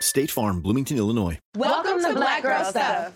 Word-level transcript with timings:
State 0.00 0.30
Farm, 0.30 0.60
Bloomington, 0.60 0.96
Illinois. 0.96 1.38
Welcome, 1.56 2.00
to 2.02 2.14
Black 2.14 2.42
Girl 2.42 2.64
Stuff. 2.64 3.12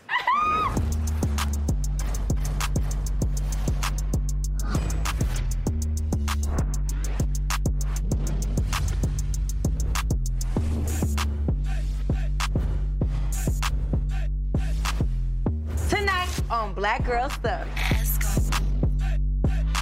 Tonight 15.88 16.28
on 16.50 16.74
Black 16.74 17.04
Girl 17.04 17.28
Stuff, 17.30 17.66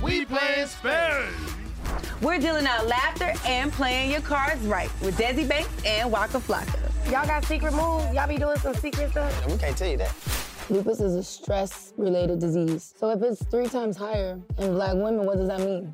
We 0.03 0.25
playing 0.25 0.67
spades. 0.67 1.35
we're 2.21 2.39
dealing 2.39 2.67
out 2.67 2.87
laughter 2.87 3.33
and 3.47 3.73
playing 3.73 4.11
your 4.11 4.21
cards 4.21 4.61
right 4.63 4.91
with 5.01 5.17
Desi 5.17 5.49
Banks 5.49 5.71
and 5.85 6.11
Waka 6.11 6.39
Flocka. 6.39 6.90
Y'all 7.11 7.27
got 7.27 7.45
secret 7.45 7.73
moves? 7.73 8.15
Y'all 8.15 8.29
be 8.29 8.37
doing 8.37 8.57
some 8.59 8.73
secret 8.73 9.11
stuff? 9.11 9.47
We 9.49 9.59
can't 9.59 9.77
tell 9.77 9.89
you 9.91 9.97
that. 9.97 10.15
Lupus 10.71 11.01
is 11.01 11.17
a 11.17 11.25
stress-related 11.25 12.39
disease. 12.39 12.95
So 12.97 13.11
if 13.11 13.21
it's 13.21 13.45
three 13.47 13.67
times 13.67 13.97
higher 13.97 14.41
in 14.59 14.75
black 14.75 14.95
women, 14.95 15.27
what 15.27 15.37
does 15.37 15.49
that 15.49 15.59
mean? 15.59 15.93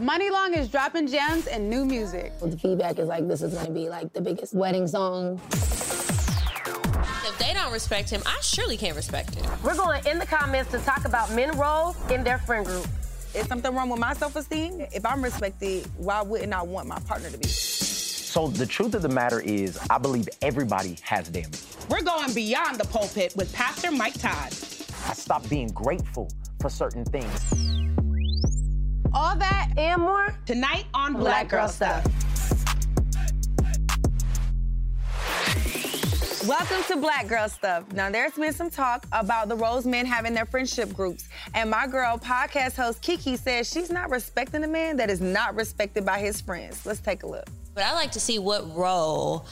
Muni 0.00 0.30
Long 0.30 0.54
is 0.54 0.70
dropping 0.70 1.06
gems 1.08 1.48
and 1.48 1.68
new 1.68 1.84
music. 1.84 2.32
Well, 2.40 2.48
the 2.48 2.56
feedback 2.56 2.98
is 2.98 3.08
like, 3.08 3.28
this 3.28 3.42
is 3.42 3.52
gonna 3.52 3.68
be 3.72 3.90
like 3.90 4.14
the 4.14 4.22
biggest 4.22 4.54
wedding 4.54 4.86
song. 4.86 5.38
If 5.52 7.36
they 7.38 7.52
don't 7.52 7.70
respect 7.70 8.08
him, 8.08 8.22
I 8.24 8.38
surely 8.40 8.78
can't 8.78 8.96
respect 8.96 9.34
him. 9.34 9.44
We're 9.62 9.76
going 9.76 10.06
in 10.06 10.18
the 10.18 10.24
comments 10.24 10.70
to 10.70 10.78
talk 10.78 11.04
about 11.04 11.30
men 11.34 11.58
roles 11.58 11.94
in 12.10 12.24
their 12.24 12.38
friend 12.38 12.64
group. 12.64 12.86
Is 13.34 13.46
something 13.48 13.74
wrong 13.74 13.90
with 13.90 14.00
my 14.00 14.14
self-esteem? 14.14 14.86
If 14.94 15.04
I'm 15.04 15.22
respected, 15.22 15.86
why 15.98 16.22
wouldn't 16.22 16.54
I 16.54 16.62
want 16.62 16.88
my 16.88 17.00
partner 17.00 17.28
to 17.28 17.36
be? 17.36 17.48
So 18.34 18.48
the 18.48 18.66
truth 18.66 18.96
of 18.96 19.02
the 19.02 19.08
matter 19.08 19.38
is, 19.38 19.78
I 19.90 19.96
believe 19.96 20.28
everybody 20.42 20.98
has 21.02 21.28
damage. 21.28 21.62
We're 21.88 22.02
going 22.02 22.34
beyond 22.34 22.80
the 22.80 22.84
pulpit 22.84 23.32
with 23.36 23.52
Pastor 23.52 23.92
Mike 23.92 24.14
Todd. 24.14 24.48
I 25.06 25.12
stopped 25.12 25.48
being 25.48 25.68
grateful 25.68 26.28
for 26.60 26.68
certain 26.68 27.04
things. 27.04 27.30
All 29.12 29.36
that 29.36 29.68
And 29.76 30.02
more? 30.02 30.34
Tonight 30.46 30.86
on 30.94 31.12
Black, 31.12 31.48
Black 31.48 31.48
Girl 31.48 31.60
Girl 31.60 31.68
Stuff. 31.68 32.04
Welcome 36.48 36.82
to 36.88 36.96
Black 36.96 37.28
Girl 37.28 37.48
Stuff. 37.48 37.92
Now, 37.92 38.10
there's 38.10 38.32
been 38.32 38.52
some 38.52 38.68
talk 38.68 39.06
about 39.12 39.48
the 39.48 39.54
roles 39.54 39.86
men 39.86 40.06
have 40.06 40.24
in 40.24 40.34
their 40.34 40.46
friendship 40.46 40.92
groups. 40.92 41.28
And 41.54 41.70
my 41.70 41.86
girl, 41.86 42.18
podcast 42.18 42.74
host 42.74 43.00
Kiki, 43.00 43.36
says 43.36 43.70
she's 43.70 43.90
not 43.90 44.10
respecting 44.10 44.64
a 44.64 44.68
man 44.68 44.96
that 44.96 45.08
is 45.08 45.20
not 45.20 45.54
respected 45.54 46.04
by 46.04 46.18
his 46.18 46.40
friends. 46.40 46.84
Let's 46.84 46.98
take 46.98 47.22
a 47.22 47.28
look. 47.28 47.48
But 47.74 47.84
I 47.84 47.92
like 47.94 48.12
to 48.12 48.20
see 48.20 48.38
what 48.38 48.74
role 48.76 49.46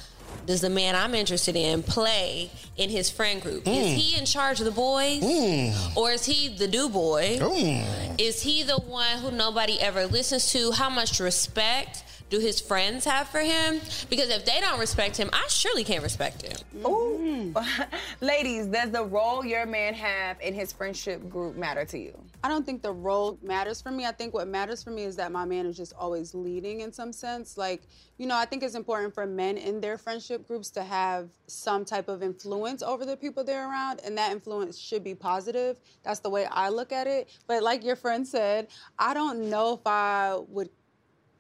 does 0.47 0.61
the 0.61 0.71
man 0.71 0.95
I'm 0.95 1.15
interested 1.15 1.57
in 1.57 1.83
play 1.83 2.51
in 2.77 2.89
his 2.89 3.11
friend 3.11 3.43
group? 3.43 3.67
Is 3.67 3.87
mm. 3.87 3.95
he 3.95 4.19
in 4.19 4.25
charge 4.25 4.61
of 4.61 4.67
the 4.67 4.73
boys? 4.73 5.23
Mm. 5.23 5.97
Or 5.97 6.13
is 6.13 6.25
he 6.25 6.49
the 6.49 6.69
do 6.69 6.89
boy? 6.89 7.39
Oh. 7.41 8.15
Is 8.19 8.43
he 8.43 8.63
the 8.63 8.79
one 8.79 9.19
who 9.19 9.31
nobody 9.31 9.81
ever 9.81 10.07
listens 10.07 10.53
to? 10.53 10.73
How 10.73 10.89
much 10.89 11.21
respect 11.21 12.05
do 12.33 12.39
his 12.39 12.63
friends 12.63 13.05
have 13.05 13.29
for 13.29 13.41
him? 13.41 13.79
Because 14.09 14.31
if 14.31 14.47
they 14.47 14.59
don't 14.59 14.81
respect 14.81 15.19
him, 15.19 15.29
I 15.35 15.45
surely 15.49 15.85
can't 15.85 16.03
respect 16.03 16.41
him. 16.41 16.57
Ooh. 16.87 17.55
Ladies, 18.23 18.67
does 18.67 18.91
the 18.91 19.05
role 19.05 19.45
your 19.45 19.67
man 19.67 19.93
have 19.93 20.41
in 20.41 20.55
his 20.55 20.73
friendship 20.73 21.29
group 21.29 21.57
matter 21.57 21.85
to 21.85 21.99
you? 21.99 22.19
I 22.43 22.49
don't 22.49 22.65
think 22.65 22.81
the 22.81 22.91
role 22.91 23.39
matters 23.43 23.83
for 23.83 23.91
me. 23.91 24.07
I 24.07 24.13
think 24.13 24.33
what 24.33 24.49
matters 24.49 24.83
for 24.83 24.91
me 24.91 25.03
is 25.05 25.15
that 25.17 25.31
my 25.31 25.45
man 25.45 25.67
is 25.67 25.77
just 25.77 25.93
always 25.93 26.35
leading 26.35 26.81
in 26.81 26.91
some 26.91 27.13
sense. 27.13 27.59
Like, 27.59 27.83
you 28.17 28.27
know, 28.27 28.37
I 28.37 28.47
think 28.47 28.63
it's 28.63 28.75
important 28.75 29.15
for 29.15 29.27
men 29.27 29.59
in 29.59 29.83
their 29.83 29.99
friendship 29.99 30.49
groups 30.49 30.71
to 30.71 30.83
have 30.83 31.29
some 31.49 31.85
type 31.85 32.09
of 32.09 32.23
influence 32.23 32.83
over 32.83 33.05
the 33.05 33.17
people 33.17 33.45
they're 33.45 33.69
around, 33.69 34.01
and 34.07 34.17
that 34.17 34.33
influence 34.33 34.79
should 34.79 35.05
be 35.05 35.15
positive. 35.15 35.79
That's 36.03 36.21
the 36.21 36.31
way 36.31 36.47
I 36.47 36.71
look 36.71 36.93
at 36.93 37.07
it. 37.07 37.29
But 37.47 37.63
like 37.63 37.85
your 37.85 37.97
friend 37.97 38.27
said, 38.27 38.69
I 38.99 39.13
don't 39.13 39.51
know 39.51 39.75
if 39.75 39.87
I 39.87 40.39
would 40.49 40.71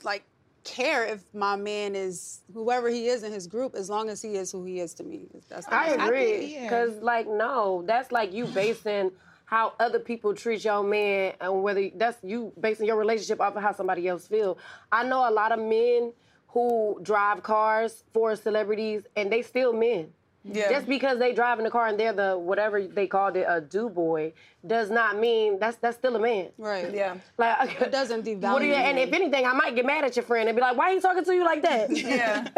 like 0.05 0.25
care 0.65 1.05
if 1.05 1.23
my 1.35 1.57
man 1.57 1.95
is 1.95 2.41
whoever 2.53 2.89
he 2.89 3.09
is 3.09 3.23
in 3.23 3.33
his 3.33 3.47
group 3.47 3.75
as 3.75 3.91
long 3.91 4.09
as 4.09 4.23
he 4.23 4.37
is 4.37 4.53
who 4.53 4.65
he 4.65 4.81
is 4.81 4.95
to 4.95 5.05
me. 5.05 5.27
That's 5.49 5.67
I 5.69 5.89
agree. 5.89 6.59
Because, 6.61 6.97
like, 7.03 7.27
no, 7.27 7.83
that's 7.87 8.13
like 8.13 8.33
you 8.33 8.47
basing 8.47 9.11
how 9.45 9.75
other 9.79 9.99
people 9.99 10.35
treat 10.35 10.65
your 10.65 10.83
man 10.83 11.35
and 11.41 11.63
whether 11.63 11.91
that's 11.97 12.17
you 12.23 12.53
basing 12.59 12.87
your 12.87 12.97
relationship 12.97 13.41
off 13.41 13.55
of 13.55 13.63
how 13.63 13.73
somebody 13.73 14.09
else 14.09 14.27
feel. 14.27 14.57
I 14.91 15.05
know 15.05 15.29
a 15.29 15.31
lot 15.31 15.53
of 15.53 15.59
men 15.59 16.13
who 16.49 16.99
drive 17.03 17.43
cars 17.43 18.05
for 18.15 18.35
celebrities 18.37 19.03
and 19.17 19.31
they 19.31 19.43
still 19.43 19.73
men. 19.73 20.13
Yeah. 20.45 20.71
Just 20.71 20.87
because 20.89 21.19
they 21.19 21.33
drive 21.33 21.59
in 21.59 21.65
the 21.65 21.71
car 21.71 21.87
and 21.87 21.99
they're 21.99 22.13
the 22.13 22.37
whatever 22.37 22.83
they 22.83 23.07
called 23.07 23.37
it 23.37 23.47
a 23.49 23.61
do 23.61 23.89
boy 23.89 24.33
does 24.67 24.91
not 24.91 25.19
mean 25.19 25.59
that's 25.61 25.77
that's 25.77 25.97
still 25.97 26.17
a 26.17 26.21
man. 26.21 26.49
Right. 26.59 26.93
Yeah. 26.93 27.17
Like 27.39 27.81
It 27.81 27.93
doesn't 27.99 28.25
devalue 28.25 28.53
What 28.53 28.59
do 28.61 28.67
you, 28.67 28.75
and 28.75 28.99
if 28.99 29.13
anything, 29.13 29.47
I 29.47 29.53
might 29.53 29.77
get 29.77 29.87
mad 29.87 30.05
at 30.05 30.17
your 30.17 30.25
friend 30.25 30.49
and 30.49 30.57
be 30.57 30.61
like, 30.61 30.77
"Why 30.77 30.91
are 30.91 30.93
you 30.95 31.01
talking 31.01 31.25
to 31.25 31.33
you 31.33 31.45
like 31.45 31.63
that?" 31.63 31.91
Yeah. 31.97 32.49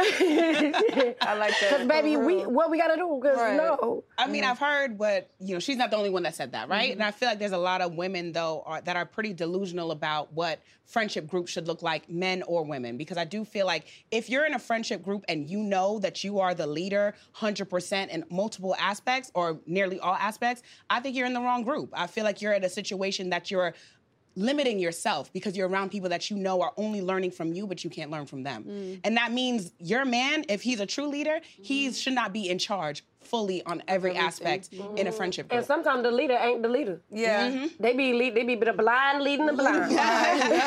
I 1.21 1.34
like 1.34 1.53
that. 1.61 1.71
Because 1.71 1.87
baby, 1.87 2.17
we 2.17 2.47
what 2.47 2.71
we 2.71 2.78
gotta 2.78 2.97
do? 2.97 3.19
Because 3.21 3.39
Right. 3.39 3.56
no, 3.56 4.05
I 4.17 4.27
mean, 4.28 4.44
I've 4.44 4.59
heard 4.59 4.99
what 4.99 5.28
you 5.41 5.55
know. 5.55 5.61
She's 5.61 5.77
not 5.77 5.91
the 5.91 5.97
only 5.97 6.11
one 6.11 6.23
that 6.23 6.34
said 6.34 6.53
that, 6.53 6.69
right? 6.69 6.93
Mm-hmm. 6.93 7.00
And 7.00 7.03
I 7.03 7.11
feel 7.11 7.28
like 7.28 7.39
there's 7.39 7.53
a 7.53 7.59
lot 7.59 7.81
of 7.81 7.94
women 7.94 8.33
though 8.33 8.62
are, 8.67 8.81
that 8.81 8.97
are 8.97 9.06
pretty 9.06 9.33
delusional 9.34 9.91
about 9.91 10.33
what 10.33 10.59
friendship 10.87 11.27
group 11.27 11.49
should 11.49 11.67
look 11.67 11.83
like, 11.83 12.09
men 12.11 12.43
or 12.47 12.62
women. 12.65 12.97
Because 12.97 13.17
I 13.17 13.25
do 13.25 13.45
feel 13.45 13.67
like 13.67 13.87
if 14.11 14.28
you're 14.28 14.45
in 14.47 14.55
a 14.55 14.59
friendship 14.59 15.03
group 15.03 15.25
and 15.28 15.49
you 15.49 15.59
know 15.62 15.99
that 16.00 16.22
you 16.25 16.41
are 16.41 16.55
the 16.55 16.67
leader, 16.67 17.15
hundred 17.33 17.67
percent 17.71 18.11
in 18.11 18.25
multiple 18.31 18.77
aspects 18.78 19.31
or 19.34 19.61
nearly 19.67 19.99
all 20.00 20.15
aspects, 20.15 20.62
I 20.91 21.00
think 21.00 21.17
you're 21.17 21.27
in 21.27 21.34
the 21.34 21.41
wrong 21.41 21.62
group. 21.65 21.91
I 21.94 22.06
feel 22.06 22.25
like 22.25 22.43
you're 22.43 22.53
at 22.55 22.65
a 22.65 22.69
situation 22.69 23.31
that 23.31 23.50
you're 23.50 23.75
limiting 24.37 24.81
yourself 24.81 25.33
because 25.33 25.56
you're 25.56 25.69
around 25.69 25.91
people 25.93 26.09
that 26.09 26.28
you 26.28 26.37
know 26.37 26.61
are 26.61 26.73
only 26.77 27.00
learning 27.00 27.31
from 27.31 27.53
you 27.53 27.69
but 27.69 27.84
you 27.84 27.89
can't 27.89 28.11
learn 28.11 28.27
from 28.27 28.43
them 28.43 28.65
Mm. 28.65 29.00
and 29.05 29.17
that 29.17 29.31
means 29.31 29.71
your 29.78 30.05
man 30.05 30.44
if 30.49 30.61
he's 30.61 30.81
a 30.81 30.87
true 30.87 31.06
leader 31.06 31.39
he 31.44 31.87
Mm-hmm. 31.87 31.93
should 31.94 32.15
not 32.15 32.33
be 32.33 32.49
in 32.50 32.59
charge 32.59 33.05
fully 33.27 33.62
on 33.65 33.83
every 33.89 34.15
aspect 34.17 34.71
in 34.97 35.07
a 35.07 35.12
friendship 35.12 35.49
group 35.49 35.59
and 35.59 35.67
sometimes 35.67 36.03
the 36.03 36.11
leader 36.11 36.37
ain't 36.41 36.62
the 36.62 36.69
leader. 36.69 37.01
Yeah. 37.11 37.69
They 37.81 37.93
be 37.95 38.12
lead, 38.12 38.35
they 38.35 38.45
be 38.45 38.55
the 38.57 38.73
blind 38.73 39.23
leading 39.23 39.47
the 39.47 39.53
blind. 39.53 39.95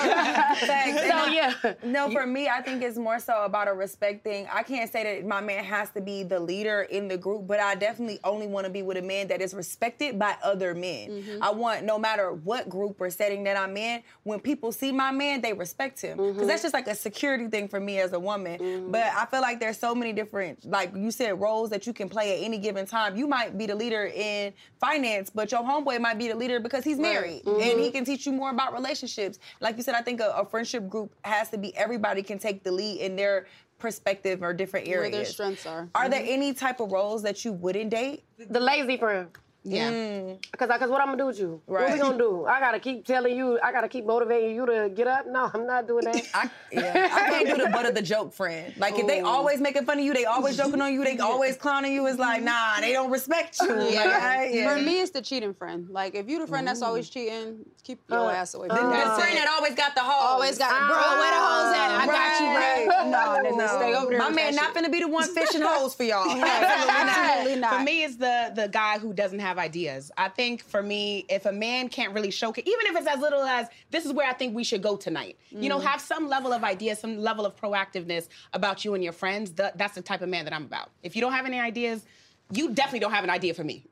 Facts. 0.08 1.02
so 1.02 1.26
yeah, 1.32 1.74
No, 1.84 2.10
for 2.10 2.26
me, 2.26 2.48
I 2.50 2.62
think 2.62 2.82
it's 2.84 2.98
more 2.98 3.20
so 3.20 3.44
about 3.44 3.68
a 3.68 3.74
respecting. 3.74 4.48
I 4.52 4.64
can't 4.64 4.92
say 4.92 5.04
that 5.04 5.26
my 5.28 5.42
man 5.42 5.64
has 5.64 5.90
to 5.92 6.02
be 6.02 6.24
the 6.24 6.40
leader 6.40 6.82
in 6.84 7.08
the 7.08 7.18
group, 7.18 7.48
but 7.48 7.60
I 7.60 7.76
definitely 7.76 8.20
only 8.24 8.48
want 8.48 8.66
to 8.66 8.72
be 8.72 8.82
with 8.82 8.98
a 8.98 9.02
man 9.02 9.28
that 9.28 9.42
is 9.42 9.54
respected 9.54 10.18
by 10.18 10.36
other 10.44 10.74
men. 10.74 11.10
Mm-hmm. 11.10 11.44
I 11.44 11.52
want, 11.52 11.84
no 11.84 11.98
matter 12.00 12.32
what 12.34 12.70
group 12.70 13.00
or 13.00 13.10
setting 13.10 13.44
that 13.46 13.58
I'm 13.58 13.76
in, 13.78 14.02
when 14.24 14.40
people 14.40 14.72
see 14.72 14.92
my 14.92 15.12
man, 15.12 15.42
they 15.42 15.54
respect 15.54 16.02
him. 16.02 16.18
Because 16.18 16.28
Mm-hmm. 16.38 16.48
that's 16.48 16.62
just 16.62 16.74
like 16.74 16.88
a 16.88 16.96
security 16.96 17.48
thing 17.48 17.68
for 17.68 17.80
me 17.80 18.00
as 18.00 18.14
a 18.14 18.20
woman. 18.20 18.92
But 18.92 19.04
I 19.16 19.26
feel 19.26 19.42
like 19.42 19.60
there's 19.60 19.78
so 19.80 19.96
many 19.96 20.14
different, 20.14 20.66
like 20.66 20.94
you 20.96 21.10
said, 21.12 21.40
roles 21.40 21.70
that 21.72 21.88
you 21.88 21.94
can 21.94 22.10
play 22.10 22.36
at 22.38 22.44
any 22.48 22.58
given 22.58 22.86
time. 22.86 23.16
You 23.18 23.28
might 23.28 23.58
be 23.58 23.66
the 23.66 23.76
leader 23.76 24.06
in 24.14 24.54
finance, 24.80 25.30
but 25.30 25.52
your 25.52 25.62
homeboy 25.62 26.00
might 26.00 26.18
be 26.18 26.30
the 26.30 26.36
leader 26.36 26.60
because 26.60 26.84
he's 26.84 26.98
married 26.98 27.42
and 27.46 27.58
Mm-hmm. 27.58 27.80
he 27.82 27.92
can 27.92 28.06
teach 28.06 28.26
you 28.26 28.32
more 28.32 28.50
about 28.52 28.74
relationships. 28.74 29.38
Like 29.60 29.76
you 29.78 29.84
said, 29.84 29.96
I 29.96 30.02
think 30.02 30.22
a, 30.22 30.30
a 30.32 30.46
friendship 30.46 30.88
group 30.90 31.14
has 31.24 31.50
to 31.50 31.58
be 31.58 31.76
everybody 31.76 32.24
can 32.24 32.40
take 32.40 32.64
the 32.64 32.72
lead 32.72 33.02
in 33.02 33.16
their 33.18 33.48
perspective 33.80 34.42
or 34.42 34.54
different 34.54 34.88
areas. 34.88 35.12
Where 35.12 35.24
their 35.24 35.26
strengths 35.26 35.66
are. 35.66 35.90
Are 35.94 36.10
there 36.10 36.24
any 36.26 36.54
type 36.54 36.80
of 36.80 36.92
roles 36.92 37.22
that 37.24 37.44
you 37.46 37.52
wouldn't 37.54 37.90
date? 37.92 38.24
the 38.50 38.60
lazy 38.60 38.98
friend. 38.98 39.28
Yeah. 39.70 39.92
Mm. 39.92 40.38
Cause, 40.58 40.70
I- 40.70 40.78
cause 40.78 40.90
what 40.90 41.02
I'm 41.02 41.08
gonna 41.08 41.18
do 41.18 41.26
with 41.28 41.40
you? 41.40 41.62
What 41.66 41.92
we 41.92 42.00
gonna 42.00 42.18
do? 42.18 42.46
I 42.46 42.60
gotta 42.60 42.80
keep 42.80 43.06
telling 43.06 43.36
you. 43.36 43.60
I 43.62 43.72
gotta 43.72 43.90
keep 43.90 44.06
motivating 44.06 44.56
you 44.56 44.66
to 44.66 44.90
get 44.96 45.08
up. 45.08 45.28
No, 45.28 45.52
I'm 45.54 45.68
not 45.68 45.88
doing 45.88 46.06
that. 46.06 46.22
I, 46.34 46.50
yeah, 46.72 47.10
I 47.12 47.30
can't 47.30 47.48
do 47.50 47.64
the 47.64 47.70
butt 47.74 47.86
of 47.86 47.94
the 47.96 48.02
joke 48.02 48.34
friend. 48.34 48.74
Like 48.78 48.98
if 48.98 49.06
they 49.08 49.20
always 49.22 49.60
making 49.60 49.86
fun 49.86 50.00
of 50.00 50.06
you, 50.06 50.14
they 50.14 50.26
always 50.26 50.56
joking 50.58 50.80
on 50.82 50.94
you, 50.94 51.04
they 51.04 51.18
always 51.20 51.58
clowning 51.58 51.92
you. 51.94 52.08
It's 52.08 52.18
like 52.20 52.44
nah, 52.44 52.80
they 52.80 52.94
don't 52.94 53.12
respect 53.12 53.58
you. 53.62 53.74
Like, 53.76 53.98
I- 53.98 54.50
yeah. 54.54 54.74
For 54.76 54.82
me, 54.82 55.02
it's 55.02 55.12
the 55.12 55.22
cheating 55.22 55.54
friend. 55.54 55.90
Like 55.90 56.16
if 56.16 56.30
you 56.30 56.40
the 56.40 56.48
friend 56.48 56.66
that's 56.68 56.82
always 56.82 57.10
cheating, 57.10 57.66
keep 57.84 58.00
your 58.10 58.20
Uh, 58.30 58.32
ass 58.32 58.54
away. 58.54 58.70
the- 58.70 58.76
from 58.76 58.90
me. 58.92 58.96
the 58.98 59.04
friend 59.04 59.38
that 59.38 59.48
always 59.58 59.76
got 59.76 59.96
the 59.96 60.02
hoes. 60.02 60.24
Always 60.32 60.58
got, 60.58 60.70
bro. 60.70 60.98
Where 61.20 61.34
the 61.36 61.44
hoes 61.44 61.74
at? 61.76 61.90
I 62.02 62.06
got 62.06 62.40
you, 62.40 62.48
bro. 62.56 63.04
No, 63.18 63.42
no, 63.42 63.56
no. 63.58 63.68
Stay 63.68 63.96
over 63.96 64.10
there. 64.12 64.20
My 64.20 64.30
man 64.30 64.56
not 64.56 64.74
shit. 64.74 64.84
finna 64.86 64.92
be 64.92 65.00
the 65.00 65.08
one 65.08 65.28
fishing 65.34 65.62
hoes 65.62 65.94
for 65.94 66.04
y'all. 66.04 66.30
Absolutely 66.44 67.60
not. 67.62 67.78
For 67.78 67.84
me, 67.84 68.04
it's 68.04 68.16
the 68.18 68.52
the 68.56 68.68
guy 68.68 69.00
who 69.00 69.14
doesn't 69.14 69.40
have 69.40 69.57
ideas. 69.58 70.12
I 70.18 70.30
think 70.30 70.64
for 70.64 70.82
me, 70.84 71.26
if 71.30 71.46
a 71.46 71.52
man 71.52 71.90
can't 71.90 72.14
really 72.14 72.32
showcase, 72.32 72.64
even 72.68 72.88
if 72.88 72.96
it's 72.98 73.08
as 73.08 73.20
little 73.20 73.42
as 73.44 73.68
this 73.92 74.06
is 74.06 74.14
where 74.14 74.28
I 74.28 74.34
think 74.34 74.56
we 74.56 74.64
should 74.64 74.82
go 74.82 74.96
tonight. 74.96 75.38
You 75.52 75.70
know, 75.70 75.80
Mm. 75.80 75.84
have 75.84 76.02
some 76.02 76.28
level 76.28 76.54
of 76.54 76.64
ideas, 76.64 77.00
some 77.00 77.18
level 77.20 77.46
of 77.46 77.56
proactiveness 77.56 78.28
about 78.54 78.84
you 78.86 78.94
and 78.94 79.04
your 79.04 79.14
friends. 79.14 79.52
Th- 79.52 79.72
that's 79.76 79.96
the 79.96 80.02
type 80.02 80.22
of 80.22 80.30
man 80.30 80.46
that 80.46 80.54
I'm 80.54 80.66
about. 80.66 80.92
If 81.04 81.16
you 81.16 81.22
don't 81.22 81.34
have 81.34 81.46
any 81.46 81.60
ideas, 81.60 82.06
you 82.52 82.74
definitely 82.74 83.00
don't 83.00 83.12
have 83.12 83.26
an 83.26 83.30
idea 83.30 83.54
for 83.54 83.64
me. 83.66 83.86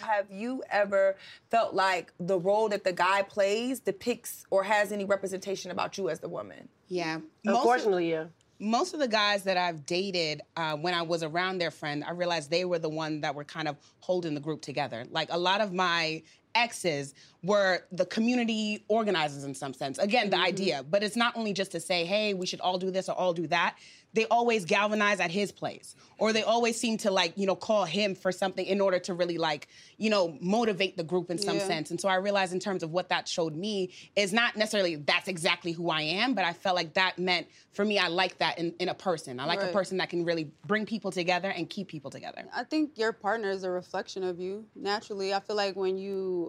Have 0.00 0.26
you 0.30 0.62
ever 0.70 1.16
felt 1.50 1.72
like 1.72 2.12
the 2.18 2.36
role 2.38 2.68
that 2.70 2.82
the 2.82 2.92
guy 2.92 3.22
plays 3.22 3.78
depicts 3.78 4.44
or 4.50 4.64
has 4.64 4.90
any 4.90 5.04
representation 5.04 5.70
about 5.70 5.96
you 5.96 6.08
as 6.08 6.18
the 6.18 6.28
woman? 6.28 6.68
Yeah. 6.88 7.20
Unfortunately, 7.44 8.10
yeah. 8.10 8.24
Most 8.58 8.94
of 8.94 9.00
the 9.00 9.08
guys 9.08 9.42
that 9.44 9.56
I've 9.56 9.84
dated, 9.84 10.42
uh, 10.56 10.76
when 10.76 10.94
I 10.94 11.02
was 11.02 11.22
around 11.22 11.58
their 11.58 11.70
friend, 11.70 12.04
I 12.06 12.12
realized 12.12 12.50
they 12.50 12.64
were 12.64 12.78
the 12.78 12.88
one 12.88 13.20
that 13.22 13.34
were 13.34 13.44
kind 13.44 13.68
of 13.68 13.76
holding 14.00 14.34
the 14.34 14.40
group 14.40 14.62
together. 14.62 15.04
Like 15.10 15.28
a 15.32 15.38
lot 15.38 15.60
of 15.60 15.72
my 15.72 16.22
exes 16.54 17.14
were 17.42 17.80
the 17.92 18.06
community 18.06 18.84
organizers 18.88 19.44
in 19.44 19.54
some 19.54 19.74
sense. 19.74 19.98
Again, 19.98 20.30
the 20.30 20.36
mm-hmm. 20.36 20.46
idea, 20.46 20.84
but 20.88 21.02
it's 21.02 21.16
not 21.16 21.36
only 21.36 21.52
just 21.52 21.72
to 21.72 21.80
say, 21.80 22.04
hey, 22.04 22.34
we 22.34 22.46
should 22.46 22.60
all 22.60 22.78
do 22.78 22.90
this 22.90 23.08
or 23.08 23.14
all 23.14 23.34
do 23.34 23.46
that. 23.48 23.76
They 24.14 24.26
always 24.26 24.64
galvanize 24.64 25.18
at 25.18 25.32
his 25.32 25.50
place, 25.50 25.96
or 26.18 26.32
they 26.32 26.44
always 26.44 26.78
seem 26.78 26.98
to 26.98 27.10
like, 27.10 27.36
you 27.36 27.46
know, 27.46 27.56
call 27.56 27.84
him 27.84 28.14
for 28.14 28.30
something 28.30 28.64
in 28.64 28.80
order 28.80 29.00
to 29.00 29.12
really 29.12 29.38
like, 29.38 29.66
you 29.98 30.08
know, 30.08 30.38
motivate 30.40 30.96
the 30.96 31.02
group 31.02 31.30
in 31.30 31.38
some 31.38 31.56
Yeah. 31.56 31.66
sense. 31.66 31.90
And 31.90 32.00
so 32.00 32.08
I 32.08 32.14
realized 32.14 32.52
in 32.52 32.60
terms 32.60 32.84
of 32.84 32.92
what 32.92 33.08
that 33.08 33.26
showed 33.26 33.56
me 33.56 33.90
is 34.14 34.32
not 34.32 34.56
necessarily 34.56 34.94
that's 34.94 35.26
exactly 35.26 35.72
who 35.72 35.90
I 35.90 36.02
am, 36.02 36.34
but 36.34 36.44
I 36.44 36.52
felt 36.52 36.76
like 36.76 36.94
that 36.94 37.18
meant 37.18 37.48
for 37.72 37.84
me, 37.84 37.98
I 37.98 38.06
like 38.06 38.38
that 38.38 38.56
in, 38.56 38.72
in 38.78 38.88
a 38.88 38.94
person. 38.94 39.40
I 39.40 39.46
like 39.46 39.60
a 39.60 39.72
person 39.72 39.98
that 39.98 40.10
can 40.10 40.24
really 40.24 40.48
bring 40.64 40.86
people 40.86 41.10
together 41.10 41.50
and 41.50 41.68
keep 41.68 41.88
people 41.88 42.08
together. 42.08 42.44
I 42.54 42.62
think 42.62 42.96
your 42.96 43.12
partner 43.12 43.50
is 43.50 43.64
a 43.64 43.70
reflection 43.70 44.22
of 44.22 44.38
you. 44.38 44.64
Naturally, 44.76 45.34
I 45.34 45.40
feel 45.40 45.56
like 45.56 45.74
when 45.74 45.98
you 45.98 46.43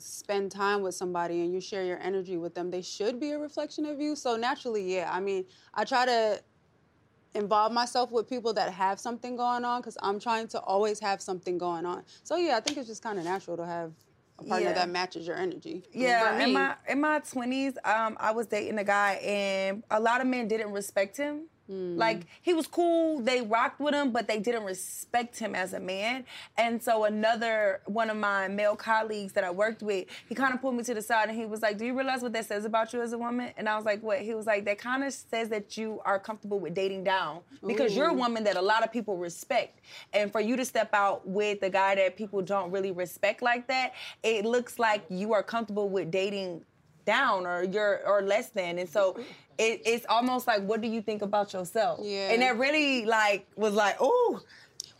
spend 0.00 0.50
time 0.50 0.82
with 0.82 0.94
somebody 0.94 1.40
and 1.42 1.52
you 1.52 1.60
share 1.60 1.84
your 1.84 1.98
energy 2.00 2.36
with 2.36 2.54
them, 2.54 2.70
they 2.70 2.82
should 2.82 3.20
be 3.20 3.32
a 3.32 3.38
reflection 3.38 3.86
of 3.86 4.00
you. 4.00 4.16
So 4.16 4.36
naturally, 4.36 4.94
yeah. 4.96 5.10
I 5.12 5.20
mean, 5.20 5.44
I 5.74 5.84
try 5.84 6.06
to 6.06 6.42
involve 7.34 7.72
myself 7.72 8.10
with 8.10 8.28
people 8.28 8.52
that 8.54 8.72
have 8.72 8.98
something 8.98 9.36
going 9.36 9.64
on 9.64 9.80
because 9.80 9.96
I'm 10.02 10.18
trying 10.18 10.48
to 10.48 10.60
always 10.60 10.98
have 11.00 11.22
something 11.22 11.58
going 11.58 11.86
on. 11.86 12.02
So 12.24 12.36
yeah, 12.36 12.56
I 12.56 12.60
think 12.60 12.78
it's 12.78 12.88
just 12.88 13.02
kind 13.02 13.18
of 13.18 13.24
natural 13.24 13.56
to 13.56 13.66
have 13.66 13.92
a 14.38 14.44
partner 14.44 14.68
Yeah. 14.70 14.74
that 14.74 14.88
matches 14.88 15.26
your 15.26 15.36
energy. 15.36 15.84
Yeah, 15.92 16.40
in 16.40 16.52
my 16.52 16.74
in 16.88 17.00
my 17.00 17.20
twenties, 17.20 17.74
um, 17.84 18.16
I 18.18 18.32
was 18.32 18.46
dating 18.46 18.78
a 18.78 18.84
guy, 18.84 19.12
and 19.14 19.84
a 19.90 20.00
lot 20.00 20.20
of 20.20 20.26
men 20.26 20.48
didn't 20.48 20.72
respect 20.72 21.16
him. 21.16 21.46
Mm. 21.70 21.96
Like 21.96 22.26
he 22.42 22.52
was 22.52 22.66
cool, 22.66 23.20
they 23.20 23.42
rocked 23.42 23.80
with 23.80 23.94
him, 23.94 24.10
but 24.10 24.26
they 24.26 24.38
didn't 24.38 24.64
respect 24.64 25.38
him 25.38 25.54
as 25.54 25.72
a 25.72 25.80
man. 25.80 26.24
And 26.58 26.82
so 26.82 27.04
another 27.04 27.80
one 27.86 28.10
of 28.10 28.16
my 28.16 28.48
male 28.48 28.74
colleagues 28.74 29.32
that 29.34 29.44
I 29.44 29.50
worked 29.50 29.82
with, 29.82 30.06
he 30.28 30.34
kind 30.34 30.52
of 30.52 30.60
pulled 30.60 30.74
me 30.74 30.82
to 30.84 30.94
the 30.94 31.02
side 31.02 31.28
and 31.28 31.38
he 31.38 31.46
was 31.46 31.62
like, 31.62 31.78
"Do 31.78 31.86
you 31.86 31.94
realize 31.94 32.22
what 32.22 32.32
that 32.32 32.46
says 32.46 32.64
about 32.64 32.92
you 32.92 33.00
as 33.02 33.12
a 33.12 33.18
woman?" 33.18 33.52
And 33.56 33.68
I 33.68 33.76
was 33.76 33.84
like, 33.84 34.02
"What?" 34.02 34.20
He 34.20 34.34
was 34.34 34.46
like, 34.46 34.64
"That 34.64 34.78
kind 34.78 35.04
of 35.04 35.12
says 35.12 35.48
that 35.50 35.76
you 35.76 36.00
are 36.04 36.18
comfortable 36.18 36.58
with 36.58 36.74
dating 36.74 37.04
down 37.04 37.40
because 37.64 37.94
you're 37.94 38.08
a 38.08 38.14
woman 38.14 38.42
that 38.44 38.56
a 38.56 38.62
lot 38.62 38.82
of 38.82 38.90
people 38.90 39.16
respect, 39.16 39.80
and 40.12 40.32
for 40.32 40.40
you 40.40 40.56
to 40.56 40.64
step 40.64 40.92
out 40.92 41.26
with 41.26 41.62
a 41.62 41.70
guy 41.70 41.94
that 41.94 42.16
people 42.16 42.42
don't 42.42 42.70
really 42.72 42.90
respect 42.90 43.42
like 43.42 43.68
that, 43.68 43.92
it 44.22 44.44
looks 44.44 44.78
like 44.78 45.04
you 45.08 45.32
are 45.32 45.42
comfortable 45.42 45.88
with 45.88 46.10
dating." 46.10 46.64
Down 47.04 47.46
or 47.46 47.64
you're 47.64 48.00
or 48.06 48.22
less 48.22 48.50
than 48.50 48.78
and 48.78 48.88
so 48.88 49.16
it, 49.58 49.82
it's 49.84 50.06
almost 50.08 50.46
like 50.46 50.62
what 50.62 50.80
do 50.80 50.88
you 50.88 51.02
think 51.02 51.22
about 51.22 51.52
yourself 51.52 52.00
Yeah. 52.02 52.30
and 52.32 52.42
that 52.42 52.58
really 52.58 53.04
like 53.06 53.46
was 53.56 53.74
like 53.74 53.96
oh 54.00 54.40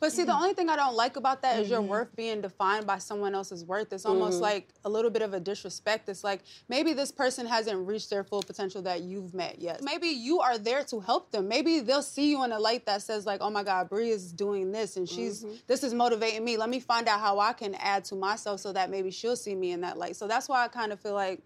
But 0.00 0.12
see, 0.12 0.24
the 0.24 0.32
only 0.34 0.54
thing 0.54 0.70
I 0.70 0.76
don't 0.76 0.94
like 0.96 1.16
about 1.16 1.42
that 1.42 1.60
is 1.60 1.68
your 1.68 1.82
worth 1.82 2.16
being 2.16 2.40
defined 2.40 2.86
by 2.86 2.96
someone 2.96 3.34
else's 3.34 3.66
worth. 3.66 3.92
It's 3.92 4.06
almost 4.06 4.38
Mhm. 4.38 4.48
like 4.50 4.68
a 4.82 4.88
little 4.88 5.10
bit 5.10 5.20
of 5.20 5.34
a 5.34 5.40
disrespect. 5.40 6.08
It's 6.08 6.24
like 6.24 6.40
maybe 6.70 6.94
this 6.94 7.12
person 7.12 7.44
hasn't 7.46 7.86
reached 7.86 8.08
their 8.08 8.24
full 8.24 8.42
potential 8.42 8.80
that 8.88 9.02
you've 9.02 9.34
met 9.34 9.60
yet. 9.60 9.82
Maybe 9.82 10.08
you 10.08 10.40
are 10.40 10.56
there 10.56 10.84
to 10.84 11.00
help 11.00 11.30
them. 11.32 11.48
Maybe 11.48 11.80
they'll 11.80 12.00
see 12.16 12.30
you 12.30 12.42
in 12.44 12.50
a 12.52 12.58
light 12.58 12.86
that 12.86 13.02
says 13.02 13.26
like, 13.26 13.42
"Oh 13.42 13.50
my 13.50 13.62
God, 13.62 13.90
Bree 13.90 14.08
is 14.08 14.32
doing 14.32 14.72
this, 14.72 14.96
and 14.96 15.06
she's 15.06 15.44
this 15.66 15.84
is 15.84 15.92
motivating 15.92 16.44
me. 16.48 16.56
Let 16.56 16.70
me 16.70 16.80
find 16.80 17.06
out 17.06 17.20
how 17.20 17.38
I 17.38 17.52
can 17.52 17.74
add 17.74 18.06
to 18.06 18.14
myself 18.14 18.60
so 18.60 18.72
that 18.72 18.88
maybe 18.88 19.10
she'll 19.10 19.36
see 19.46 19.54
me 19.54 19.72
in 19.72 19.82
that 19.82 19.98
light." 19.98 20.16
So 20.16 20.26
that's 20.26 20.48
why 20.48 20.64
I 20.64 20.68
kind 20.68 20.92
of 20.94 20.98
feel 21.00 21.12
like 21.26 21.42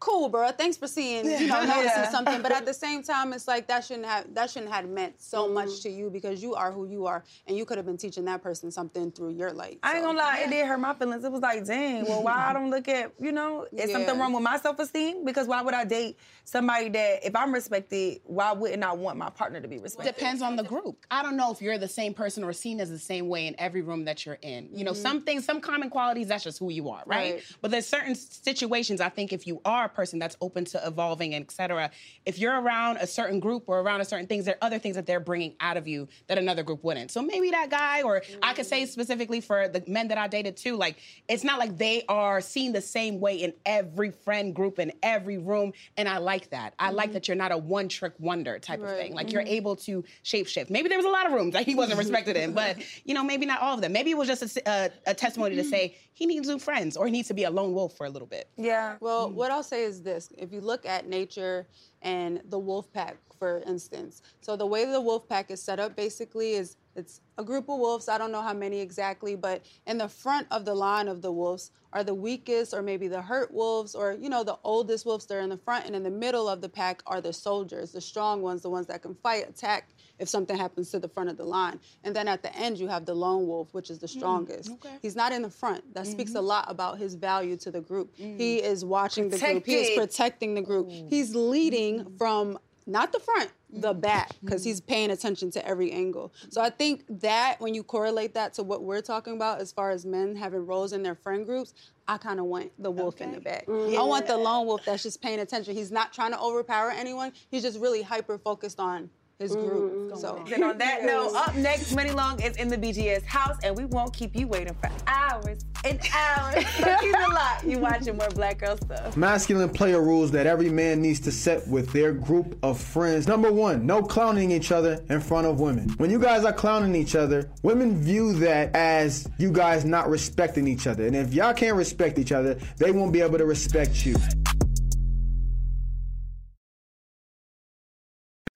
cool, 0.00 0.28
bro. 0.30 0.50
Thanks 0.50 0.76
for 0.76 0.86
seeing, 0.88 1.26
you 1.26 1.46
know, 1.46 1.60
Yeah. 1.60 1.66
noticing 1.66 2.04
something. 2.06 2.42
But 2.42 2.52
at 2.52 2.64
the 2.66 2.74
same 2.74 3.02
time, 3.12 3.32
it's 3.32 3.46
like 3.46 3.68
that 3.68 3.84
shouldn't 3.84 4.06
have 4.06 4.32
that 4.34 4.50
shouldn't 4.50 4.72
have 4.72 4.88
meant 4.88 5.20
so 5.20 5.44
Mm-hmm. 5.44 5.54
much 5.54 5.80
to 5.82 5.90
you 5.90 6.10
because 6.10 6.42
you 6.42 6.54
are 6.54 6.72
who 6.72 6.86
you 6.86 7.06
are, 7.06 7.22
and 7.46 7.56
you 7.56 7.64
could 7.64 7.76
have 7.76 7.86
been 7.86 7.96
teaching 7.96 8.24
that 8.26 8.42
person 8.42 8.70
something 8.70 9.10
through 9.12 9.30
your 9.34 9.52
light. 9.52 9.78
I 9.82 9.96
ain't 9.96 10.04
gonna 10.04 10.18
lie, 10.18 10.40
it 10.44 10.50
did 10.50 10.66
hurt 10.66 10.78
my 10.80 10.94
feelings. 10.94 11.24
It 11.24 11.30
was 11.32 11.40
like, 11.42 11.64
dang, 11.64 12.06
well, 12.06 12.22
why 12.22 12.48
I 12.48 12.52
don't 12.56 12.70
look 12.70 12.88
at, 12.88 13.12
you 13.20 13.32
know, 13.32 13.66
is 13.72 13.92
something 13.92 14.18
wrong 14.18 14.32
with 14.32 14.42
my 14.42 14.56
self-esteem? 14.58 15.24
Because 15.24 15.46
why 15.46 15.62
would 15.62 15.74
I 15.74 15.84
date 15.84 16.18
somebody 16.44 16.88
that, 16.90 17.24
if 17.26 17.36
I'm 17.36 17.52
respected, 17.52 18.20
why 18.24 18.52
wouldn't 18.52 18.82
I 18.82 18.92
want 18.92 19.18
my 19.18 19.30
partner 19.30 19.60
to 19.60 19.68
be 19.68 19.78
respected? 19.78 20.14
Depends 20.14 20.40
on 20.42 20.56
the 20.56 20.62
group. 20.64 21.04
I 21.10 21.22
don't 21.22 21.36
know 21.36 21.52
if 21.52 21.60
you're 21.62 21.78
the 21.78 21.88
same 21.88 22.14
person 22.14 22.42
or 22.44 22.52
seen 22.52 22.80
as 22.80 22.90
the 22.90 22.98
same 22.98 23.28
way 23.28 23.46
in 23.46 23.54
every 23.58 23.82
room 23.82 24.04
that 24.06 24.24
you're 24.26 24.38
in. 24.42 24.68
You 24.72 24.84
know, 24.84 24.92
Mhm. 24.92 24.96
some 24.96 25.22
things, 25.22 25.44
some 25.44 25.60
common 25.60 25.90
qualities, 25.90 26.28
that's 26.28 26.44
just 26.44 26.58
who 26.58 26.70
you 26.70 26.88
are, 26.90 27.02
right? 27.06 27.34
Right. 27.34 27.42
But 27.60 27.70
there's 27.70 27.86
certain 27.86 28.14
situations, 28.14 29.00
I 29.00 29.08
think, 29.10 29.32
if 29.32 29.46
you 29.46 29.60
are 29.64 29.88
a 29.90 29.94
person 29.94 30.18
that's 30.18 30.36
open 30.40 30.64
to 30.66 30.86
evolving, 30.86 31.34
et 31.34 31.50
cetera, 31.50 31.90
if 32.24 32.38
you're 32.38 32.60
around 32.60 32.98
a 32.98 33.06
certain 33.06 33.40
group 33.40 33.64
or 33.66 33.80
around 33.80 34.00
a 34.00 34.04
certain 34.04 34.26
things, 34.26 34.44
there 34.44 34.54
are 34.54 34.66
other 34.66 34.78
things 34.78 34.96
that 34.96 35.06
they're 35.06 35.20
bringing 35.20 35.54
out 35.60 35.76
of 35.76 35.86
you 35.86 36.08
that 36.28 36.38
another 36.38 36.62
group 36.62 36.82
wouldn't. 36.84 37.10
So 37.10 37.22
maybe 37.22 37.50
that 37.50 37.70
guy, 37.70 38.02
or 38.02 38.22
I 38.42 38.54
could 38.54 38.66
say 38.66 38.82
mm. 38.82 38.88
specifically 38.88 39.40
for 39.40 39.68
the 39.68 39.82
men 39.86 40.08
that 40.08 40.18
I 40.18 40.28
dated 40.28 40.56
too, 40.56 40.76
like, 40.76 40.98
it's 41.28 41.44
not 41.44 41.58
like 41.58 41.76
they 41.76 42.04
are 42.08 42.40
seen 42.40 42.72
the 42.72 42.80
same 42.80 43.20
way 43.20 43.36
in 43.36 43.52
every 43.66 44.10
friend 44.10 44.54
group, 44.54 44.78
in 44.78 44.92
every 45.02 45.38
room. 45.38 45.72
And 45.96 46.08
I 46.08 46.18
like 46.18 46.50
that. 46.50 46.74
I 46.78 46.90
like 46.90 47.06
mm-hmm. 47.06 47.14
that 47.14 47.28
you're 47.28 47.36
not 47.36 47.52
a 47.52 47.58
one 47.58 47.88
trick 47.88 48.14
wonder 48.18 48.58
type 48.58 48.82
of 48.82 48.90
thing. 48.90 49.14
Like, 49.14 49.32
you're 49.32 49.42
Mhm. 49.42 49.48
able 49.48 49.76
to 49.76 50.04
shape 50.22 50.46
shift. 50.46 50.70
Maybe 50.70 50.88
there 50.88 50.98
was 50.98 51.06
a 51.06 51.10
lot 51.10 51.26
of 51.26 51.32
rooms 51.32 51.52
that 51.54 51.64
he 51.66 51.74
wasn't 51.74 51.98
respected 51.98 52.36
in, 52.36 52.52
but, 52.52 52.78
you 53.04 53.14
know, 53.14 53.24
maybe 53.24 53.46
not 53.46 53.60
all 53.60 53.74
of 53.74 53.80
them. 53.80 53.92
Maybe 53.92 54.10
it 54.10 54.16
was 54.16 54.28
just 54.28 54.58
a 54.58 54.90
uh, 55.06 55.14
testimony 55.14 55.56
to 55.56 55.62
mm-hmm. 55.62 55.70
say 55.70 55.96
he 56.12 56.26
needs 56.26 56.48
new 56.48 56.58
friends 56.58 56.96
or 56.96 57.06
he 57.06 57.12
needs 57.12 57.28
to 57.28 57.34
be 57.34 57.44
a 57.44 57.50
lone 57.50 57.72
wolf 57.72 57.96
for 57.96 58.06
a 58.06 58.10
little 58.10 58.28
bit. 58.28 58.48
Yeah. 58.56 58.96
Well, 59.00 59.30
mm. 59.30 59.34
what 59.34 59.50
I'll 59.50 59.62
say 59.62 59.79
is 59.80 60.02
this: 60.02 60.30
if 60.38 60.52
you 60.52 60.60
look 60.60 60.86
at 60.86 61.08
nature 61.08 61.66
and 62.02 62.40
the 62.48 62.58
wolf 62.58 62.92
pack, 62.92 63.16
for 63.38 63.62
instance, 63.66 64.22
so 64.40 64.56
the 64.56 64.66
way 64.66 64.84
the 64.84 65.00
wolf 65.00 65.28
pack 65.28 65.50
is 65.50 65.62
set 65.62 65.80
up 65.80 65.96
basically 65.96 66.52
is 66.52 66.76
it's 66.96 67.20
a 67.38 67.44
group 67.44 67.68
of 67.68 67.78
wolves. 67.78 68.08
I 68.08 68.18
don't 68.18 68.32
know 68.32 68.42
how 68.42 68.52
many 68.52 68.80
exactly, 68.80 69.36
but 69.36 69.64
in 69.86 69.96
the 69.96 70.08
front 70.08 70.46
of 70.50 70.64
the 70.64 70.74
line 70.74 71.08
of 71.08 71.22
the 71.22 71.32
wolves 71.32 71.70
are 71.92 72.04
the 72.04 72.14
weakest 72.14 72.74
or 72.74 72.82
maybe 72.82 73.08
the 73.08 73.22
hurt 73.22 73.52
wolves 73.52 73.94
or 73.94 74.16
you 74.20 74.28
know 74.28 74.44
the 74.44 74.58
oldest 74.64 75.06
wolves. 75.06 75.26
They're 75.26 75.40
in 75.40 75.50
the 75.50 75.56
front, 75.56 75.86
and 75.86 75.94
in 75.94 76.02
the 76.02 76.10
middle 76.10 76.48
of 76.48 76.60
the 76.60 76.68
pack 76.68 77.02
are 77.06 77.20
the 77.20 77.32
soldiers, 77.32 77.92
the 77.92 78.00
strong 78.00 78.42
ones, 78.42 78.62
the 78.62 78.70
ones 78.70 78.86
that 78.88 79.02
can 79.02 79.14
fight, 79.14 79.48
attack 79.48 79.90
if 80.20 80.28
something 80.28 80.56
happens 80.56 80.90
to 80.90 80.98
the 80.98 81.08
front 81.08 81.30
of 81.30 81.36
the 81.36 81.44
line. 81.44 81.80
And 82.04 82.14
then 82.14 82.28
at 82.28 82.42
the 82.42 82.54
end, 82.54 82.78
you 82.78 82.86
have 82.88 83.06
the 83.06 83.14
lone 83.14 83.46
wolf, 83.46 83.72
which 83.72 83.90
is 83.90 83.98
the 83.98 84.06
mm, 84.06 84.18
strongest. 84.18 84.70
okay. 84.70 84.96
He's 85.02 85.16
not 85.16 85.32
in 85.32 85.42
the 85.42 85.50
front. 85.50 85.94
That 85.94 86.06
speaks 86.06 86.32
a 86.32 86.34
mm-hmm. 86.34 86.46
lot 86.46 86.64
about 86.68 86.98
his 86.98 87.14
value 87.14 87.56
to 87.56 87.70
the 87.70 87.80
group. 87.80 88.16
Mm. 88.16 88.38
He 88.38 88.58
is 88.58 88.84
watching 88.84 89.30
the 89.30 89.38
group. 89.38 89.66
He 89.66 89.74
is 89.74 89.98
protecting 89.98 90.54
the 90.54 90.62
group. 90.62 90.90
He's 90.90 91.34
leading 91.34 92.00
mm-hmm. 92.00 92.16
from 92.16 92.58
not 92.86 93.12
the 93.12 93.20
front, 93.20 93.50
the 93.72 93.92
mm-hmm. 93.92 94.00
back, 94.00 94.30
because 94.42 94.64
he's 94.64 94.80
paying 94.80 95.10
attention 95.10 95.50
to 95.52 95.66
every 95.66 95.92
angle. 95.92 96.32
So 96.50 96.60
I 96.60 96.70
think 96.70 97.04
that 97.20 97.56
when 97.60 97.74
you 97.74 97.82
correlate 97.82 98.34
that 98.34 98.54
to 98.54 98.62
what 98.62 98.82
we're 98.82 99.00
talking 99.00 99.34
about 99.34 99.60
as 99.60 99.70
far 99.72 99.90
as 99.90 100.04
men 100.04 100.34
having 100.34 100.66
roles 100.66 100.92
in 100.92 101.02
their 101.02 101.14
friend 101.14 101.46
groups, 101.46 101.72
I 102.08 102.18
kind 102.18 102.40
of 102.40 102.46
want 102.46 102.72
the 102.78 102.90
wolf 102.90 103.20
in 103.20 103.32
the 103.32 103.40
back. 103.40 103.66
Mm. 103.66 103.96
I 103.96 104.02
want 104.02 104.26
the 104.26 104.36
lone 104.36 104.66
wolf 104.66 104.82
that's 104.84 105.04
just 105.04 105.22
paying 105.22 105.40
attention. 105.40 105.74
He's 105.74 105.92
not 105.92 106.12
trying 106.12 106.32
to 106.32 106.40
overpower 106.40 106.90
anyone. 106.90 107.32
He's 107.50 107.62
just 107.62 107.78
really 107.78 108.02
hyper 108.02 108.36
focused 108.38 108.80
on 108.80 109.10
his 109.40 109.56
mm-hmm, 109.56 109.68
group. 109.68 109.92
Mm-hmm. 109.92 110.18
So 110.18 110.44
And 110.54 110.64
on 110.64 110.78
that 110.78 111.02
note, 111.02 111.32
up 111.34 111.54
next, 111.56 111.94
Muni 111.94 112.10
Long 112.10 112.40
is 112.42 112.54
in 112.56 112.68
the 112.68 112.76
BGS 112.76 113.24
house, 113.24 113.58
and 113.64 113.76
we 113.76 113.86
won't 113.86 114.12
keep 114.12 114.36
you 114.36 114.46
waiting 114.46 114.74
for 114.74 114.90
hours 115.06 115.64
and 115.84 115.98
hours. 116.14 116.64
So 116.80 116.96
keep 117.00 117.14
it 117.14 117.28
locked. 117.30 117.64
You 117.64 117.78
watching 117.78 118.16
more 118.16 118.28
Black 118.30 118.58
Girl 118.58 118.76
stuff. 118.76 119.16
Masculine 119.16 119.70
player 119.70 120.02
rules 120.02 120.30
that 120.32 120.46
every 120.46 120.68
man 120.68 121.00
needs 121.00 121.20
to 121.20 121.32
set 121.32 121.66
with 121.68 121.90
their 121.92 122.12
group 122.12 122.58
of 122.62 122.78
friends. 122.78 123.26
Number 123.26 123.50
one, 123.50 123.86
no 123.86 124.02
clowning 124.02 124.50
each 124.50 124.72
other 124.72 125.02
in 125.08 125.20
front 125.20 125.46
of 125.46 125.58
women. 125.58 125.88
When 125.96 126.10
you 126.10 126.18
guys 126.18 126.44
are 126.44 126.52
clowning 126.52 126.94
each 126.94 127.14
other, 127.14 127.50
women 127.62 128.02
view 128.02 128.34
that 128.34 128.74
as 128.74 129.26
you 129.38 129.52
guys 129.52 129.84
not 129.84 130.08
respecting 130.10 130.66
each 130.66 130.86
other. 130.86 131.06
And 131.06 131.16
if 131.16 131.32
y'all 131.32 131.54
can't 131.54 131.76
respect 131.76 132.18
each 132.18 132.32
other, 132.32 132.58
they 132.76 132.90
won't 132.90 133.12
be 133.12 133.22
able 133.22 133.38
to 133.38 133.46
respect 133.46 134.04
you. 134.04 134.16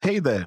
Hey 0.05 0.19
there, 0.19 0.47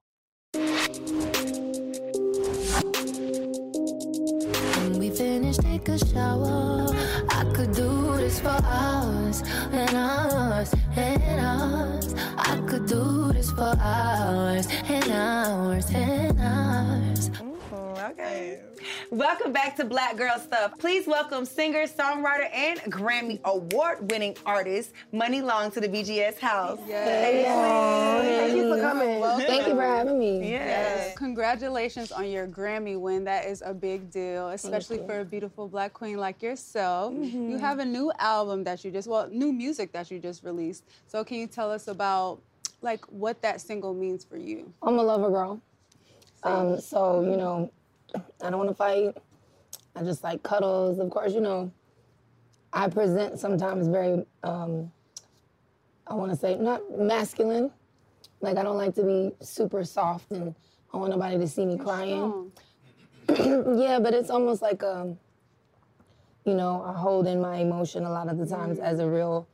A 5.91 5.97
shower. 5.97 6.87
I 7.29 7.43
could 7.53 7.73
do 7.73 8.15
this 8.17 8.39
for 8.39 8.57
hours 8.63 9.43
and 9.71 9.93
hours 9.93 10.73
and 10.95 11.39
hours. 11.39 12.15
I 12.37 12.61
could 12.65 12.85
do 12.87 13.33
this 13.33 13.51
for 13.51 13.75
hours 13.79 14.67
and 14.87 15.11
hours 15.11 15.91
and 15.93 16.39
hours. 16.39 17.29
Okay. 18.11 18.70
Welcome 19.11 19.51
back 19.51 19.75
to 19.75 19.83
Black 19.83 20.15
Girl 20.15 20.39
Stuff. 20.39 20.79
Please 20.79 21.05
welcome 21.05 21.43
singer, 21.43 21.83
songwriter, 21.85 22.49
and 22.53 22.79
Grammy 22.83 23.41
Award 23.43 24.09
winning 24.09 24.37
artist 24.45 24.93
Muni 25.11 25.41
Long 25.41 25.69
to 25.71 25.81
the 25.81 25.89
BGS 25.89 26.39
house. 26.39 26.79
Yes. 26.87 28.25
Thank 28.25 28.55
you 28.55 28.73
for 28.73 28.79
coming. 28.79 29.19
Welcome. 29.19 29.47
Thank 29.47 29.67
you 29.67 29.75
for 29.75 29.81
having 29.81 30.17
me. 30.17 30.49
Yes. 30.49 31.13
Congratulations 31.17 32.13
on 32.13 32.31
your 32.31 32.47
Grammy 32.47 32.97
win. 32.97 33.25
That 33.25 33.43
is 33.43 33.61
a 33.65 33.73
big 33.73 34.09
deal, 34.11 34.47
especially 34.47 34.99
for 34.99 35.19
a 35.19 35.25
beautiful 35.25 35.67
black 35.67 35.91
queen 35.91 36.15
like 36.15 36.41
yourself. 36.41 37.13
Mm-hmm. 37.13 37.51
You 37.51 37.57
have 37.57 37.79
a 37.79 37.85
new 37.85 38.13
album 38.17 38.63
that 38.63 38.85
you 38.85 38.91
just, 38.91 39.09
well, 39.09 39.27
new 39.29 39.51
music 39.51 39.91
that 39.91 40.09
you 40.09 40.19
just 40.19 40.41
released. 40.41 40.85
So 41.07 41.25
can 41.25 41.35
you 41.35 41.47
tell 41.47 41.69
us 41.69 41.89
about 41.89 42.39
like 42.81 43.03
what 43.07 43.41
that 43.41 43.59
single 43.59 43.93
means 43.93 44.23
for 44.23 44.37
you? 44.37 44.71
I'm 44.81 44.97
a 44.97 45.03
lover 45.03 45.29
girl. 45.29 45.61
Um, 46.43 46.79
so, 46.79 47.21
you 47.21 47.35
know, 47.35 47.71
I 48.15 48.49
don't 48.49 48.57
want 48.57 48.69
to 48.69 48.75
fight. 48.75 49.17
I 49.95 50.03
just 50.03 50.23
like 50.23 50.43
cuddles. 50.43 50.99
Of 50.99 51.09
course, 51.09 51.33
you 51.33 51.41
know, 51.41 51.71
I 52.73 52.87
present 52.87 53.39
sometimes 53.39 53.87
very, 53.87 54.25
um, 54.43 54.91
I 56.07 56.13
want 56.13 56.31
to 56.31 56.37
say, 56.37 56.55
not 56.55 56.81
masculine. 56.97 57.71
Like, 58.39 58.57
I 58.57 58.63
don't 58.63 58.77
like 58.77 58.95
to 58.95 59.03
be 59.03 59.31
super 59.41 59.83
soft 59.83 60.31
and 60.31 60.55
I 60.93 60.97
want 60.97 61.11
nobody 61.11 61.37
to 61.37 61.47
see 61.47 61.65
me 61.65 61.77
crying. 61.77 62.51
yeah, 63.29 63.99
but 63.99 64.13
it's 64.13 64.29
almost 64.29 64.61
like, 64.61 64.83
um, 64.83 65.17
you 66.45 66.53
know, 66.53 66.83
I 66.83 66.93
hold 66.93 67.27
in 67.27 67.39
my 67.39 67.57
emotion 67.57 68.03
a 68.03 68.09
lot 68.09 68.27
of 68.27 68.37
the 68.37 68.45
times 68.45 68.79
as 68.79 68.99
a 68.99 69.07
real, 69.07 69.47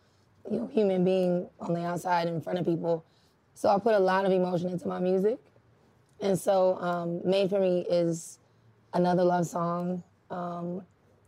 you 0.50 0.60
know, 0.60 0.68
human 0.68 1.04
being 1.04 1.50
on 1.60 1.74
the 1.74 1.84
outside 1.86 2.28
in 2.28 2.40
front 2.40 2.60
of 2.60 2.66
people. 2.66 3.04
So 3.56 3.70
I 3.70 3.78
put 3.80 3.96
a 3.96 4.00
lot 4.00 4.26
of 4.26 4.32
emotion 4.32 4.70
into 4.70 4.88
my 4.88 5.00
music. 5.00 5.40
And 6.22 6.38
so 6.38 6.78
um, 6.80 7.22
Made 7.26 7.50
For 7.50 7.60
Me 7.60 7.86
is 7.90 8.40
another 8.98 9.24
love 9.24 9.48
song. 9.48 10.04
Um, 10.30 10.82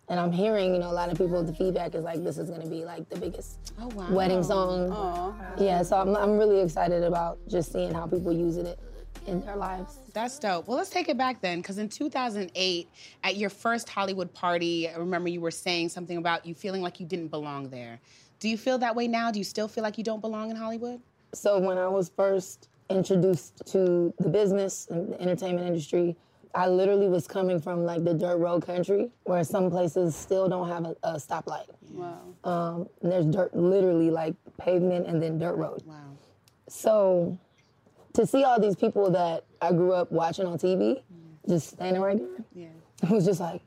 and 0.09 0.19
I'm 0.19 0.31
hearing, 0.31 0.73
you 0.73 0.79
know, 0.79 0.89
a 0.89 0.93
lot 0.93 1.11
of 1.11 1.17
people, 1.17 1.43
the 1.43 1.53
feedback 1.53 1.93
is 1.93 2.03
like, 2.03 2.23
this 2.23 2.37
is 2.37 2.49
gonna 2.49 2.67
be 2.67 2.83
like 2.83 3.07
the 3.09 3.17
biggest 3.17 3.73
wedding 4.09 4.43
song. 4.43 5.35
Yeah, 5.59 5.83
so 5.83 5.97
I'm, 5.97 6.15
I'm 6.15 6.37
really 6.37 6.61
excited 6.61 7.03
about 7.03 7.37
just 7.47 7.71
seeing 7.71 7.93
how 7.93 8.07
people 8.07 8.33
use 8.33 8.57
it 8.57 8.79
in 9.27 9.45
their 9.45 9.55
lives. 9.55 9.99
That's 10.13 10.39
dope. 10.39 10.67
Well, 10.67 10.77
let's 10.77 10.89
take 10.89 11.09
it 11.09 11.17
back 11.17 11.41
then, 11.41 11.59
because 11.59 11.77
in 11.77 11.89
2008, 11.89 12.89
at 13.23 13.35
your 13.37 13.51
first 13.51 13.87
Hollywood 13.87 14.33
party, 14.33 14.89
I 14.89 14.97
remember 14.97 15.29
you 15.29 15.41
were 15.41 15.51
saying 15.51 15.89
something 15.89 16.17
about 16.17 16.45
you 16.45 16.55
feeling 16.55 16.81
like 16.81 16.99
you 16.99 17.05
didn't 17.05 17.27
belong 17.27 17.69
there. 17.69 17.99
Do 18.39 18.49
you 18.49 18.57
feel 18.57 18.79
that 18.79 18.95
way 18.95 19.07
now? 19.07 19.31
Do 19.31 19.37
you 19.37 19.45
still 19.45 19.67
feel 19.67 19.83
like 19.83 19.97
you 19.97 20.03
don't 20.03 20.21
belong 20.21 20.49
in 20.49 20.55
Hollywood? 20.55 21.01
So 21.33 21.59
when 21.59 21.77
I 21.77 21.87
was 21.87 22.09
first 22.09 22.69
introduced 22.89 23.61
to 23.67 24.11
the 24.17 24.29
business 24.29 24.87
and 24.89 25.13
the 25.13 25.21
entertainment 25.21 25.67
industry, 25.67 26.15
I 26.55 26.67
literally 26.67 27.07
was 27.07 27.27
coming 27.27 27.59
from 27.61 27.83
like 27.85 28.03
the 28.03 28.13
dirt 28.13 28.37
road 28.37 28.65
country, 28.65 29.09
where 29.23 29.43
some 29.43 29.69
places 29.69 30.15
still 30.15 30.49
don't 30.49 30.67
have 30.67 30.85
a, 30.85 30.95
a 31.03 31.13
stoplight. 31.15 31.67
Wow. 31.91 32.19
Um, 32.43 32.89
and 33.01 33.11
there's 33.11 33.25
dirt, 33.27 33.55
literally 33.55 34.09
like 34.09 34.33
pavement 34.59 35.05
and 35.07 35.21
then 35.21 35.37
dirt 35.37 35.55
road. 35.55 35.83
Wow. 35.85 35.95
So 36.67 37.37
to 38.13 38.25
see 38.25 38.43
all 38.43 38.59
these 38.59 38.75
people 38.75 39.11
that 39.11 39.45
I 39.61 39.71
grew 39.71 39.93
up 39.93 40.11
watching 40.11 40.45
on 40.47 40.57
TV, 40.57 41.01
just 41.47 41.69
standing 41.69 42.01
right 42.01 42.17
there, 42.17 42.43
Yeah. 42.53 42.67
it 43.03 43.09
was 43.09 43.25
just 43.25 43.39
like, 43.39 43.61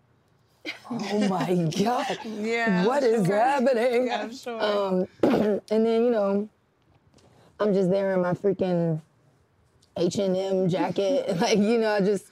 oh 0.91 1.29
my 1.29 1.55
God, 1.83 2.19
Yeah, 2.25 2.85
what 2.85 3.03
I'm 3.05 3.11
is 3.15 3.27
sure. 3.27 3.37
happening? 3.37 4.07
Yeah, 4.09 4.23
I'm 4.23 4.35
sure. 4.35 4.61
Um, 4.63 5.07
and 5.71 5.87
then, 5.87 6.05
you 6.05 6.11
know, 6.11 6.49
I'm 7.61 7.73
just 7.73 7.91
there 7.91 8.13
in 8.15 8.21
my 8.23 8.33
freaking 8.33 9.01
H&M 9.97 10.69
jacket. 10.69 11.37
like, 11.41 11.59
you 11.59 11.79
know, 11.79 11.93
I 11.93 12.01
just 12.01 12.25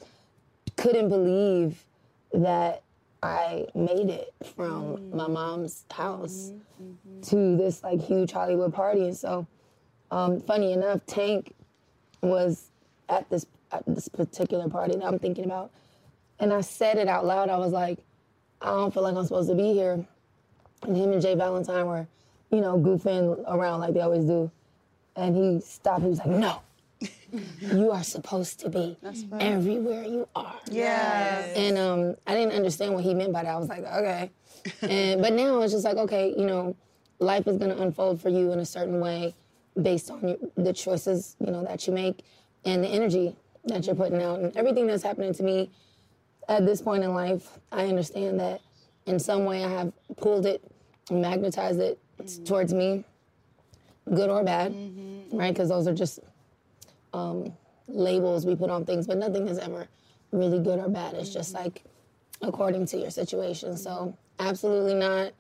couldn't 0.81 1.11
believe 1.11 1.85
that 2.33 2.83
I 3.23 3.67
made 3.75 4.09
it 4.09 4.33
from 4.55 4.97
mm-hmm. 4.97 5.17
my 5.17 5.29
mom's 5.29 5.85
house 5.91 6.53
mm-hmm. 6.81 6.85
Mm-hmm. 6.85 7.21
to 7.23 7.57
this 7.57 7.83
like 7.83 8.01
huge 8.01 8.33
Hollywood 8.33 8.73
party. 8.73 9.05
And 9.05 9.17
so, 9.17 9.47
um, 10.11 10.41
funny 10.41 10.73
enough, 10.73 11.05
Tank 11.07 11.55
was 12.23 12.71
at 13.11 13.29
this 13.29 13.47
at 13.73 13.85
this 13.87 14.09
particular 14.09 14.69
party 14.69 14.97
that 14.97 15.05
I'm 15.05 15.19
thinking 15.19 15.45
about, 15.45 15.71
and 16.39 16.53
I 16.53 16.63
said 16.63 16.97
it 16.97 17.09
out 17.09 17.27
loud. 17.27 17.51
I 17.51 17.59
was 17.59 17.73
like, 17.73 17.99
I 18.63 18.71
don't 18.71 18.93
feel 18.93 19.03
like 19.03 19.15
I'm 19.15 19.25
supposed 19.25 19.51
to 19.51 19.55
be 19.55 19.75
here. 19.75 20.05
And 20.83 20.97
him 20.97 21.13
and 21.13 21.21
Jay 21.21 21.35
Valentine 21.35 21.87
were, 21.87 22.07
you 22.51 22.63
know, 22.63 22.79
goofing 22.79 23.45
around 23.47 23.81
like 23.81 23.93
they 23.93 24.01
always 24.01 24.25
do. 24.25 24.51
And 25.15 25.37
he 25.37 25.61
stopped. 25.61 26.03
He 26.03 26.09
was 26.09 26.19
like, 26.21 26.29
No, 26.29 26.63
you 27.61 27.91
are 27.91 28.03
supposed 28.03 28.61
to 28.61 28.69
be 28.69 28.97
everywhere 29.39 30.05
you 30.05 30.29
are. 30.35 30.59
Yes. 30.71 31.57
And 31.57 31.79
um, 31.79 32.17
I 32.27 32.35
didn't 32.35 32.55
understand 32.55 32.95
what 32.95 33.05
he 33.05 33.15
meant 33.15 33.33
by 33.33 33.43
that. 33.43 33.55
I 33.55 33.59
was 33.59 33.69
like, 33.69 33.85
okay. 33.85 34.31
and 34.83 35.23
but 35.23 35.33
now 35.33 35.61
it's 35.63 35.73
just 35.73 35.85
like, 35.85 35.97
okay, 35.97 36.35
you 36.37 36.47
know, 36.47 36.77
life 37.19 37.47
is 37.47 37.57
gonna 37.57 37.77
unfold 37.77 38.21
for 38.21 38.29
you 38.29 38.53
in 38.53 38.61
a 38.61 38.67
certain 38.67 39.01
way 39.01 39.35
based 39.81 40.11
on 40.11 40.27
your, 40.27 40.37
the 40.57 40.73
choices, 40.73 41.37
you 41.41 41.51
know, 41.51 41.65
that 41.65 41.87
you 41.87 41.93
make 41.93 42.25
and 42.65 42.85
the 42.85 42.89
energy 42.89 43.35
that 43.65 43.87
you're 43.87 43.95
putting 43.95 44.21
out 44.23 44.41
and 44.41 44.57
everything 44.57 44.87
that's 44.87 45.03
happening 45.03 45.33
to 45.35 45.43
me 45.43 45.71
at 46.49 46.67
this 46.67 46.83
point 46.83 47.05
in 47.05 47.15
life. 47.15 47.59
I 47.71 47.87
understand 47.87 48.41
that 48.41 48.61
in 49.07 49.19
some 49.19 49.45
way 49.45 49.65
I 49.65 49.69
have 49.69 49.93
pulled 50.17 50.47
it, 50.47 50.63
magnetized 51.11 51.81
it 51.81 51.99
towards 52.45 52.73
me, 52.75 53.05
good 54.13 54.31
or 54.31 54.43
bad, 54.43 54.75
right? 55.33 55.53
Because 55.53 55.69
those 55.69 55.87
are 55.87 55.95
just 55.95 56.21
um, 57.12 57.52
labels 57.88 58.47
we 58.47 58.55
put 58.57 58.71
on 58.71 58.85
things, 58.85 59.07
but 59.07 59.19
nothing 59.19 59.49
is 59.49 59.59
ever 59.59 59.88
really 60.33 60.59
good 60.59 60.79
or 60.79 60.88
bad. 60.88 61.14
It's 61.14 61.33
just 61.33 61.55
like 61.55 61.85
according 62.43 62.87
to 62.87 62.99
your 62.99 63.11
situation. 63.11 63.76
So 63.76 64.17
absolutely 64.38 64.95
not. 64.95 65.33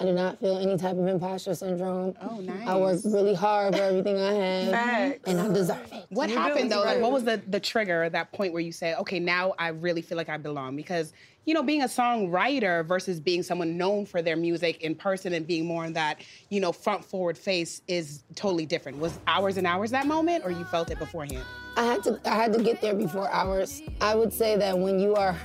I 0.00 0.04
do 0.04 0.12
not 0.12 0.38
feel 0.38 0.58
any 0.58 0.76
type 0.76 0.96
of 0.96 1.08
imposter 1.08 1.54
syndrome. 1.56 2.14
Oh, 2.22 2.40
nice. 2.40 2.68
I 2.68 2.76
worked 2.76 3.04
really 3.04 3.34
hard 3.34 3.74
for 3.74 3.82
everything 3.82 4.16
I 4.16 4.32
have, 4.32 4.70
Facts. 4.70 5.20
and 5.26 5.40
I 5.40 5.48
deserve 5.52 5.92
it. 5.92 6.06
What 6.10 6.30
happened 6.30 6.70
though? 6.70 6.82
Like, 6.82 7.00
what 7.00 7.10
was 7.10 7.24
the 7.24 7.42
the 7.48 7.58
trigger? 7.58 8.08
That 8.08 8.30
point 8.32 8.52
where 8.52 8.62
you 8.62 8.70
say, 8.70 8.94
"Okay, 8.94 9.18
now 9.18 9.54
I 9.58 9.68
really 9.68 10.02
feel 10.02 10.16
like 10.16 10.28
I 10.28 10.36
belong." 10.36 10.76
Because 10.76 11.12
you 11.46 11.54
know, 11.54 11.64
being 11.64 11.82
a 11.82 11.86
songwriter 11.86 12.86
versus 12.86 13.18
being 13.18 13.42
someone 13.42 13.76
known 13.76 14.06
for 14.06 14.22
their 14.22 14.36
music 14.36 14.82
in 14.82 14.94
person 14.94 15.32
and 15.32 15.46
being 15.46 15.66
more 15.66 15.84
in 15.84 15.94
that 15.94 16.20
you 16.48 16.60
know 16.60 16.70
front 16.70 17.04
forward 17.04 17.36
face 17.36 17.82
is 17.88 18.22
totally 18.36 18.66
different. 18.66 18.98
Was 18.98 19.18
hours 19.26 19.56
and 19.56 19.66
hours 19.66 19.90
that 19.90 20.06
moment, 20.06 20.44
or 20.44 20.52
you 20.52 20.64
felt 20.66 20.92
it 20.92 21.00
beforehand? 21.00 21.42
I 21.76 21.84
had 21.84 22.04
to 22.04 22.20
I 22.24 22.36
had 22.36 22.52
to 22.52 22.62
get 22.62 22.80
there 22.80 22.94
before 22.94 23.28
hours. 23.32 23.82
I 24.00 24.14
would 24.14 24.32
say 24.32 24.56
that 24.58 24.78
when 24.78 25.00
you 25.00 25.16
are, 25.16 25.36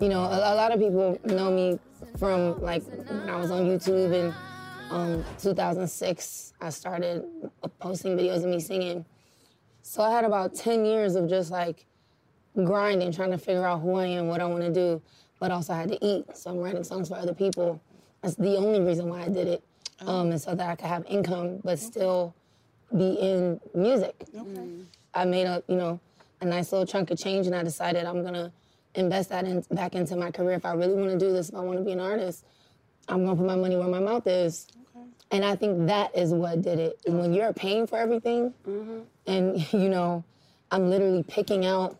you 0.00 0.08
know, 0.08 0.24
a, 0.24 0.54
a 0.54 0.54
lot 0.56 0.72
of 0.72 0.80
people 0.80 1.20
know 1.24 1.52
me 1.52 1.78
from 2.18 2.60
like 2.60 2.82
when 2.84 3.28
I 3.28 3.36
was 3.36 3.50
on 3.50 3.64
YouTube 3.64 4.12
in 4.12 4.34
um, 4.90 5.24
2006. 5.38 6.52
I 6.60 6.70
started 6.70 7.24
posting 7.78 8.16
videos 8.16 8.44
of 8.44 8.50
me 8.50 8.60
singing. 8.60 9.04
So 9.82 10.02
I 10.02 10.10
had 10.10 10.24
about 10.24 10.54
10 10.54 10.84
years 10.84 11.14
of 11.16 11.28
just 11.28 11.50
like 11.50 11.84
grinding, 12.62 13.12
trying 13.12 13.32
to 13.32 13.38
figure 13.38 13.66
out 13.66 13.80
who 13.80 13.96
I 13.96 14.06
am, 14.06 14.28
what 14.28 14.40
I 14.40 14.46
want 14.46 14.62
to 14.62 14.72
do, 14.72 15.02
but 15.40 15.50
also 15.50 15.72
I 15.72 15.78
had 15.78 15.88
to 15.90 16.04
eat. 16.04 16.24
So 16.36 16.50
I'm 16.50 16.58
writing 16.58 16.84
songs 16.84 17.08
for 17.08 17.16
other 17.16 17.34
people. 17.34 17.80
That's 18.22 18.36
the 18.36 18.56
only 18.56 18.80
reason 18.80 19.08
why 19.08 19.22
I 19.22 19.28
did 19.28 19.48
it, 19.48 19.64
um, 20.06 20.30
and 20.30 20.40
so 20.40 20.54
that 20.54 20.70
I 20.70 20.76
could 20.76 20.86
have 20.86 21.04
income, 21.06 21.60
but 21.62 21.78
still 21.78 22.34
be 22.96 23.18
in 23.20 23.60
music. 23.74 24.14
Okay. 24.34 24.68
I 25.12 25.26
made 25.26 25.44
a 25.44 25.62
you 25.68 25.76
know 25.76 26.00
a 26.40 26.46
nice 26.46 26.72
little 26.72 26.86
chunk 26.86 27.10
of 27.10 27.18
change, 27.18 27.46
and 27.46 27.54
I 27.54 27.62
decided 27.62 28.06
I'm 28.06 28.24
gonna 28.24 28.50
invest 28.94 29.30
that 29.30 29.44
in, 29.44 29.64
back 29.70 29.94
into 29.94 30.16
my 30.16 30.30
career. 30.30 30.56
If 30.56 30.64
I 30.64 30.72
really 30.74 30.94
want 30.94 31.10
to 31.10 31.18
do 31.18 31.32
this, 31.32 31.48
if 31.48 31.54
I 31.54 31.60
want 31.60 31.78
to 31.78 31.84
be 31.84 31.92
an 31.92 32.00
artist, 32.00 32.44
I'm 33.08 33.24
gonna 33.24 33.36
put 33.36 33.46
my 33.46 33.56
money 33.56 33.76
where 33.76 33.88
my 33.88 34.00
mouth 34.00 34.26
is. 34.26 34.66
And 35.30 35.44
I 35.44 35.56
think 35.56 35.88
that 35.88 36.16
is 36.16 36.32
what 36.32 36.62
did 36.62 36.78
it. 36.78 36.98
When 37.06 37.32
you're 37.32 37.52
paying 37.52 37.86
for 37.86 37.98
everything, 37.98 38.54
mm-hmm. 38.66 39.00
and 39.26 39.72
you 39.72 39.88
know, 39.88 40.24
I'm 40.70 40.90
literally 40.90 41.22
picking 41.22 41.64
out. 41.64 41.98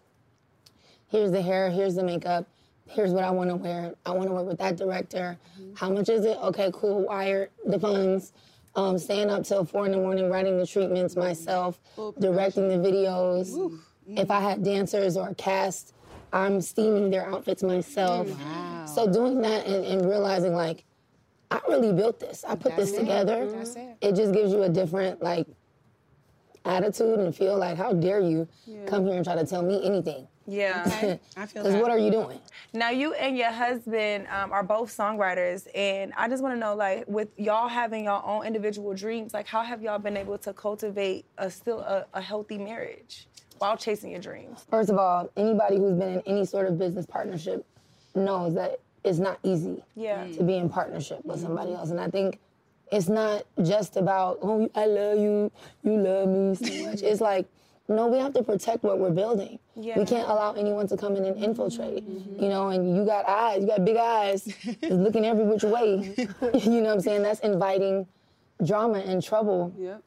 Here's 1.08 1.30
the 1.30 1.42
hair. 1.42 1.70
Here's 1.70 1.94
the 1.94 2.02
makeup. 2.02 2.46
Here's 2.86 3.12
what 3.12 3.24
I 3.24 3.30
want 3.30 3.50
to 3.50 3.56
wear. 3.56 3.94
I 4.04 4.10
want 4.10 4.28
to 4.28 4.34
work 4.34 4.46
with 4.46 4.58
that 4.58 4.76
director. 4.76 5.38
Mm-hmm. 5.58 5.74
How 5.74 5.90
much 5.90 6.08
is 6.08 6.24
it? 6.24 6.36
Okay, 6.38 6.70
cool. 6.72 7.02
Wire 7.02 7.50
the 7.64 7.78
funds. 7.78 8.32
Um, 8.76 8.98
staying 8.98 9.30
up 9.30 9.44
till 9.44 9.64
four 9.64 9.86
in 9.86 9.92
the 9.92 9.98
morning, 9.98 10.28
writing 10.28 10.58
the 10.58 10.66
treatments 10.66 11.14
myself, 11.14 11.78
oh, 11.96 12.12
directing 12.18 12.68
the 12.68 12.74
videos. 12.74 13.80
If 14.08 14.30
I 14.30 14.38
mm-hmm. 14.38 14.48
had 14.48 14.64
dancers 14.64 15.16
or 15.16 15.28
a 15.28 15.34
cast, 15.36 15.94
I'm 16.34 16.60
steaming 16.60 17.10
their 17.10 17.26
outfits 17.28 17.62
myself. 17.62 18.28
So 18.86 19.10
doing 19.10 19.40
that 19.42 19.66
and, 19.66 19.84
and 19.86 20.04
realizing 20.04 20.52
like, 20.52 20.84
I 21.50 21.60
really 21.68 21.92
built 21.92 22.18
this. 22.18 22.44
I 22.46 22.56
put 22.56 22.74
this 22.76 22.90
That's 22.90 22.98
it. 22.98 23.00
together. 23.02 23.50
That's 23.52 23.76
it. 23.76 23.96
It 24.00 24.14
just 24.16 24.34
gives 24.34 24.52
you 24.52 24.64
a 24.64 24.68
different 24.68 25.22
like 25.22 25.46
attitude 26.64 27.20
and 27.20 27.34
feel 27.34 27.56
like, 27.56 27.76
how 27.76 27.92
dare 27.92 28.20
you 28.20 28.48
come 28.86 29.06
here 29.06 29.14
and 29.14 29.24
try 29.24 29.36
to 29.36 29.46
tell 29.46 29.62
me 29.62 29.80
anything? 29.84 30.26
Yeah. 30.46 30.82
I 31.36 31.46
feel 31.46 31.62
like 31.62 31.72
Because 31.72 31.74
what 31.76 31.90
are 31.90 31.98
you 31.98 32.10
doing? 32.10 32.40
Now 32.72 32.90
you 32.90 33.14
and 33.14 33.36
your 33.36 33.52
husband 33.52 34.26
um, 34.28 34.50
are 34.50 34.62
both 34.62 34.94
songwriters, 34.94 35.68
and 35.74 36.12
I 36.16 36.28
just 36.28 36.42
want 36.42 36.54
to 36.54 36.58
know, 36.58 36.74
like, 36.74 37.04
with 37.06 37.28
y'all 37.38 37.68
having 37.68 38.04
your 38.04 38.24
own 38.26 38.44
individual 38.44 38.92
dreams, 38.94 39.32
like, 39.32 39.46
how 39.46 39.62
have 39.62 39.82
y'all 39.82 39.98
been 39.98 40.16
able 40.16 40.38
to 40.38 40.52
cultivate 40.52 41.24
a 41.38 41.50
still 41.50 41.80
a, 41.80 42.06
a 42.12 42.20
healthy 42.20 42.58
marriage 42.58 43.28
while 43.58 43.76
chasing 43.76 44.10
your 44.10 44.20
dreams? 44.20 44.64
First 44.70 44.90
of 44.90 44.98
all, 44.98 45.30
anybody 45.36 45.78
who's 45.78 45.94
been 45.94 46.14
in 46.14 46.22
any 46.26 46.44
sort 46.44 46.66
of 46.66 46.78
business 46.78 47.06
partnership 47.06 47.64
knows 48.14 48.54
that 48.54 48.80
it's 49.04 49.18
not 49.18 49.38
easy 49.42 49.82
Yeah. 49.94 50.24
Mm. 50.24 50.36
to 50.38 50.42
be 50.44 50.56
in 50.56 50.68
partnership 50.68 51.24
with 51.24 51.36
mm-hmm. 51.36 51.46
somebody 51.46 51.74
else. 51.74 51.90
And 51.90 52.00
I 52.00 52.08
think 52.08 52.38
it's 52.90 53.08
not 53.08 53.44
just 53.62 53.96
about, 53.96 54.38
oh, 54.42 54.68
I 54.74 54.86
love 54.86 55.18
you, 55.18 55.52
you 55.82 55.96
love 55.96 56.28
me 56.28 56.54
so 56.54 56.84
much. 56.90 57.02
It's 57.02 57.20
like, 57.20 57.46
no, 57.86 58.06
we 58.06 58.18
have 58.18 58.32
to 58.32 58.42
protect 58.42 58.82
what 58.82 58.98
we're 58.98 59.10
building. 59.10 59.58
Yeah. 59.76 59.98
We 59.98 60.06
can't 60.06 60.26
allow 60.26 60.54
anyone 60.54 60.86
to 60.88 60.96
come 60.96 61.16
in 61.16 61.24
and 61.24 61.42
infiltrate. 61.42 62.08
Mm-hmm. 62.08 62.42
You 62.42 62.48
know, 62.48 62.68
and 62.70 62.96
you 62.96 63.04
got 63.04 63.28
eyes, 63.28 63.60
you 63.60 63.68
got 63.68 63.84
big 63.84 63.96
eyes, 63.96 64.48
looking 64.82 65.26
every 65.26 65.44
which 65.44 65.64
way. 65.64 66.14
you 66.54 66.80
know 66.80 66.88
what 66.88 66.94
I'm 66.94 67.00
saying? 67.00 67.22
That's 67.22 67.40
inviting 67.40 68.06
drama 68.64 69.00
and 69.00 69.22
trouble. 69.22 69.74
Yep. 69.78 70.02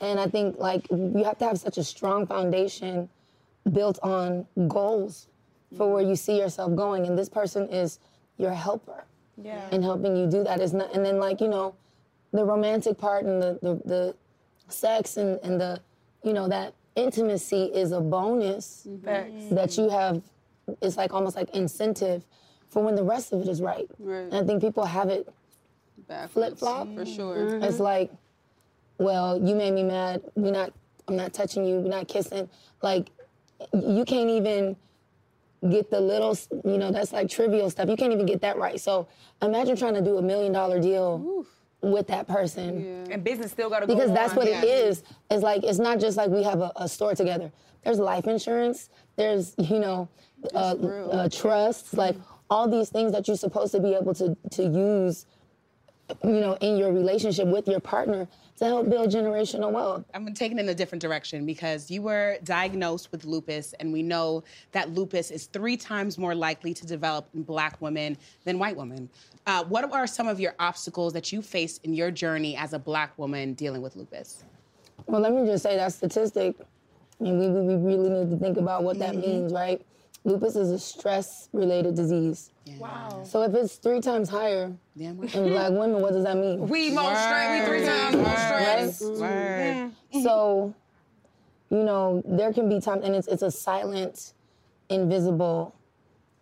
And 0.00 0.18
I 0.18 0.26
think 0.26 0.58
like 0.58 0.86
you 0.90 1.24
have 1.24 1.38
to 1.38 1.44
have 1.46 1.58
such 1.58 1.78
a 1.78 1.84
strong 1.84 2.26
foundation 2.26 3.08
built 3.72 3.98
on 4.02 4.46
goals 4.68 5.28
for 5.76 5.92
where 5.92 6.02
you 6.02 6.16
see 6.16 6.38
yourself 6.38 6.74
going. 6.74 7.06
And 7.06 7.16
this 7.18 7.28
person 7.28 7.68
is 7.68 7.98
your 8.38 8.52
helper 8.52 9.04
Yeah. 9.36 9.68
in 9.70 9.82
helping 9.82 10.16
you 10.16 10.26
do 10.26 10.42
that. 10.44 10.60
Is 10.60 10.72
not 10.72 10.94
and 10.94 11.04
then 11.04 11.18
like, 11.18 11.40
you 11.40 11.48
know, 11.48 11.74
the 12.32 12.44
romantic 12.44 12.98
part 12.98 13.24
and 13.24 13.40
the 13.42 13.58
the, 13.62 13.74
the 13.84 14.14
sex 14.68 15.16
and, 15.16 15.38
and 15.42 15.60
the 15.60 15.80
you 16.22 16.32
know, 16.32 16.48
that 16.48 16.74
intimacy 16.96 17.64
is 17.64 17.92
a 17.92 18.00
bonus 18.00 18.86
Facts. 19.04 19.46
that 19.52 19.78
you 19.78 19.88
have 19.90 20.22
it's 20.80 20.96
like 20.96 21.12
almost 21.12 21.36
like 21.36 21.50
incentive 21.50 22.24
for 22.68 22.82
when 22.82 22.94
the 22.94 23.02
rest 23.02 23.32
of 23.32 23.40
it 23.42 23.48
is 23.48 23.60
right. 23.60 23.88
Right. 23.98 24.20
And 24.20 24.34
I 24.34 24.44
think 24.44 24.60
people 24.62 24.84
have 24.84 25.08
it 25.08 25.28
flip 26.30 26.58
flop. 26.58 26.92
for 26.94 27.04
sure. 27.06 27.56
It's 27.58 27.74
mm-hmm. 27.74 27.82
like, 27.82 28.10
well, 29.00 29.40
you 29.42 29.54
made 29.54 29.72
me 29.72 29.82
mad. 29.82 30.22
We 30.34 30.50
not. 30.50 30.72
I'm 31.08 31.16
not 31.16 31.32
touching 31.32 31.64
you. 31.64 31.76
We're 31.76 31.88
not 31.88 32.06
kissing. 32.06 32.48
Like, 32.82 33.08
you 33.72 34.04
can't 34.04 34.30
even 34.30 34.76
get 35.70 35.90
the 35.90 36.00
little. 36.00 36.36
You 36.64 36.76
know, 36.78 36.92
that's 36.92 37.12
like 37.12 37.30
trivial 37.30 37.70
stuff. 37.70 37.88
You 37.88 37.96
can't 37.96 38.12
even 38.12 38.26
get 38.26 38.42
that 38.42 38.58
right. 38.58 38.78
So 38.78 39.08
imagine 39.40 39.74
trying 39.76 39.94
to 39.94 40.02
do 40.02 40.18
a 40.18 40.22
million 40.22 40.52
dollar 40.52 40.80
deal 40.80 41.46
with 41.80 42.06
that 42.08 42.28
person. 42.28 43.06
And 43.10 43.24
business 43.24 43.50
still 43.52 43.70
got 43.70 43.80
to 43.80 43.86
go 43.86 43.94
Because 43.94 44.12
that's 44.12 44.32
on. 44.32 44.36
what 44.36 44.48
it 44.48 44.62
is. 44.64 45.02
It's 45.30 45.42
like 45.42 45.64
it's 45.64 45.78
not 45.78 45.98
just 45.98 46.18
like 46.18 46.28
we 46.28 46.42
have 46.42 46.60
a, 46.60 46.70
a 46.76 46.86
store 46.88 47.14
together. 47.14 47.50
There's 47.84 47.98
life 47.98 48.26
insurance. 48.26 48.90
There's 49.16 49.54
you 49.56 49.78
know, 49.80 50.08
uh, 50.54 50.74
uh, 50.74 51.28
trusts. 51.30 51.94
Like 51.94 52.16
all 52.50 52.68
these 52.68 52.90
things 52.90 53.12
that 53.12 53.26
you're 53.26 53.36
supposed 53.38 53.72
to 53.72 53.80
be 53.80 53.94
able 53.94 54.12
to 54.14 54.36
to 54.52 54.62
use, 54.62 55.24
you 56.24 56.40
know, 56.40 56.54
in 56.60 56.76
your 56.76 56.92
relationship 56.92 57.46
with 57.46 57.66
your 57.68 57.80
partner 57.80 58.28
to 58.58 58.64
help 58.66 58.90
build 58.90 59.10
generational 59.10 59.72
wealth. 59.72 60.04
I'm 60.12 60.32
taking 60.34 60.58
it 60.58 60.62
in 60.62 60.68
a 60.68 60.74
different 60.74 61.00
direction 61.00 61.46
because 61.46 61.90
you 61.90 62.02
were 62.02 62.36
diagnosed 62.44 63.10
with 63.10 63.24
lupus, 63.24 63.72
and 63.80 63.92
we 63.92 64.02
know 64.02 64.44
that 64.72 64.90
lupus 64.90 65.30
is 65.30 65.46
three 65.46 65.76
times 65.76 66.18
more 66.18 66.34
likely 66.34 66.74
to 66.74 66.86
develop 66.86 67.28
in 67.34 67.42
black 67.42 67.80
women 67.80 68.18
than 68.44 68.58
white 68.58 68.76
women. 68.76 69.08
Uh, 69.46 69.64
what 69.64 69.90
are 69.92 70.06
some 70.06 70.28
of 70.28 70.38
your 70.38 70.54
obstacles 70.58 71.12
that 71.14 71.32
you 71.32 71.40
faced 71.40 71.82
in 71.84 71.94
your 71.94 72.10
journey 72.10 72.54
as 72.56 72.72
a 72.74 72.78
black 72.78 73.16
woman 73.18 73.54
dealing 73.54 73.80
with 73.80 73.96
lupus? 73.96 74.44
Well, 75.06 75.22
let 75.22 75.32
me 75.32 75.46
just 75.46 75.62
say 75.62 75.76
that 75.76 75.92
statistic. 75.92 76.54
I 77.20 77.24
mean, 77.24 77.38
we, 77.38 77.48
we 77.48 77.76
we 77.76 77.94
really 77.94 78.10
need 78.10 78.30
to 78.30 78.36
think 78.36 78.58
about 78.58 78.82
what 78.82 78.98
that 78.98 79.16
means, 79.16 79.52
right? 79.52 79.84
Lupus 80.24 80.54
is 80.54 80.70
a 80.70 80.78
stress-related 80.78 81.94
disease. 81.94 82.50
Wow. 82.78 83.22
So 83.24 83.42
if 83.42 83.54
it's 83.54 83.76
three 83.76 84.00
times 84.00 84.28
higher 84.28 84.72
in 84.98 85.16
black 85.16 85.70
women, 85.70 86.02
what 86.02 86.12
does 86.12 86.24
that 86.24 86.36
mean? 86.36 86.68
We 86.68 86.90
more 86.90 87.14
stress. 87.14 87.60
We 87.60 87.66
three 87.66 87.86
times 87.86 88.16
more 88.16 88.36
stress. 88.36 89.02
Right? 89.02 89.90
So, 90.22 90.74
you 91.70 91.82
know, 91.84 92.22
there 92.26 92.52
can 92.52 92.68
be 92.68 92.80
times, 92.80 93.04
and 93.04 93.14
it's 93.14 93.28
it's 93.28 93.42
a 93.42 93.50
silent, 93.50 94.34
invisible 94.90 95.74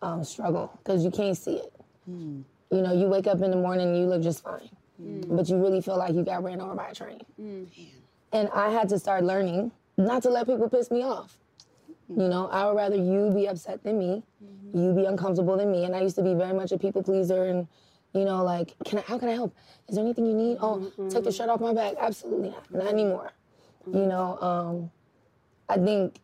um, 0.01 0.23
struggle 0.23 0.77
because 0.83 1.03
you 1.05 1.11
can't 1.11 1.37
see 1.37 1.55
it. 1.55 1.73
Hmm. 2.05 2.41
You 2.71 2.81
know, 2.81 2.93
you 2.93 3.07
wake 3.07 3.27
up 3.27 3.41
in 3.41 3.49
the 3.49 3.57
morning 3.57 3.89
and 3.89 3.97
you 3.97 4.05
look 4.05 4.21
just 4.21 4.43
fine, 4.43 4.69
but 4.99 5.49
you 5.49 5.57
really 5.57 5.81
feel 5.81 5.97
like 5.97 6.13
you 6.13 6.23
got 6.23 6.43
ran 6.43 6.61
over 6.61 6.75
by 6.75 6.89
a 6.89 6.93
train. 6.93 7.21
And 8.31 8.49
I 8.53 8.69
had 8.69 8.89
to 8.89 8.99
start 8.99 9.23
learning 9.23 9.71
not 9.97 10.21
to 10.23 10.29
let 10.29 10.45
people 10.45 10.69
piss 10.69 10.91
me 10.91 11.01
off. 11.01 11.38
You 12.09 12.27
know, 12.27 12.47
I 12.47 12.65
would 12.65 12.75
rather 12.75 12.95
you 12.95 13.31
be 13.33 13.47
upset 13.47 13.83
than 13.83 13.99
me, 13.99 14.23
mm-hmm. 14.43 14.77
you 14.77 14.93
be 14.93 15.05
uncomfortable 15.05 15.57
than 15.57 15.71
me. 15.71 15.85
And 15.85 15.95
I 15.95 16.01
used 16.01 16.15
to 16.15 16.23
be 16.23 16.33
very 16.33 16.53
much 16.53 16.71
a 16.71 16.77
people 16.77 17.03
pleaser 17.03 17.45
and, 17.45 17.67
you 18.13 18.25
know, 18.25 18.43
like, 18.43 18.73
can 18.85 18.99
I, 18.99 19.01
how 19.03 19.19
can 19.19 19.29
I 19.29 19.33
help? 19.33 19.55
Is 19.87 19.95
there 19.95 20.03
anything 20.03 20.25
you 20.25 20.33
need? 20.33 20.57
Oh, 20.59 20.79
take 20.79 20.95
the 20.95 21.03
mm-hmm. 21.03 21.29
shirt 21.29 21.49
off 21.49 21.61
my 21.61 21.73
back. 21.73 21.95
Absolutely 21.99 22.49
not. 22.49 22.71
Not 22.71 22.87
anymore. 22.87 23.31
Mm-hmm. 23.87 23.97
You 23.97 24.05
know, 24.07 24.37
um, 24.41 24.91
I 25.69 25.77
think 25.77 26.19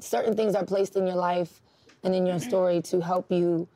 certain 0.00 0.36
things 0.36 0.54
are 0.54 0.64
placed 0.64 0.96
in 0.96 1.06
your 1.06 1.16
life 1.16 1.62
and 2.02 2.14
in 2.14 2.26
your 2.26 2.38
story 2.38 2.82
to 2.82 3.00
help 3.00 3.30
you 3.30 3.66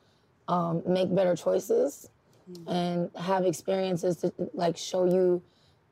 um, 0.48 0.82
make 0.86 1.14
better 1.14 1.34
choices 1.34 2.10
and 2.66 3.10
have 3.16 3.44
experiences 3.44 4.16
to 4.18 4.32
like 4.54 4.76
show 4.76 5.04
you 5.04 5.42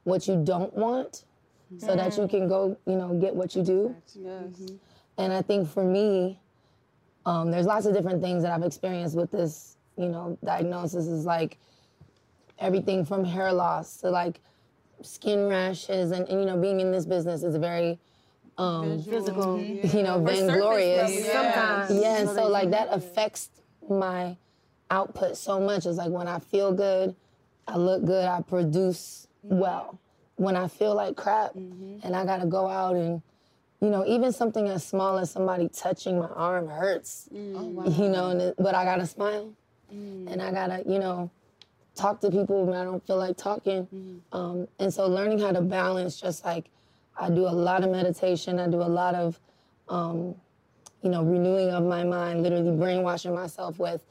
what 0.04 0.26
you 0.28 0.42
don't 0.42 0.72
want 0.74 1.24
so 1.78 1.96
that 1.96 2.16
you 2.16 2.28
can 2.28 2.48
go, 2.48 2.76
you 2.86 2.96
know, 2.96 3.14
get 3.14 3.34
what 3.34 3.56
you 3.56 3.62
do. 3.62 3.94
Yes. 4.14 4.70
And 5.18 5.32
I 5.32 5.42
think 5.42 5.68
for 5.68 5.84
me, 5.84 6.38
um, 7.24 7.50
there's 7.50 7.66
lots 7.66 7.86
of 7.86 7.94
different 7.94 8.22
things 8.22 8.42
that 8.42 8.52
I've 8.52 8.62
experienced 8.62 9.16
with 9.16 9.30
this, 9.30 9.76
you 9.96 10.08
know, 10.08 10.38
diagnosis 10.44 11.06
is 11.06 11.24
like 11.24 11.58
everything 12.58 13.04
from 13.04 13.24
hair 13.24 13.52
loss 13.52 13.98
to 13.98 14.10
like 14.10 14.40
skin 15.02 15.46
rashes 15.48 16.10
and, 16.10 16.28
and 16.28 16.40
you 16.40 16.46
know, 16.46 16.56
being 16.56 16.80
in 16.80 16.90
this 16.92 17.06
business 17.06 17.42
is 17.42 17.56
very 17.56 17.98
um, 18.58 19.02
Physical. 19.02 19.60
you 19.60 20.02
know, 20.02 20.18
Or 20.22 20.28
surface 20.28 20.40
vainglorious. 20.48 21.10
level, 21.10 21.24
yeah. 21.24 21.86
Yeah, 21.90 22.16
and 22.18 22.28
So 22.28 22.34
so 22.36 22.48
like 22.48 22.70
that 22.70 22.88
affects 22.90 23.50
my 23.88 24.36
output 24.90 25.36
so 25.36 25.60
much. 25.60 25.84
It's 25.84 25.98
like 25.98 26.10
when 26.10 26.28
I 26.28 26.38
feel 26.38 26.72
good, 26.72 27.14
I 27.68 27.76
look 27.76 28.04
good, 28.04 28.24
I 28.24 28.40
produce 28.42 29.26
well. 29.42 29.98
When 30.36 30.56
I 30.56 30.68
feel 30.68 30.94
like 30.94 31.16
crap 31.16 31.54
and 31.54 32.14
I 32.16 32.24
gotta 32.24 32.46
go 32.46 32.66
out 32.68 32.94
and, 32.96 33.20
you 33.80 33.90
know, 33.90 34.04
even 34.06 34.32
something 34.32 34.68
as 34.68 34.84
small 34.84 35.18
as 35.18 35.30
somebody 35.30 35.68
touching 35.68 36.18
my 36.18 36.26
arm 36.28 36.68
hurts, 36.68 37.28
you 37.32 38.08
know, 38.08 38.30
and 38.30 38.40
it, 38.40 38.54
but 38.58 38.74
I 38.74 38.84
gotta 38.84 39.06
smile. 39.06 39.52
And 40.28 40.42
I 40.42 40.50
gotta, 40.50 40.82
you 40.86 40.98
know, 40.98 41.30
talk 41.94 42.20
to 42.22 42.30
people 42.30 42.64
when 42.66 42.76
I 42.76 42.84
don't 42.84 43.06
feel 43.06 43.16
like 43.18 43.36
talking. 43.36 43.86
Um, 44.32 44.66
and 44.78 44.92
so 44.92 45.06
learning 45.06 45.38
how 45.40 45.52
to 45.52 45.60
balance, 45.60 46.20
just 46.20 46.44
like 46.44 46.66
I 47.18 47.28
do 47.30 47.46
a 47.46 47.50
lot 47.52 47.84
of 47.84 47.90
meditation, 47.90 48.58
I 48.58 48.68
do 48.68 48.82
a 48.82 48.92
lot 49.00 49.14
of, 49.14 49.40
um, 49.88 50.34
you 51.02 51.10
know, 51.10 51.22
renewing 51.22 51.70
of 51.70 51.84
my 51.84 52.02
mind, 52.04 52.42
literally 52.42 52.76
brainwashing 52.76 53.34
myself 53.34 53.78
with 53.78 54.02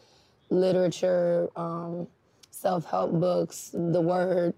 literature, 0.49 1.49
um, 1.55 2.07
self-help 2.51 3.11
books, 3.19 3.71
the 3.73 4.01
word, 4.01 4.53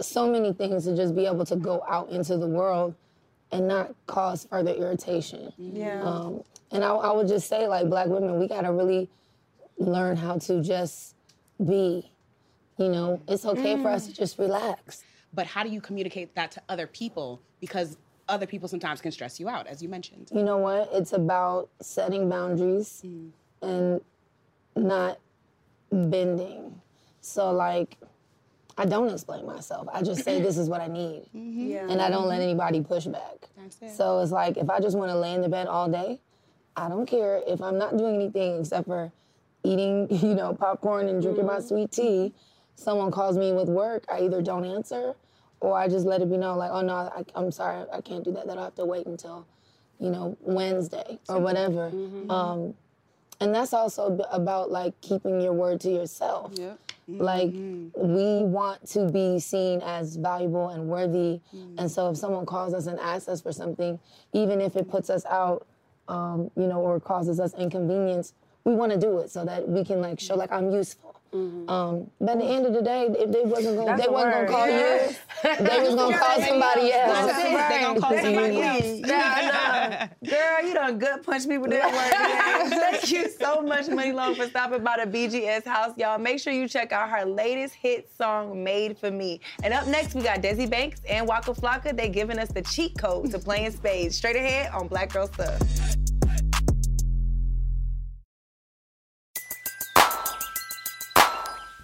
so 0.00 0.30
many 0.30 0.52
things 0.52 0.84
to 0.84 0.96
just 0.96 1.14
be 1.14 1.26
able 1.26 1.44
to 1.46 1.56
go 1.56 1.82
out 1.88 2.08
into 2.10 2.36
the 2.36 2.46
world 2.46 2.94
and 3.52 3.68
not 3.68 3.94
cause 4.06 4.46
further 4.48 4.72
irritation. 4.72 5.52
Yeah. 5.58 6.02
Um, 6.02 6.42
and 6.70 6.82
I, 6.82 6.94
I 6.94 7.12
would 7.12 7.28
just 7.28 7.48
say, 7.48 7.68
like, 7.68 7.88
black 7.88 8.06
women, 8.06 8.38
we 8.38 8.48
gotta 8.48 8.72
really 8.72 9.10
learn 9.78 10.16
how 10.16 10.38
to 10.38 10.62
just 10.62 11.14
be. 11.64 12.10
You 12.78 12.88
know, 12.88 13.22
it's 13.28 13.44
okay 13.44 13.80
for 13.80 13.90
us 13.90 14.06
to 14.06 14.14
just 14.14 14.38
relax. 14.38 15.04
But 15.34 15.46
how 15.46 15.62
do 15.62 15.68
you 15.68 15.80
communicate 15.80 16.34
that 16.34 16.50
to 16.52 16.62
other 16.68 16.86
people? 16.86 17.40
Because 17.60 17.98
other 18.28 18.46
people 18.46 18.68
sometimes 18.68 19.00
can 19.00 19.12
stress 19.12 19.38
you 19.38 19.48
out, 19.48 19.66
as 19.66 19.82
you 19.82 19.88
mentioned. 19.88 20.30
You 20.34 20.42
know 20.42 20.56
what? 20.56 20.88
It's 20.92 21.12
about 21.12 21.68
setting 21.80 22.28
boundaries 22.28 23.04
and 23.60 24.00
not 24.74 25.18
bending. 25.90 26.80
So, 27.20 27.52
like, 27.52 27.98
I 28.78 28.86
don't 28.86 29.10
explain 29.10 29.46
myself. 29.46 29.88
I 29.92 30.02
just 30.02 30.24
say 30.24 30.40
this 30.40 30.56
is 30.56 30.68
what 30.68 30.80
I 30.80 30.86
need. 30.86 31.24
Mm-hmm. 31.36 31.70
Yeah. 31.70 31.86
And 31.88 32.00
I 32.00 32.10
don't 32.10 32.26
let 32.26 32.40
mm-hmm. 32.40 32.48
anybody 32.48 32.80
push 32.80 33.06
back. 33.06 33.48
That's 33.56 33.76
it. 33.82 33.96
So 33.96 34.20
it's 34.20 34.32
like 34.32 34.56
if 34.56 34.70
I 34.70 34.80
just 34.80 34.96
want 34.96 35.10
to 35.10 35.18
lay 35.18 35.34
in 35.34 35.42
the 35.42 35.48
bed 35.48 35.66
all 35.66 35.90
day, 35.90 36.20
I 36.76 36.88
don't 36.88 37.06
care 37.06 37.42
if 37.46 37.60
I'm 37.60 37.78
not 37.78 37.96
doing 37.96 38.14
anything 38.14 38.60
except 38.60 38.86
for 38.86 39.12
eating, 39.62 40.08
you 40.10 40.34
know, 40.34 40.54
popcorn 40.54 41.08
and 41.08 41.20
drinking 41.20 41.46
my 41.46 41.56
mm-hmm. 41.56 41.68
sweet 41.68 41.92
tea. 41.92 42.32
Someone 42.76 43.10
calls 43.10 43.36
me 43.36 43.52
with 43.52 43.68
work, 43.68 44.04
I 44.10 44.20
either 44.20 44.40
don't 44.42 44.64
answer 44.64 45.14
or 45.60 45.78
I 45.78 45.86
just 45.86 46.04
let 46.04 46.20
it 46.20 46.28
be 46.28 46.36
known, 46.36 46.58
like, 46.58 46.72
oh 46.72 46.80
no, 46.80 46.94
I, 46.94 47.24
I'm 47.36 47.52
sorry, 47.52 47.86
I 47.92 48.00
can't 48.00 48.24
do 48.24 48.32
that. 48.32 48.46
That'll 48.48 48.64
have 48.64 48.74
to 48.74 48.84
wait 48.84 49.06
until, 49.06 49.46
you 50.00 50.10
know, 50.10 50.36
Wednesday 50.40 51.20
or 51.28 51.38
whatever. 51.38 51.92
Um, 52.28 52.74
and 53.40 53.54
that's 53.54 53.72
also 53.72 54.18
about 54.30 54.72
like 54.72 55.00
keeping 55.00 55.40
your 55.40 55.52
word 55.52 55.80
to 55.82 55.90
yourself. 55.90 56.52
Like 57.08 57.52
we 57.52 58.44
want 58.44 58.86
to 58.90 59.10
be 59.10 59.38
seen 59.40 59.80
as 59.82 60.16
valuable 60.16 60.68
and 60.68 60.88
worthy, 60.88 61.40
and 61.78 61.90
so 61.90 62.10
if 62.10 62.16
someone 62.16 62.46
calls 62.46 62.74
us 62.74 62.86
and 62.86 62.98
asks 63.00 63.28
us 63.28 63.40
for 63.40 63.52
something, 63.52 63.98
even 64.32 64.60
if 64.60 64.76
it 64.76 64.88
puts 64.88 65.10
us 65.10 65.24
out, 65.26 65.66
um, 66.08 66.50
you 66.56 66.66
know, 66.66 66.80
or 66.80 67.00
causes 67.00 67.40
us 67.40 67.54
inconvenience, 67.54 68.34
we 68.64 68.74
want 68.74 68.92
to 68.92 68.98
do 68.98 69.18
it 69.18 69.30
so 69.30 69.44
that 69.44 69.68
we 69.68 69.84
can 69.84 70.00
like 70.00 70.20
show 70.20 70.34
like 70.36 70.52
I'm 70.52 70.70
useful. 70.72 71.11
Um, 71.34 72.10
but 72.20 72.32
at 72.32 72.38
the 72.40 72.44
end 72.44 72.66
of 72.66 72.74
the 72.74 72.82
day, 72.82 73.06
if 73.08 73.32
they 73.32 73.42
wasn't 73.42 73.76
gonna, 73.78 73.96
That's 73.96 74.02
they 74.06 74.12
wasn't 74.12 74.34
word. 74.34 74.46
gonna 74.48 74.58
call 74.58 74.66
Yes. 74.68 75.18
you. 75.44 75.56
They 75.66 75.80
was 75.80 75.94
gonna 75.94 76.18
call 76.24 76.40
somebody 76.42 76.92
else. 76.92 77.26
That's 77.26 77.38
it. 77.38 77.68
They 77.68 77.80
gonna 77.80 78.00
call 78.00 78.18
somebody 78.18 78.60
else. 78.60 79.00
Nah, 79.00 79.08
nah. 79.08 80.06
Girl, 80.30 80.66
you 80.68 80.74
done 80.74 80.98
good 80.98 81.22
punch 81.24 81.48
people 81.48 81.68
that 81.68 81.90
work. 81.90 82.68
today. 82.68 82.76
Thank 82.90 83.10
you 83.10 83.30
so 83.30 83.62
much, 83.62 83.88
Muni 83.88 84.12
Long, 84.12 84.34
for 84.34 84.46
stopping 84.46 84.84
by 84.84 85.02
the 85.02 85.10
BGS 85.10 85.64
house. 85.64 85.96
Y'all, 85.96 86.18
make 86.18 86.38
sure 86.38 86.52
you 86.52 86.68
check 86.68 86.92
out 86.92 87.08
her 87.08 87.24
latest 87.24 87.74
hit 87.76 88.10
song, 88.14 88.62
Made 88.62 88.98
for 88.98 89.10
Me. 89.10 89.40
And 89.64 89.72
up 89.72 89.86
next, 89.86 90.14
we 90.14 90.20
got 90.22 90.42
Desi 90.42 90.68
Banks 90.68 91.00
and 91.08 91.26
Waka 91.26 91.52
Flocka. 91.54 91.96
They 91.96 92.10
giving 92.10 92.38
us 92.38 92.48
the 92.50 92.60
cheat 92.62 92.98
code 92.98 93.30
to 93.30 93.38
playing 93.38 93.70
spades. 93.70 94.16
Straight 94.16 94.36
ahead 94.36 94.70
on 94.72 94.86
Black 94.86 95.12
Girl 95.12 95.26
Stuff. 95.28 95.60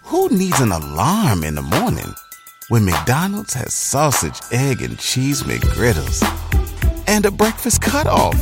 Who 0.09 0.29
needs 0.31 0.61
an 0.61 0.73
alarm 0.73 1.45
in 1.45 1.55
the 1.55 1.63
morning 1.63 2.15
when 2.69 2.85
McDonald's 2.85 3.55
has 3.55 3.75
sausage, 3.75 4.41
egg, 4.53 4.81
and 4.83 4.99
cheese 4.99 5.43
McGriddles 5.43 6.23
and 7.07 7.25
a 7.27 7.31
breakfast 7.31 7.81
cutoff? 7.83 8.37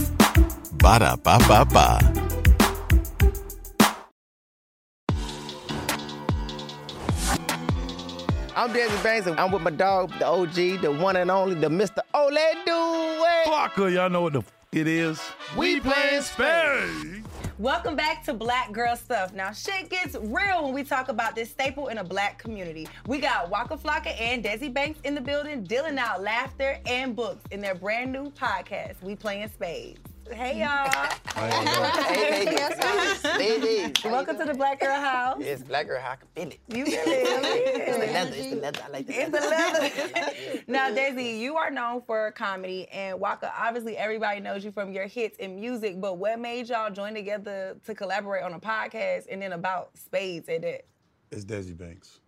Ba 0.78 0.98
da 1.00 1.16
ba 1.16 1.38
ba 1.48 1.64
ba. 1.64 1.98
I'm 8.58 8.70
Desi 8.72 9.02
Banks, 9.02 9.26
and 9.26 9.38
I'm 9.38 9.52
with 9.52 9.62
my 9.62 9.70
dog, 9.70 10.12
the 10.18 10.26
OG, 10.26 10.80
the 10.80 10.90
one 10.98 11.16
and 11.16 11.30
only, 11.30 11.54
the 11.56 11.68
Mr. 11.68 11.98
Ole 12.14 12.30
Do 12.64 12.72
Flocka, 13.50 13.92
y'all 13.92 14.08
know 14.08 14.22
what 14.22 14.32
the 14.32 14.38
f- 14.38 14.52
it 14.72 14.86
is. 14.86 15.20
We 15.56 15.80
playing 15.80 16.22
spades. 16.22 17.22
Welcome 17.58 17.96
back 17.96 18.22
to 18.24 18.34
Black 18.34 18.70
Girl 18.72 18.94
Stuff. 18.96 19.32
Now, 19.32 19.50
shit 19.50 19.88
gets 19.88 20.14
real 20.14 20.62
when 20.62 20.74
we 20.74 20.84
talk 20.84 21.08
about 21.08 21.34
this 21.34 21.48
staple 21.50 21.88
in 21.88 21.96
a 21.96 22.04
black 22.04 22.36
community. 22.36 22.86
We 23.06 23.18
got 23.18 23.48
Waka 23.48 23.78
Flocka 23.78 24.14
and 24.20 24.44
Desi 24.44 24.70
Banks 24.70 25.00
in 25.04 25.14
the 25.14 25.22
building, 25.22 25.64
dealing 25.64 25.98
out 25.98 26.22
laughter 26.22 26.78
and 26.84 27.16
books 27.16 27.42
in 27.50 27.62
their 27.62 27.74
brand 27.74 28.12
new 28.12 28.30
podcast, 28.32 29.00
We 29.00 29.16
Playing 29.16 29.48
Spades. 29.48 30.15
Hey, 30.32 30.60
y'all. 30.60 30.90
Hey, 31.34 32.46
ladies. 32.46 33.24
Ladies. 33.38 34.04
Welcome 34.04 34.38
to 34.38 34.44
the 34.44 34.54
Black 34.54 34.80
Girl 34.80 34.96
House. 34.96 35.36
Yes, 35.40 35.62
black 35.62 35.86
girl, 35.86 36.00
House. 36.00 36.16
I 36.36 36.40
can 36.40 36.50
feel 36.50 36.52
it. 36.52 36.60
You 36.76 36.84
really 36.84 36.96
It's 36.98 37.98
the 37.98 38.12
leather, 38.12 38.32
it's 38.34 38.50
the 38.50 38.56
leather. 38.56 38.80
I 38.84 38.88
like 38.88 39.06
the 39.06 39.12
It's 39.14 39.30
the 39.30 39.40
leather. 39.40 40.62
now, 40.66 40.90
Daisy, 40.90 41.38
you 41.38 41.56
are 41.56 41.70
known 41.70 42.02
for 42.02 42.32
comedy, 42.32 42.88
and 42.88 43.20
Waka, 43.20 43.52
obviously 43.56 43.96
everybody 43.96 44.40
knows 44.40 44.64
you 44.64 44.72
from 44.72 44.92
your 44.92 45.06
hits 45.06 45.38
in 45.38 45.54
music, 45.60 46.00
but 46.00 46.18
what 46.18 46.40
made 46.40 46.68
y'all 46.68 46.90
join 46.90 47.14
together 47.14 47.76
to 47.86 47.94
collaborate 47.94 48.42
on 48.42 48.52
a 48.52 48.60
podcast 48.60 49.26
and 49.30 49.40
then 49.40 49.52
about 49.52 49.96
spades 49.96 50.48
at 50.48 50.62
that? 50.62 50.84
It's 51.30 51.44
Desi 51.44 51.76
Banks, 51.76 52.18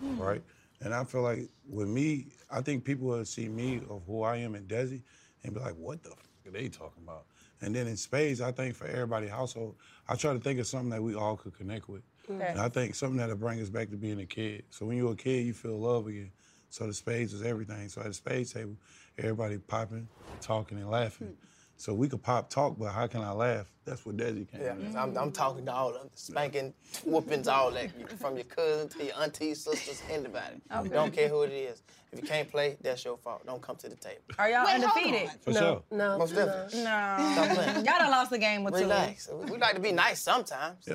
right? 0.00 0.42
And 0.82 0.94
I 0.94 1.02
feel 1.04 1.22
like 1.22 1.48
with 1.68 1.88
me, 1.88 2.26
I 2.50 2.60
think 2.60 2.84
people 2.84 3.08
will 3.08 3.24
see 3.24 3.48
me 3.48 3.80
of 3.90 4.02
who 4.06 4.22
I 4.22 4.36
am 4.36 4.54
and 4.54 4.68
Desi 4.68 5.02
and 5.42 5.52
be 5.54 5.60
like, 5.60 5.74
what 5.74 6.02
the 6.02 6.10
f- 6.10 6.16
are 6.46 6.50
they 6.52 6.68
talking 6.68 7.02
about? 7.02 7.24
And 7.62 7.74
then 7.74 7.86
in 7.86 7.96
Spades, 7.96 8.40
I 8.40 8.52
think 8.52 8.74
for 8.74 8.86
everybody 8.86 9.28
household, 9.28 9.76
I 10.08 10.14
try 10.14 10.32
to 10.32 10.38
think 10.38 10.58
of 10.60 10.66
something 10.66 10.90
that 10.90 11.02
we 11.02 11.14
all 11.14 11.36
could 11.36 11.56
connect 11.56 11.88
with. 11.88 12.02
Okay. 12.30 12.46
And 12.48 12.60
I 12.60 12.68
think 12.68 12.94
something 12.94 13.18
that'll 13.18 13.36
bring 13.36 13.60
us 13.60 13.68
back 13.68 13.90
to 13.90 13.96
being 13.96 14.20
a 14.20 14.26
kid. 14.26 14.64
So 14.70 14.86
when 14.86 14.96
you're 14.96 15.12
a 15.12 15.16
kid, 15.16 15.46
you 15.46 15.52
feel 15.52 15.78
love 15.78 16.06
again. 16.06 16.30
So 16.70 16.86
the 16.86 16.94
spades 16.94 17.32
was 17.32 17.42
everything. 17.42 17.88
So 17.88 18.00
at 18.00 18.08
the 18.08 18.14
spades 18.14 18.52
table, 18.52 18.76
everybody 19.18 19.58
popping, 19.58 20.08
talking, 20.40 20.78
and 20.78 20.88
laughing. 20.88 21.28
Hmm. 21.28 21.46
So 21.76 21.94
we 21.94 22.08
could 22.08 22.22
pop 22.22 22.50
talk, 22.50 22.76
but 22.78 22.92
how 22.92 23.06
can 23.06 23.22
I 23.22 23.32
laugh? 23.32 23.66
That's 23.86 24.04
what 24.04 24.18
Desi 24.18 24.46
came. 24.46 24.60
Yeah, 24.60 24.74
in. 24.74 24.94
I'm, 24.94 25.16
I'm 25.16 25.32
talking 25.32 25.64
to 25.64 25.72
all 25.72 25.88
of 25.88 25.94
them, 25.94 26.10
spanking, 26.14 26.74
whoopings, 27.06 27.48
all 27.48 27.70
that, 27.70 27.90
from 28.20 28.36
your 28.36 28.44
cousin 28.44 28.90
to 28.90 29.04
your 29.06 29.14
aunties, 29.18 29.64
sisters, 29.64 30.02
anybody. 30.10 30.60
Okay. 30.70 30.88
Don't 30.90 31.10
care 31.10 31.30
who 31.30 31.42
it 31.42 31.52
is. 31.52 31.82
If 32.12 32.20
you 32.22 32.26
can't 32.26 32.50
play, 32.50 32.76
that's 32.82 33.04
your 33.04 33.16
fault. 33.18 33.46
Don't 33.46 33.62
come 33.62 33.76
to 33.76 33.88
the 33.88 33.94
table. 33.94 34.20
Are 34.36 34.50
y'all 34.50 34.64
Wait, 34.64 34.74
undefeated? 34.74 35.30
For 35.42 35.50
No, 35.52 35.60
sure. 35.60 35.82
no, 35.92 36.18
Most 36.18 36.34
definitely. 36.34 36.78
No. 36.82 37.32
Stop 37.34 37.48
playing. 37.54 37.74
Y'all 37.76 37.98
done 37.98 38.10
lost 38.10 38.30
the 38.30 38.38
game 38.38 38.66
or 38.66 38.70
two. 38.72 38.78
Relax. 38.78 39.28
We 39.48 39.58
like 39.58 39.76
to 39.76 39.80
be 39.80 39.92
nice 39.92 40.20
sometimes. 40.20 40.88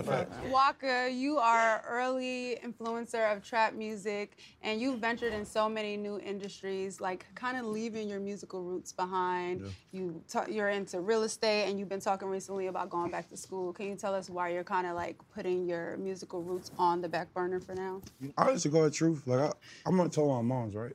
Waka, 0.50 1.10
you 1.12 1.38
are 1.38 1.84
early 1.88 2.58
influencer 2.66 3.32
of 3.34 3.44
trap 3.44 3.74
music, 3.76 4.38
and 4.62 4.82
you've 4.82 5.00
ventured 5.00 5.32
in 5.34 5.46
so 5.46 5.70
many 5.70 5.96
new 5.96 6.20
industries, 6.20 7.00
like 7.00 7.26
kind 7.34 7.58
of 7.58 7.66
leaving 7.66 8.10
your 8.10 8.20
musical 8.20 8.62
roots 8.64 8.92
behind. 8.92 9.64
You 9.94 10.22
ta- 10.28 10.48
you're 10.50 10.70
into 10.70 11.00
real 11.00 11.24
estate, 11.24 11.70
and 11.70 11.80
you've 11.80 11.90
been 11.90 12.02
talking 12.02 12.28
recently 12.28 12.68
about 12.68 12.90
going 12.90 13.10
back 13.10 13.30
to 13.30 13.38
school. 13.38 13.72
Can 13.72 13.88
you 13.88 13.96
tell 13.96 14.14
us 14.14 14.30
why 14.30 14.50
you're 14.50 14.64
kind 14.66 14.86
of 14.86 14.96
like 14.96 15.16
putting 15.34 15.66
your 15.66 15.96
musical 15.98 16.42
roots 16.44 16.72
on 16.78 17.02
the 17.02 17.08
back 17.08 17.34
burner 17.34 17.62
for 17.62 17.74
now? 17.74 18.02
I 18.38 18.52
used 18.52 18.64
to 18.64 18.70
go 18.70 18.84
the 18.84 18.92
truth. 18.92 19.24
Like 19.26 19.40
I, 19.40 19.52
I'm 19.86 19.96
gonna 19.96 20.10
tell 20.10 20.28
my 20.28 20.42
moms, 20.42 20.76
right? 20.76 20.94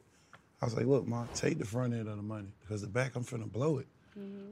I 0.63 0.67
was 0.67 0.75
like, 0.77 0.87
look, 0.87 1.07
mom, 1.07 1.29
take 1.35 1.59
the 1.59 1.65
front 1.65 1.95
end 1.95 2.09
of 2.09 2.17
the 2.17 2.23
money 2.23 2.53
because 2.61 2.83
the 2.83 2.87
back 2.89 3.17
I'm 3.17 3.25
finna 3.25 3.51
blow 3.51 3.79
it. 3.79 3.87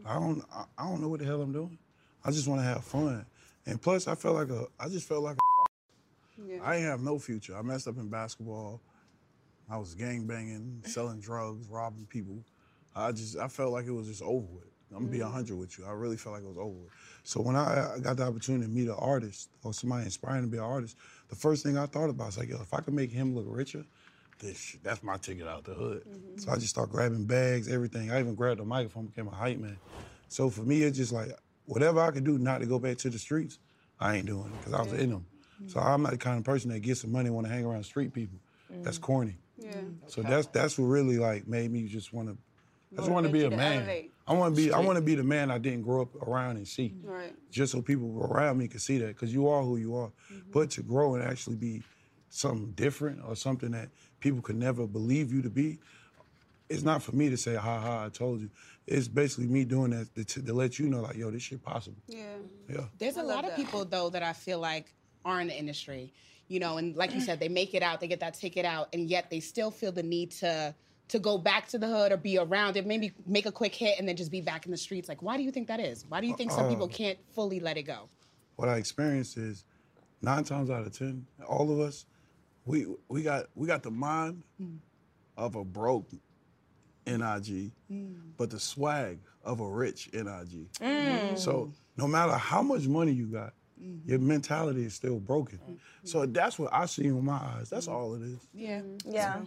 I 0.07 0.15
don't, 0.15 0.43
I, 0.55 0.65
I 0.79 0.89
don't 0.89 1.01
know 1.03 1.09
what 1.09 1.21
the 1.21 1.27
hell 1.27 1.43
I'm 1.43 1.53
doing. 1.53 1.79
I 2.25 2.31
just 2.31 2.49
want 2.49 2.61
to 2.61 2.65
have 2.65 2.83
fun, 2.85 3.27
and 3.67 3.81
plus, 3.81 4.09
I 4.09 4.15
felt 4.15 4.35
like 4.37 4.49
a, 4.51 4.67
I 4.81 4.89
just 4.89 5.07
felt 5.07 5.23
like 5.23 5.37
a. 5.37 5.41
I 6.63 6.77
ain't 6.77 6.85
have 6.85 7.03
no 7.03 7.19
future. 7.19 7.57
I 7.57 7.63
messed 7.63 7.89
up 7.89 7.97
in 7.99 8.09
basketball. 8.09 8.81
I 9.71 9.77
was 9.77 9.95
gang 9.95 10.27
banging, 10.27 10.83
selling 10.87 11.21
drugs, 11.21 11.69
robbing 11.69 12.07
people. 12.07 12.43
I 12.97 13.13
just, 13.13 13.37
I 13.37 13.49
felt 13.49 13.73
like 13.73 13.87
it 13.87 13.91
was 13.91 14.07
just 14.07 14.23
over 14.23 14.47
with. 14.47 14.65
I'm 14.91 15.01
gonna 15.01 15.11
be 15.11 15.19
Mhm. 15.19 15.25
100 15.25 15.57
with 15.59 15.79
you. 15.79 15.85
I 15.85 15.91
really 15.91 16.17
felt 16.17 16.35
like 16.35 16.43
it 16.45 16.49
was 16.49 16.57
over 16.57 16.71
with. 16.71 16.91
So 17.23 17.43
when 17.43 17.55
I, 17.55 17.97
I 17.97 17.99
got 17.99 18.17
the 18.17 18.23
opportunity 18.23 18.65
to 18.65 18.71
meet 18.71 18.89
an 18.89 18.95
artist 18.99 19.51
or 19.63 19.75
somebody 19.75 20.05
inspiring 20.05 20.43
to 20.45 20.49
be 20.49 20.57
an 20.57 20.63
artist, 20.65 20.97
the 21.29 21.37
first 21.37 21.63
thing 21.63 21.77
I 21.77 21.85
thought 21.87 22.09
about 22.09 22.27
was 22.27 22.39
like, 22.39 22.49
yo, 22.49 22.61
if 22.63 22.73
I 22.73 22.81
could 22.81 22.95
make 22.95 23.11
him 23.11 23.35
look 23.35 23.45
richer, 23.47 23.85
this 24.39 24.59
shit, 24.59 24.85
that's 24.85 25.03
my 25.03 25.17
ticket 25.17 25.47
out 25.47 25.65
the 25.65 25.75
hood. 25.75 26.05
Mm-hmm. 26.09 26.39
So 26.39 26.53
I 26.53 26.55
just 26.57 26.69
started 26.69 26.93
grabbing 26.93 27.25
bags, 27.25 27.69
everything. 27.69 28.11
I 28.11 28.21
even 28.21 28.35
grabbed 28.35 28.61
a 28.61 28.65
microphone, 28.65 29.07
became 29.07 29.29
a 29.29 29.35
hype 29.35 29.59
man. 29.59 29.79
So 30.29 30.51
for 30.51 30.63
me, 30.63 30.83
it's 30.83 30.97
just 30.97 31.13
like 31.13 31.31
whatever 31.67 32.01
I 32.01 32.11
can 32.11 32.25
do 32.25 32.39
not 32.39 32.61
to 32.61 32.67
go 32.67 32.79
back 32.79 32.99
to 32.99 33.11
the 33.11 33.19
streets, 33.19 33.59
I 34.01 34.17
ain't 34.17 34.27
doing 34.27 34.47
it 34.47 34.59
because 34.59 34.75
I 34.75 34.83
was 34.83 34.93
in 34.93 35.11
them. 35.11 35.27
So 35.67 35.79
mm-hmm. 35.79 35.89
I'm 35.89 36.03
not 36.03 36.13
the 36.13 36.19
kind 36.19 36.39
of 36.39 36.45
person 36.45 36.71
that 36.71 36.81
gets 36.81 37.01
some 37.01 37.13
money 37.13 37.27
and 37.27 37.35
want 37.35 37.47
to 37.47 37.53
hang 37.53 37.65
around 37.65 37.83
street 37.85 38.13
people. 38.13 38.39
That's 38.71 38.99
mm. 38.99 39.03
corny. 39.03 39.39
Yeah. 39.59 39.73
So 40.07 40.23
that's 40.23 40.47
that's 40.49 40.79
what 40.79 40.87
really 40.87 41.19
like 41.19 41.49
made 41.49 41.71
me 41.71 41.89
just 41.89 42.13
want 42.13 42.29
to. 42.29 42.37
I 42.95 43.01
just 43.01 43.11
want 43.11 43.27
to 43.27 43.33
be 43.33 43.45
a 43.45 43.51
man. 43.51 43.79
elevate. 43.79 44.13
I 44.27 44.35
want 44.35 44.55
to 44.55 44.63
be. 44.63 44.73
I 44.73 44.79
want 44.79 44.97
to 44.97 45.03
be 45.03 45.15
the 45.15 45.23
man 45.23 45.51
I 45.51 45.59
didn't 45.59 45.83
grow 45.83 46.03
up 46.03 46.15
around 46.29 46.57
and 46.57 46.69
see. 46.69 46.95
Right. 47.03 47.35
Just 47.51 47.73
so 47.73 47.83
people 47.83 48.29
around 48.31 48.59
me 48.59 48.69
could 48.69 48.81
see 48.81 48.99
that, 48.99 49.09
because 49.09 49.33
you 49.33 49.49
are 49.49 49.63
who 49.63 49.77
you 49.77 49.97
are. 49.97 50.09
Mm-hmm. 50.33 50.51
But 50.53 50.71
to 50.73 50.83
grow 50.83 51.15
and 51.15 51.25
actually 51.25 51.57
be 51.57 51.83
something 52.29 52.73
different 52.73 53.21
or 53.27 53.35
something 53.35 53.71
that 53.73 53.89
people 54.21 54.41
could 54.43 54.57
never 54.57 54.87
believe 54.87 55.33
you 55.33 55.43
to 55.43 55.51
be, 55.51 55.79
it's 56.69 56.83
not 56.83 57.03
for 57.03 57.13
me 57.13 57.31
to 57.31 57.37
say, 57.37 57.55
"Ha 57.55 57.81
ha, 57.81 58.05
I 58.05 58.09
told 58.09 58.41
you." 58.41 58.51
It's 58.87 59.09
basically 59.09 59.47
me 59.47 59.65
doing 59.65 59.91
that 59.91 60.15
to, 60.15 60.25
to, 60.25 60.43
to 60.47 60.53
let 60.55 60.79
you 60.79 60.87
know, 60.89 61.01
like, 61.03 61.17
"Yo, 61.17 61.31
this 61.31 61.43
shit 61.43 61.63
possible." 61.63 61.97
Yeah. 62.07 62.25
Yeah. 62.69 62.81
There's 62.99 63.17
a 63.17 63.23
love 63.23 63.37
lot 63.37 63.45
of 63.45 63.57
people 63.57 63.85
though 63.85 64.11
that 64.11 64.23
I 64.23 64.33
feel 64.33 64.59
like 64.59 64.93
are 65.25 65.41
in 65.41 65.49
the 65.49 65.59
industry, 65.59 66.13
you 66.49 66.61
know, 66.61 66.79
and 66.79 66.97
like 66.97 67.15
you 67.15 67.21
said, 67.21 67.41
they 67.41 67.49
make 67.49 67.75
it 67.75 67.83
out, 67.83 68.01
they 68.01 68.09
get 68.09 68.21
that 68.21 68.35
ticket 68.35 68.65
out, 68.65 68.89
and 68.93 69.09
yet 69.09 69.31
they 69.31 69.41
still 69.41 69.71
feel 69.71 69.93
the 69.93 70.03
need 70.03 70.31
to 70.33 70.75
to 71.09 71.19
go 71.19 71.39
back 71.39 71.67
to 71.69 71.79
the 71.79 71.87
hood 71.87 72.13
or 72.13 72.19
be 72.19 72.37
around 72.37 72.77
it, 72.77 72.85
maybe 72.87 73.13
make 73.27 73.47
a 73.47 73.53
quick 73.53 73.75
hit 73.75 73.99
and 73.99 74.07
then 74.07 74.15
just 74.15 74.31
be 74.31 74.43
back 74.43 74.67
in 74.67 74.71
the 74.71 74.77
streets. 74.77 75.09
Like, 75.09 75.23
why 75.23 75.39
do 75.39 75.43
you 75.43 75.51
think 75.51 75.67
that 75.69 75.81
is? 75.81 76.05
Why 76.07 76.21
do 76.21 76.27
you 76.27 76.37
think 76.37 76.51
some 76.53 76.69
people 76.69 76.85
Uh, 76.85 76.89
can't 76.89 77.19
fully 77.35 77.61
let 77.61 77.79
it 77.79 77.85
go? 77.85 78.11
what 78.57 78.69
I 78.69 78.77
experienced 78.77 79.39
is 79.39 79.65
nine 80.21 80.45
times 80.45 80.69
out 80.69 80.85
of 80.87 80.93
ten, 80.93 81.27
all 81.49 81.73
of 81.73 81.81
us, 81.81 82.05
we 82.69 82.87
we 83.09 83.23
got 83.23 83.47
we 83.55 83.67
got 83.67 83.83
the 83.83 83.91
mind 83.91 84.43
of 85.37 85.57
a 85.57 85.65
broke 85.65 86.11
NIG, 87.07 87.73
but 88.37 88.51
the 88.51 88.61
swag 88.61 89.19
of 89.43 89.61
a 89.61 89.67
rich 89.67 90.11
NIG. 90.13 90.71
Mm. 90.75 91.39
So 91.39 91.73
no 91.97 92.07
matter 92.07 92.33
how 92.33 92.61
much 92.63 92.87
money 92.87 93.13
you 93.13 93.27
got, 93.27 93.55
your 94.05 94.19
mentality 94.19 94.85
is 94.85 94.95
still 94.95 95.19
broken. 95.19 95.59
So 96.05 96.21
mm-hmm. 96.21 96.33
that's 96.33 96.59
what 96.59 96.73
I 96.73 96.87
see 96.87 97.11
with 97.11 97.25
my 97.25 97.35
eyes. 97.35 97.71
That's 97.71 97.89
all 97.89 98.15
it 98.15 98.23
is. 98.23 98.39
Yeah. 98.55 98.81
Mm-hmm. 98.81 99.13
Yeah. 99.13 99.41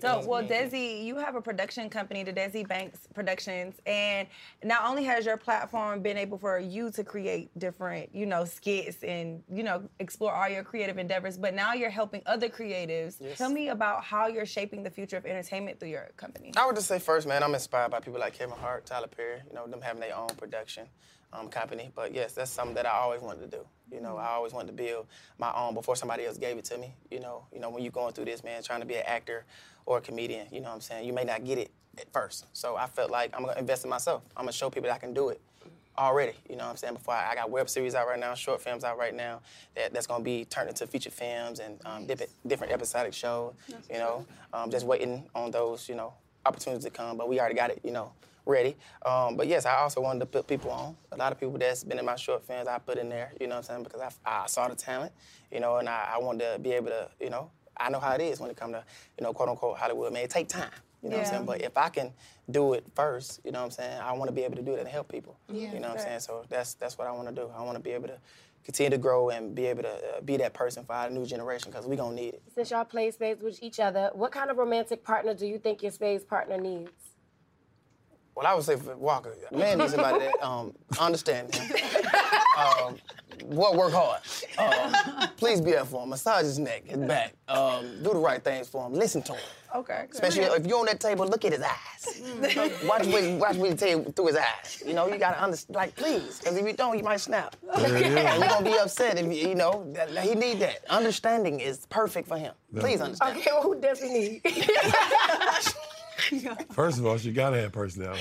So, 0.00 0.24
well, 0.26 0.42
Desi, 0.42 1.04
you 1.04 1.16
have 1.16 1.34
a 1.34 1.40
production 1.40 1.88
company, 1.88 2.22
the 2.22 2.32
Desi 2.32 2.66
Banks 2.66 3.08
Productions, 3.14 3.76
and 3.86 4.28
not 4.62 4.84
only 4.84 5.04
has 5.04 5.24
your 5.24 5.36
platform 5.36 6.02
been 6.02 6.16
able 6.16 6.38
for 6.38 6.58
you 6.58 6.90
to 6.92 7.04
create 7.04 7.56
different, 7.58 8.14
you 8.14 8.26
know, 8.26 8.44
skits 8.44 9.02
and 9.02 9.42
you 9.52 9.62
know 9.62 9.82
explore 9.98 10.32
all 10.32 10.48
your 10.48 10.64
creative 10.64 10.98
endeavors, 10.98 11.38
but 11.38 11.54
now 11.54 11.72
you're 11.72 11.90
helping 11.90 12.22
other 12.26 12.48
creatives. 12.48 13.16
Yes. 13.20 13.38
Tell 13.38 13.50
me 13.50 13.68
about 13.68 14.04
how 14.04 14.26
you're 14.26 14.46
shaping 14.46 14.82
the 14.82 14.90
future 14.90 15.16
of 15.16 15.26
entertainment 15.26 15.80
through 15.80 15.90
your 15.90 16.10
company. 16.16 16.52
I 16.56 16.66
would 16.66 16.76
just 16.76 16.88
say 16.88 16.98
first, 16.98 17.26
man, 17.26 17.42
I'm 17.42 17.54
inspired 17.54 17.90
by 17.90 18.00
people 18.00 18.20
like 18.20 18.34
Kevin 18.34 18.56
Hart, 18.56 18.86
Tyler 18.86 19.08
Perry, 19.08 19.40
you 19.48 19.54
know, 19.54 19.66
them 19.66 19.80
having 19.80 20.00
their 20.00 20.16
own 20.16 20.28
production 20.36 20.86
um, 21.32 21.48
company. 21.48 21.90
But 21.94 22.14
yes, 22.14 22.32
that's 22.32 22.50
something 22.50 22.74
that 22.74 22.86
I 22.86 22.90
always 22.90 23.20
wanted 23.20 23.50
to 23.50 23.56
do. 23.58 23.64
You 23.90 24.00
know, 24.00 24.16
I 24.16 24.28
always 24.28 24.52
wanted 24.52 24.68
to 24.68 24.82
build 24.82 25.06
my 25.38 25.52
own 25.54 25.74
before 25.74 25.96
somebody 25.96 26.24
else 26.24 26.38
gave 26.38 26.56
it 26.56 26.64
to 26.66 26.78
me. 26.78 26.94
You 27.10 27.20
know, 27.20 27.46
you 27.52 27.60
know, 27.60 27.70
when 27.70 27.82
you're 27.82 27.92
going 27.92 28.12
through 28.14 28.26
this, 28.26 28.42
man, 28.42 28.62
trying 28.62 28.80
to 28.80 28.86
be 28.86 28.94
an 28.94 29.04
actor 29.06 29.44
or 29.84 29.98
a 29.98 30.00
comedian, 30.00 30.46
you 30.50 30.60
know 30.60 30.68
what 30.68 30.76
I'm 30.76 30.80
saying? 30.80 31.06
You 31.06 31.12
may 31.12 31.24
not 31.24 31.44
get 31.44 31.58
it 31.58 31.70
at 31.98 32.10
first. 32.12 32.46
So 32.52 32.76
I 32.76 32.86
felt 32.86 33.10
like 33.10 33.34
I'm 33.36 33.44
gonna 33.44 33.58
invest 33.58 33.84
in 33.84 33.90
myself. 33.90 34.22
I'm 34.36 34.44
gonna 34.44 34.52
show 34.52 34.70
people 34.70 34.88
that 34.88 34.94
I 34.94 34.98
can 34.98 35.12
do 35.12 35.28
it 35.28 35.40
already. 35.98 36.32
You 36.48 36.56
know 36.56 36.64
what 36.64 36.70
I'm 36.70 36.76
saying? 36.76 36.94
Before 36.94 37.14
I, 37.14 37.32
I 37.32 37.34
got 37.34 37.50
web 37.50 37.68
series 37.68 37.94
out 37.94 38.06
right 38.06 38.18
now, 38.18 38.34
short 38.34 38.60
films 38.62 38.84
out 38.84 38.98
right 38.98 39.14
now. 39.14 39.40
That, 39.74 39.92
that's 39.92 40.06
gonna 40.06 40.24
be 40.24 40.44
turned 40.46 40.68
into 40.68 40.86
feature 40.86 41.10
films 41.10 41.60
and 41.60 41.78
um, 41.84 42.06
different 42.06 42.32
different 42.46 42.72
episodic 42.72 43.12
shows. 43.12 43.54
You 43.90 43.98
know, 43.98 44.26
um, 44.52 44.70
just 44.70 44.86
waiting 44.86 45.28
on 45.34 45.50
those 45.50 45.88
you 45.88 45.94
know 45.94 46.14
opportunities 46.46 46.84
to 46.84 46.90
come. 46.90 47.16
But 47.16 47.28
we 47.28 47.40
already 47.40 47.54
got 47.54 47.70
it. 47.70 47.80
You 47.84 47.92
know. 47.92 48.12
Ready, 48.44 48.76
um, 49.06 49.36
but 49.36 49.46
yes, 49.46 49.66
I 49.66 49.76
also 49.76 50.00
wanted 50.00 50.18
to 50.20 50.26
put 50.26 50.48
people 50.48 50.72
on. 50.72 50.96
A 51.12 51.16
lot 51.16 51.30
of 51.30 51.38
people 51.38 51.56
that's 51.58 51.84
been 51.84 51.98
in 51.98 52.04
my 52.04 52.16
short 52.16 52.44
films, 52.44 52.66
I 52.66 52.78
put 52.78 52.98
in 52.98 53.08
there. 53.08 53.32
You 53.40 53.46
know 53.46 53.54
what 53.54 53.58
I'm 53.58 53.64
saying? 53.64 53.82
Because 53.84 54.00
I, 54.00 54.10
I 54.42 54.46
saw 54.46 54.66
the 54.66 54.74
talent, 54.74 55.12
you 55.52 55.60
know, 55.60 55.76
and 55.76 55.88
I, 55.88 56.14
I 56.14 56.18
wanted 56.18 56.52
to 56.52 56.58
be 56.58 56.72
able 56.72 56.88
to, 56.88 57.08
you 57.20 57.30
know, 57.30 57.50
I 57.76 57.88
know 57.88 58.00
how 58.00 58.12
it 58.12 58.20
is 58.20 58.40
when 58.40 58.50
it 58.50 58.56
comes 58.56 58.72
to, 58.72 58.84
you 59.18 59.24
know, 59.24 59.32
quote 59.32 59.48
unquote 59.48 59.78
Hollywood. 59.78 60.12
Man, 60.12 60.24
it 60.24 60.30
take 60.30 60.48
time. 60.48 60.70
You 61.02 61.10
know 61.10 61.16
what 61.16 61.26
I'm 61.26 61.32
saying? 61.32 61.46
But 61.46 61.62
if 61.62 61.76
I 61.76 61.88
can 61.88 62.12
do 62.50 62.74
it 62.74 62.84
first, 62.94 63.40
you 63.44 63.50
know 63.50 63.60
what 63.60 63.66
I'm 63.66 63.70
saying? 63.72 64.00
I 64.00 64.12
want 64.12 64.28
to 64.28 64.32
be 64.32 64.42
able 64.42 64.56
to 64.56 64.62
do 64.62 64.74
it 64.74 64.80
and 64.80 64.88
help 64.88 65.08
people. 65.08 65.36
Yeah. 65.48 65.72
You 65.72 65.80
know 65.80 65.88
what 65.88 65.98
I'm 65.98 66.04
saying? 66.04 66.20
So 66.20 66.44
that's 66.48 66.74
that's 66.74 66.96
what 66.96 67.06
I 67.06 67.12
want 67.12 67.28
to 67.28 67.34
do. 67.34 67.50
I 67.56 67.62
want 67.62 67.76
to 67.76 67.82
be 67.82 67.90
able 67.90 68.08
to 68.08 68.18
continue 68.64 68.90
to 68.90 68.98
grow 68.98 69.30
and 69.30 69.54
be 69.54 69.66
able 69.66 69.82
to 69.82 69.94
uh, 69.94 70.20
be 70.24 70.36
that 70.36 70.54
person 70.54 70.84
for 70.84 70.92
our 70.92 71.10
new 71.10 71.26
generation 71.26 71.70
because 71.70 71.86
we're 71.86 71.96
gonna 71.96 72.14
need 72.14 72.34
it. 72.34 72.42
Since 72.54 72.70
y'all 72.70 72.84
play 72.84 73.10
spades 73.10 73.42
with 73.42 73.60
each 73.62 73.80
other, 73.80 74.10
what 74.14 74.30
kind 74.30 74.50
of 74.50 74.58
romantic 74.58 75.02
partner 75.02 75.34
do 75.34 75.46
you 75.46 75.58
think 75.58 75.82
your 75.82 75.90
spades 75.92 76.24
partner 76.24 76.58
needs? 76.58 76.90
Well, 78.34 78.46
I 78.46 78.54
would 78.54 78.64
say 78.64 78.76
for 78.76 78.96
Waka, 78.96 79.30
a 79.50 79.56
man 79.56 79.78
needs 79.78 79.92
somebody 79.92 80.24
that 80.24 80.42
um, 80.42 80.72
understand 80.98 81.54
him. 81.54 81.70
um, 82.58 82.96
what 83.46 83.76
work 83.76 83.92
hard. 83.92 84.20
Um, 84.58 85.28
please 85.36 85.60
be 85.60 85.72
there 85.72 85.84
for 85.84 86.02
him. 86.02 86.10
Massage 86.10 86.44
his 86.44 86.58
neck, 86.58 86.84
his 86.86 86.98
back. 86.98 87.34
Um, 87.48 88.02
do 88.02 88.12
the 88.12 88.18
right 88.18 88.42
things 88.42 88.68
for 88.68 88.86
him. 88.86 88.94
Listen 88.94 89.22
to 89.22 89.32
him. 89.32 89.40
Okay. 89.74 90.06
Especially 90.10 90.42
if 90.42 90.66
you're 90.66 90.78
on 90.78 90.86
that 90.86 91.00
table, 91.00 91.26
look 91.26 91.44
at 91.44 91.52
his 91.52 91.62
eyes. 91.62 92.82
watch 92.84 93.06
what 93.06 93.24
watch 93.38 93.56
what 93.56 93.70
he 93.70 93.76
tell 93.76 93.88
you 93.88 94.12
through 94.14 94.26
his 94.26 94.36
eyes. 94.36 94.82
You 94.86 94.92
know, 94.92 95.08
you 95.08 95.18
gotta 95.18 95.42
understand. 95.42 95.74
Like, 95.76 95.96
please, 95.96 96.38
because 96.40 96.56
if 96.56 96.66
you 96.66 96.74
don't, 96.74 96.96
you 96.96 97.02
might 97.02 97.20
snap. 97.20 97.56
Yeah, 97.64 97.98
yeah. 97.98 98.38
You're 98.38 98.48
gonna 98.48 98.64
be 98.64 98.76
upset 98.78 99.18
if 99.18 99.26
you, 99.26 99.48
you 99.48 99.54
know. 99.54 99.84
That, 99.92 100.12
that 100.12 100.24
he 100.24 100.34
need 100.34 100.60
that. 100.60 100.84
Understanding 100.90 101.60
is 101.60 101.86
perfect 101.86 102.28
for 102.28 102.36
him. 102.36 102.54
Please 102.78 103.00
understand. 103.00 103.38
Okay, 103.38 103.50
well, 103.50 103.62
who 103.62 103.80
does 103.80 104.00
he 104.00 104.42
need? 106.32 106.48
First 106.72 106.98
of 106.98 107.06
all, 107.06 107.18
she 107.18 107.32
gotta 107.32 107.60
have 107.60 107.72
personality. 107.72 108.20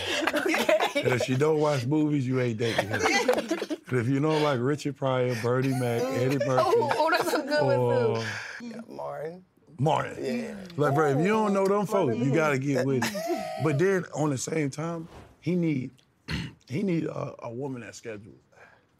And 0.95 1.13
if 1.13 1.23
she 1.23 1.35
don't 1.35 1.59
watch 1.59 1.85
movies, 1.85 2.27
you 2.27 2.39
ain't 2.41 2.57
dating 2.57 2.89
her. 2.89 2.95
and 2.99 3.99
if 3.99 4.07
you 4.07 4.19
know 4.19 4.37
like 4.39 4.59
Richard 4.59 4.97
Pryor, 4.97 5.35
Bernie 5.41 5.69
Mac, 5.69 6.01
mm. 6.01 6.17
Eddie 6.17 6.45
Murphy, 6.45 6.63
Oh, 6.75 6.91
oh, 6.97 7.09
that's 7.09 7.33
a 7.33 7.41
good 7.41 7.65
one, 7.65 7.77
or 7.77 8.23
too. 8.59 8.93
Martin. 8.93 9.43
Martin. 9.79 10.23
Yeah. 10.23 10.55
Like, 10.77 10.93
bro, 10.93 11.09
if 11.09 11.17
you 11.17 11.27
don't 11.27 11.53
know 11.53 11.65
them 11.67 11.85
folks, 11.87 12.17
you 12.17 12.33
gotta 12.33 12.59
get 12.59 12.85
with 12.85 13.03
it. 13.03 13.43
But 13.63 13.79
then 13.79 14.05
on 14.13 14.29
the 14.29 14.37
same 14.37 14.69
time, 14.69 15.07
he 15.39 15.55
need 15.55 15.91
he 16.69 16.83
need 16.83 17.05
a, 17.05 17.33
a 17.39 17.51
woman 17.51 17.81
that's 17.81 17.97
scheduled. 17.97 18.37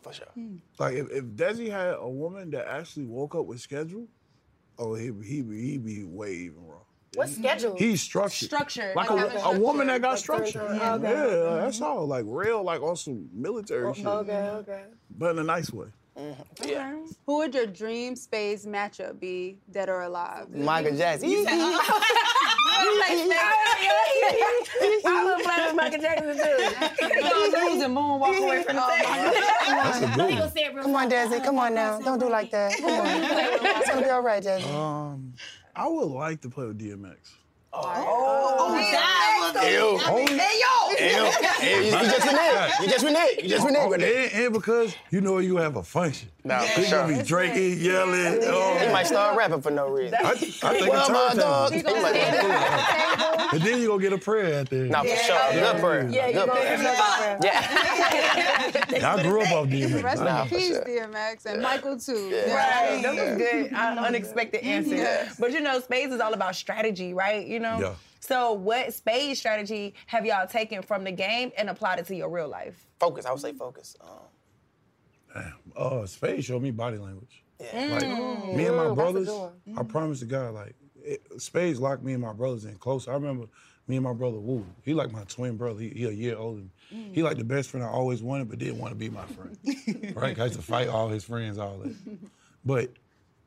For 0.01 0.13
sure. 0.13 0.27
Hmm. 0.33 0.55
Like 0.79 0.95
if, 0.95 1.11
if 1.11 1.25
Desi 1.25 1.69
had 1.69 1.95
a 1.99 2.09
woman 2.09 2.49
that 2.51 2.67
actually 2.67 3.05
woke 3.05 3.35
up 3.35 3.45
with 3.45 3.59
schedule, 3.61 4.07
oh 4.79 4.95
he 4.95 5.11
he 5.23 5.41
be 5.41 5.71
he 5.71 5.77
be 5.77 6.03
way 6.03 6.33
even 6.33 6.65
wrong. 6.65 6.85
What 7.15 7.27
schedule? 7.29 7.75
He's 7.77 8.01
structured. 8.01 8.47
Structured. 8.47 8.95
Like 8.95 9.09
Like 9.09 9.25
a, 9.25 9.29
having 9.39 9.57
a 9.57 9.59
woman 9.59 9.87
that 9.87 10.01
got 10.01 10.17
structured. 10.17 10.47
structure. 10.49 10.73
Like 10.73 10.81
Yeah, 10.81 10.97
turn- 10.97 11.05
okay. 11.05 11.43
like, 11.49 11.61
that's 11.61 11.81
all. 11.81 12.07
Like 12.07 12.23
real, 12.27 12.63
like 12.63 12.81
on 12.81 12.95
some 12.95 13.27
military 13.33 13.93
shit. 13.93 14.05
Okay, 14.05 14.31
okay. 14.49 14.83
But 15.17 15.31
in 15.31 15.39
a 15.39 15.43
nice 15.43 15.71
way. 15.73 15.87
Yeah. 16.65 16.95
Who 17.25 17.37
would 17.37 17.53
your 17.55 17.65
dream 17.65 18.15
spades 18.15 18.65
matchup 18.65 19.19
be, 19.19 19.57
dead 19.71 19.89
or 19.89 20.03
alive? 20.03 20.49
Michael 20.53 20.95
Jackson. 20.95 21.29
You 21.29 21.43
like 21.45 21.53
I 25.05 25.23
would 25.25 25.43
play 25.43 25.65
with 25.65 25.75
Michael 25.75 26.01
Jackson 26.01 26.35
too. 26.37 26.57
He 27.15 27.21
gonna 27.21 27.65
lose 27.73 27.83
and 27.83 27.93
moon 27.93 28.19
walk 28.19 28.37
away 28.39 28.63
from 28.63 28.75
the 28.75 28.81
table. 28.81 29.33
That's 29.67 29.97
a 30.01 30.07
good 30.15 30.73
one. 30.75 30.83
Come 30.83 30.95
on, 30.95 31.09
Desi. 31.09 31.43
Come 31.43 31.59
on 31.59 31.73
now. 31.75 31.99
Don't 31.99 32.19
do 32.19 32.29
like 32.29 32.51
that. 32.51 32.77
Come 32.77 32.85
on. 32.91 33.05
It's 33.81 33.89
gonna 33.89 34.01
be 34.01 34.09
all 34.09 34.21
right, 34.21 34.43
Desi. 34.43 34.67
Um, 34.73 35.33
I 35.75 35.87
would 35.87 36.05
like 36.07 36.41
to 36.41 36.49
play 36.49 36.65
with 36.67 36.79
DMX. 36.79 37.15
Oh, 37.73 38.77
Ew. 39.63 39.97
Hey, 40.37 40.59
yo. 40.59 41.25
Ew. 41.25 41.31
You, 41.61 41.67
you 41.83 41.91
just 41.91 42.25
reneged. 42.27 42.79
You 42.81 42.87
just 42.89 43.05
reneged. 43.05 43.43
You 43.43 43.49
just 43.49 43.67
reneged 43.67 43.89
with. 43.89 44.01
And, 44.01 44.43
and 44.45 44.53
because 44.53 44.95
you 45.11 45.21
know 45.21 45.37
you 45.37 45.57
have 45.57 45.75
a 45.75 45.83
function. 45.83 46.27
Nah, 46.43 46.59
for 46.61 46.81
He 46.81 46.89
gonna 46.89 47.07
sure. 47.13 47.17
be 47.21 47.27
drinking, 47.27 47.79
yelling. 47.79 48.39
Oh. 48.43 48.77
He 48.83 48.91
might 48.91 49.05
start 49.05 49.37
rapping 49.37 49.61
for 49.61 49.69
no 49.69 49.87
reason. 49.87 50.17
I, 50.23 50.31
I 50.31 50.33
think 50.35 50.63
Well, 50.63 51.07
a 51.07 51.11
my 51.13 51.19
turntable. 51.19 51.41
dog. 51.43 51.71
He 51.73 51.83
might- 51.83 53.53
And 53.53 53.61
then 53.61 53.79
you 53.79 53.87
gonna 53.89 54.01
get 54.01 54.13
a 54.13 54.17
prayer 54.17 54.59
at 54.61 54.69
the 54.71 54.77
end. 54.77 54.89
Nah, 54.89 55.03
for 55.03 55.15
sure. 55.15 55.51
Good 55.53 55.79
prayer. 55.81 56.09
Yeah, 56.09 56.27
you 56.27 56.33
Good 56.33 56.47
go 56.47 56.53
prayer. 56.55 57.39
Yeah. 57.43 59.13
I 59.15 59.23
grew 59.23 59.41
up 59.41 59.51
off 59.51 59.67
DMX. 59.67 60.03
Rest 60.03 60.21
Nah, 60.23 60.43
in 60.43 60.49
peace, 60.49 60.67
sure. 60.67 60.83
DMX, 60.83 61.45
and 61.45 61.61
Michael 61.61 61.97
too. 61.99 62.29
Right, 62.47 62.99
that 63.03 63.15
was 63.15 63.37
good. 63.37 63.73
Uh, 63.73 63.77
unexpected 64.07 64.63
answer. 64.63 65.29
But 65.39 65.51
you 65.51 65.59
know, 65.61 65.79
spades 65.79 66.13
is 66.13 66.19
all 66.21 66.33
about 66.33 66.55
strategy, 66.55 67.13
right? 67.13 67.45
You 67.45 67.59
know. 67.61 67.79
Yeah. 67.79 67.95
So, 68.19 68.53
what 68.53 68.93
spade 68.93 69.35
strategy 69.37 69.95
have 70.07 70.25
y'all 70.25 70.47
taken 70.47 70.81
from 70.83 71.03
the 71.03 71.11
game 71.11 71.51
and 71.57 71.69
applied 71.69 71.99
it 71.99 72.05
to 72.07 72.15
your 72.15 72.29
real 72.29 72.47
life? 72.47 72.85
Focus. 72.99 73.25
I 73.25 73.31
would 73.31 73.41
say 73.41 73.53
focus. 73.53 73.95
Um, 74.01 75.43
Uh, 75.75 76.05
Spade 76.05 76.43
showed 76.43 76.61
me 76.61 76.71
body 76.71 76.97
language. 76.97 77.43
Yeah. 77.59 77.85
Like 77.89 78.03
Mm. 78.09 78.53
me 78.53 78.65
and 78.65 78.75
my 78.75 78.83
Mm, 78.83 78.87
that's 78.87 78.91
a 78.91 78.95
brothers, 78.95 79.27
good 79.27 79.39
one. 79.39 79.61
I 79.77 79.83
promise 79.83 80.19
to 80.19 80.25
God, 80.25 80.53
like 80.53 80.75
it, 81.03 81.21
Spades 81.41 81.79
locked 81.79 82.03
me 82.03 82.13
and 82.13 82.21
my 82.21 82.33
brothers 82.33 82.65
in 82.65 82.75
close. 82.75 83.07
I 83.07 83.13
remember 83.13 83.45
me 83.87 83.95
and 83.95 84.03
my 84.03 84.13
brother 84.13 84.39
Woo. 84.39 84.65
He 84.83 84.93
like 84.93 85.11
my 85.11 85.23
twin 85.23 85.55
brother. 85.57 85.79
He, 85.79 85.89
he 85.89 86.05
a 86.05 86.11
year 86.11 86.35
older. 86.37 86.61
than 86.61 86.71
me. 86.91 87.11
He 87.13 87.23
like 87.23 87.37
the 87.37 87.43
best 87.45 87.69
friend 87.69 87.85
I 87.85 87.89
always 87.89 88.21
wanted, 88.21 88.49
but 88.49 88.59
didn't 88.59 88.77
want 88.79 88.91
to 88.91 88.95
be 88.97 89.09
my 89.09 89.25
friend. 89.25 89.57
right? 90.15 90.35
'Cause 90.35 90.41
I 90.41 90.45
used 90.45 90.59
to 90.59 90.61
fight 90.65 90.89
all 90.89 91.07
his 91.07 91.23
friends, 91.23 91.57
all 91.57 91.77
that. 91.79 91.95
But 92.65 92.91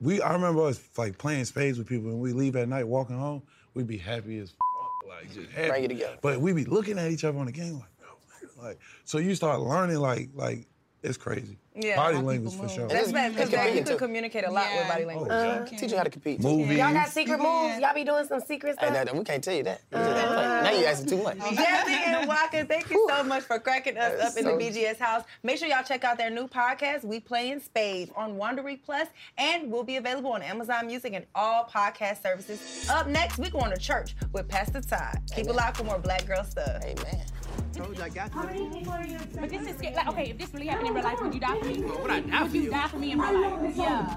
we, 0.00 0.20
I 0.22 0.32
remember 0.32 0.62
us 0.62 0.80
like 0.96 1.18
playing 1.18 1.44
spades 1.44 1.76
with 1.78 1.86
people, 1.86 2.08
and 2.10 2.18
we 2.20 2.32
leave 2.32 2.56
at 2.56 2.68
night 2.68 2.88
walking 2.88 3.18
home. 3.18 3.42
We'd 3.74 3.86
be 3.86 3.98
happy 3.98 4.38
as 4.38 4.50
fuck, 4.50 5.08
like 5.08 5.34
just 5.34 5.50
happy. 5.50 5.68
Bring 5.68 5.84
it 5.84 5.88
together. 5.88 6.18
But 6.22 6.40
we'd 6.40 6.56
be 6.56 6.64
looking 6.64 6.98
at 6.98 7.10
each 7.10 7.24
other 7.24 7.38
on 7.38 7.46
the 7.46 7.52
game 7.52 7.74
like, 7.74 7.90
oh, 8.02 8.62
like. 8.62 8.78
So 9.04 9.18
you 9.18 9.34
start 9.34 9.60
learning 9.60 9.98
like 9.98 10.30
like 10.34 10.66
it's 11.02 11.16
crazy. 11.16 11.58
Yeah. 11.76 11.96
Body 11.96 12.16
How 12.16 12.22
language 12.22 12.54
for 12.54 12.68
sure. 12.68 12.86
That's 12.86 13.10
bad 13.10 13.32
because 13.32 13.48
It's 13.48 13.52
you 13.52 13.58
convenient, 13.58 13.86
can 13.88 13.98
communicate 13.98 14.44
a 14.46 14.50
lot 14.50 14.66
with 14.76 14.88
body 14.88 15.04
language. 15.06 15.30
Uh, 15.30 15.64
teach 15.64 15.90
you 15.90 15.96
how 15.96 16.04
to 16.04 16.10
compete. 16.10 16.40
Movies. 16.40 16.78
Y'all 16.78 16.92
got 16.92 17.08
secret 17.08 17.38
moves? 17.38 17.80
Y'all 17.80 17.94
be 17.94 18.04
doing 18.04 18.24
some 18.26 18.40
secret 18.40 18.76
Hey, 18.78 18.90
stuff? 18.92 19.12
we 19.12 19.24
can't 19.24 19.42
tell 19.42 19.54
you 19.54 19.64
that. 19.64 19.80
now 19.90 20.70
you 20.70 20.84
asking 20.86 21.08
too 21.08 21.22
much. 21.22 21.38
Jasmine 21.38 21.94
and 22.14 22.28
Waka, 22.28 22.64
thank 22.64 22.90
you 22.90 23.06
so 23.10 23.24
much 23.24 23.42
for 23.42 23.58
cracking 23.58 23.96
us 23.98 24.12
That's 24.18 24.36
up 24.36 24.38
in 24.38 24.44
the 24.44 24.52
BGS 24.64 24.98
house. 24.98 25.24
Make 25.42 25.58
sure 25.58 25.66
y'all 25.68 25.82
check 25.82 26.04
out 26.04 26.16
their 26.16 26.30
new 26.30 26.46
podcast, 26.46 27.02
We 27.04 27.18
Playing 27.18 27.58
Spades, 27.60 28.12
on 28.14 28.36
Wondery 28.36 28.78
Plus, 28.80 29.08
and 29.36 29.70
will 29.70 29.84
be 29.84 29.96
available 29.96 30.32
on 30.32 30.42
Amazon 30.42 30.86
Music 30.86 31.12
and 31.12 31.26
all 31.34 31.64
podcast 31.64 32.22
services. 32.22 32.88
Up 32.88 33.08
next, 33.08 33.38
we 33.38 33.50
going 33.50 33.72
to 33.72 33.78
church 33.78 34.14
with 34.32 34.48
Pastor 34.48 34.80
Todd. 34.80 35.18
Keep 35.34 35.46
it 35.48 35.54
locked 35.54 35.78
for 35.78 35.84
more 35.84 35.98
Black 35.98 36.24
Girl 36.26 36.44
stuff. 36.44 36.82
Amen. 36.84 37.24
Told 37.72 37.96
you 37.98 38.04
I 38.04 38.08
got 38.08 38.32
But 38.32 39.50
this 39.50 39.66
is 39.68 39.76
scary. 39.76 39.94
Like, 39.94 40.08
okay, 40.08 40.30
if 40.30 40.38
this 40.38 40.52
really 40.54 40.66
happened 40.66 40.88
in 40.88 40.94
real 40.94 41.04
life, 41.04 41.20
would 41.20 41.34
you 41.34 41.40
die 41.40 41.58
for 41.58 41.66
me? 41.66 41.82
would 41.82 42.10
I 42.10 42.20
die 42.20 42.42
would 42.42 42.50
for 42.50 42.56
you 42.56 42.62
you? 42.62 42.70
die 42.70 42.88
for 42.88 42.98
me 42.98 43.12
in 43.12 43.18
real 43.20 43.40
life? 43.40 43.76
Yeah. 43.76 44.16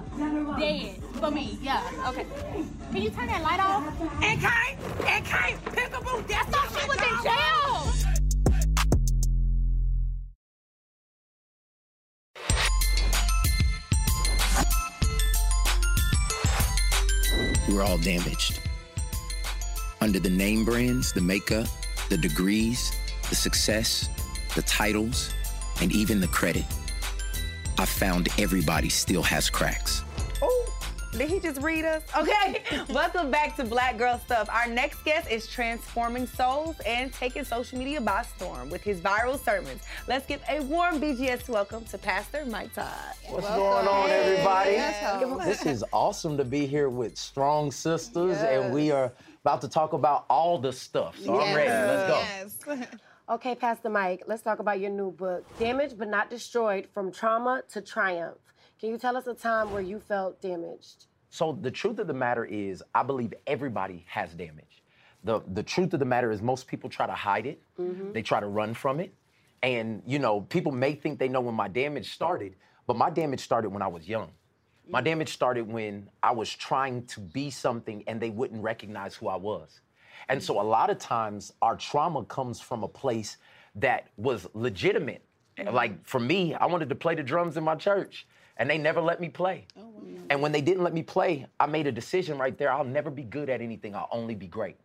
Dead 0.60 0.96
for 1.20 1.32
me. 1.32 1.58
Yeah. 1.62 1.82
Okay. 2.10 2.26
Can 2.92 3.02
you 3.02 3.10
turn 3.10 3.28
that 3.28 3.42
light 3.42 3.60
off? 3.60 3.84
And 4.24 4.40
Kane, 4.40 4.78
and 5.08 5.26
Kane, 5.26 5.58
peekaboo. 5.74 6.28
That's 6.28 6.50
thought 6.50 6.70
she 6.80 6.88
was 6.88 6.98
in 6.98 7.24
jail. 7.24 8.08
We're 17.70 17.84
all 17.84 17.98
damaged. 17.98 18.62
Under 20.00 20.20
the 20.20 20.30
name 20.30 20.64
brands, 20.64 21.12
the 21.12 21.22
makeup, 21.22 21.68
the 22.10 22.18
degrees, 22.18 22.92
the 23.30 23.36
success, 23.36 24.10
the 24.56 24.62
titles, 24.64 25.34
and 25.82 25.92
even 25.92 26.20
the 26.22 26.28
credit, 26.28 26.66
I 27.78 27.86
found 27.86 28.30
everybody 28.40 28.90
still 28.90 29.22
has 29.24 29.50
cracks. 29.50 30.04
Oh, 30.42 30.64
did 31.12 31.30
he 31.30 31.40
just 31.40 31.62
read 31.62 31.86
us? 31.86 32.04
Okay, 32.18 32.64
welcome 32.90 33.30
back 33.30 33.56
to 33.58 33.64
Black 33.66 33.98
Girl 33.98 34.20
Stuff. 34.26 34.50
Our 34.52 34.68
next 34.68 35.04
guest 35.04 35.30
is 35.30 35.48
transforming 35.48 36.26
souls 36.26 36.80
and 36.86 37.14
taking 37.14 37.44
social 37.44 37.78
media 37.78 38.02
by 38.02 38.24
storm 38.24 38.70
with 38.70 38.82
his 38.82 39.00
viral 39.00 39.44
sermons. 39.44 39.82
Let's 40.08 40.26
give 40.26 40.42
a 40.50 40.62
warm 40.62 41.00
BGS 41.00 41.50
welcome 41.50 41.86
to 41.86 41.98
Pastor 41.98 42.46
Mike 42.46 42.74
Todd. 42.74 42.88
What's 43.30 43.48
going 43.48 43.88
on, 43.88 44.10
everybody? 44.10 44.72
Yes. 44.72 45.46
This 45.46 45.66
is 45.66 45.84
awesome 45.92 46.38
to 46.38 46.46
be 46.46 46.66
here 46.66 46.90
with 46.90 47.18
strong 47.18 47.72
sisters, 47.72 48.38
Yes. 48.38 48.64
and 48.66 48.74
we 48.74 48.90
are 48.92 49.12
about 49.44 49.62
to 49.62 49.68
talk 49.68 49.94
about 49.94 50.26
all 50.30 50.58
the 50.58 50.74
stuff. 50.74 51.18
So 51.20 51.40
I'm 51.40 51.56
ready. 51.56 51.70
Let's 51.70 52.56
go. 52.64 52.76
Okay, 53.30 53.56
Pastor 53.56 53.90
Mike, 53.90 54.24
let's 54.26 54.42
talk 54.42 54.60
about 54.60 54.80
your 54.80 54.90
new 54.90 55.12
book, 55.12 55.46
Damaged 55.60 55.98
But 55.98 56.08
Not 56.08 56.30
Destroyed 56.30 56.88
From 56.94 57.12
Trauma 57.12 57.62
to 57.74 57.82
Triumph. 57.82 58.38
Can 58.80 58.90
you 58.90 58.98
tell 58.98 59.18
us 59.18 59.28
a 59.28 59.34
time 59.34 59.70
where 59.74 59.82
you 59.82 60.00
felt 60.00 60.42
damaged? 60.42 61.08
So 61.30 61.58
the 61.62 61.70
truth 61.70 62.00
of 62.00 62.08
the 62.08 62.14
matter 62.14 62.46
is, 62.46 62.82
I 62.96 63.04
believe 63.04 63.34
everybody 63.46 64.06
has 64.08 64.34
damage. 64.34 64.82
The 65.26 65.42
the 65.54 65.64
truth 65.64 65.94
of 65.94 66.00
the 66.00 66.06
matter 66.06 66.32
is 66.32 66.42
most 66.42 66.68
people 66.68 66.90
try 66.90 67.06
to 67.06 67.14
hide 67.14 67.46
it. 67.48 67.62
mm-hmm. 67.78 68.14
They 68.14 68.22
try 68.22 68.40
to 68.40 68.48
run 68.48 68.74
from 68.74 69.02
it. 69.02 69.14
And 69.62 70.02
you 70.06 70.20
know, 70.20 70.42
people 70.42 70.72
may 70.72 70.94
think 70.94 71.20
they 71.20 71.28
know 71.28 71.42
when 71.42 71.56
my 71.56 71.68
damage 71.68 72.14
started, 72.14 72.56
but 72.86 72.96
my 72.96 73.10
damage 73.10 73.42
started 73.42 73.72
when 73.72 73.82
I 73.82 73.88
was 73.88 74.08
young. 74.08 74.30
My 74.90 75.02
damage 75.02 75.34
started 75.34 75.68
when 75.68 76.10
I 76.24 76.32
was 76.32 76.50
trying 76.50 77.06
to 77.08 77.20
be 77.20 77.50
something 77.50 78.06
and 78.08 78.22
they 78.22 78.30
wouldn't 78.30 78.64
recognize 78.64 79.16
who 79.16 79.28
I 79.28 79.36
was. 79.36 79.82
And 80.30 80.42
so 80.42 80.60
a 80.60 80.64
lot 80.64 80.90
of 80.90 80.98
times 80.98 81.54
our 81.62 81.76
trauma 81.76 82.24
comes 82.26 82.60
from 82.60 82.84
a 82.84 82.88
place 82.88 83.38
that 83.76 84.08
was 84.18 84.48
legitimate. 84.54 85.24
Mm-hmm. 85.58 85.74
Like 85.74 86.06
for 86.06 86.20
me, 86.20 86.54
I 86.54 86.66
wanted 86.66 86.90
to 86.90 86.96
play 86.96 87.16
the 87.16 87.24
drums 87.24 87.58
in 87.58 87.64
my 87.64 87.76
church 87.76 88.28
and 88.58 88.70
they 88.70 88.78
never 88.78 89.02
let 89.02 89.22
me 89.22 89.30
play. 89.30 89.66
Oh, 89.78 89.84
and 90.30 90.42
when 90.42 90.52
they 90.52 90.62
didn't 90.62 90.84
let 90.84 90.94
me 90.94 91.04
play, 91.04 91.46
I 91.60 91.66
made 91.68 91.88
a 91.88 91.92
decision 91.92 92.38
right 92.38 92.58
there 92.58 92.72
I'll 92.72 92.84
never 92.84 93.10
be 93.10 93.24
good 93.24 93.50
at 93.50 93.62
anything, 93.62 93.96
I'll 93.96 94.10
only 94.12 94.36
be 94.36 94.48
great. 94.48 94.78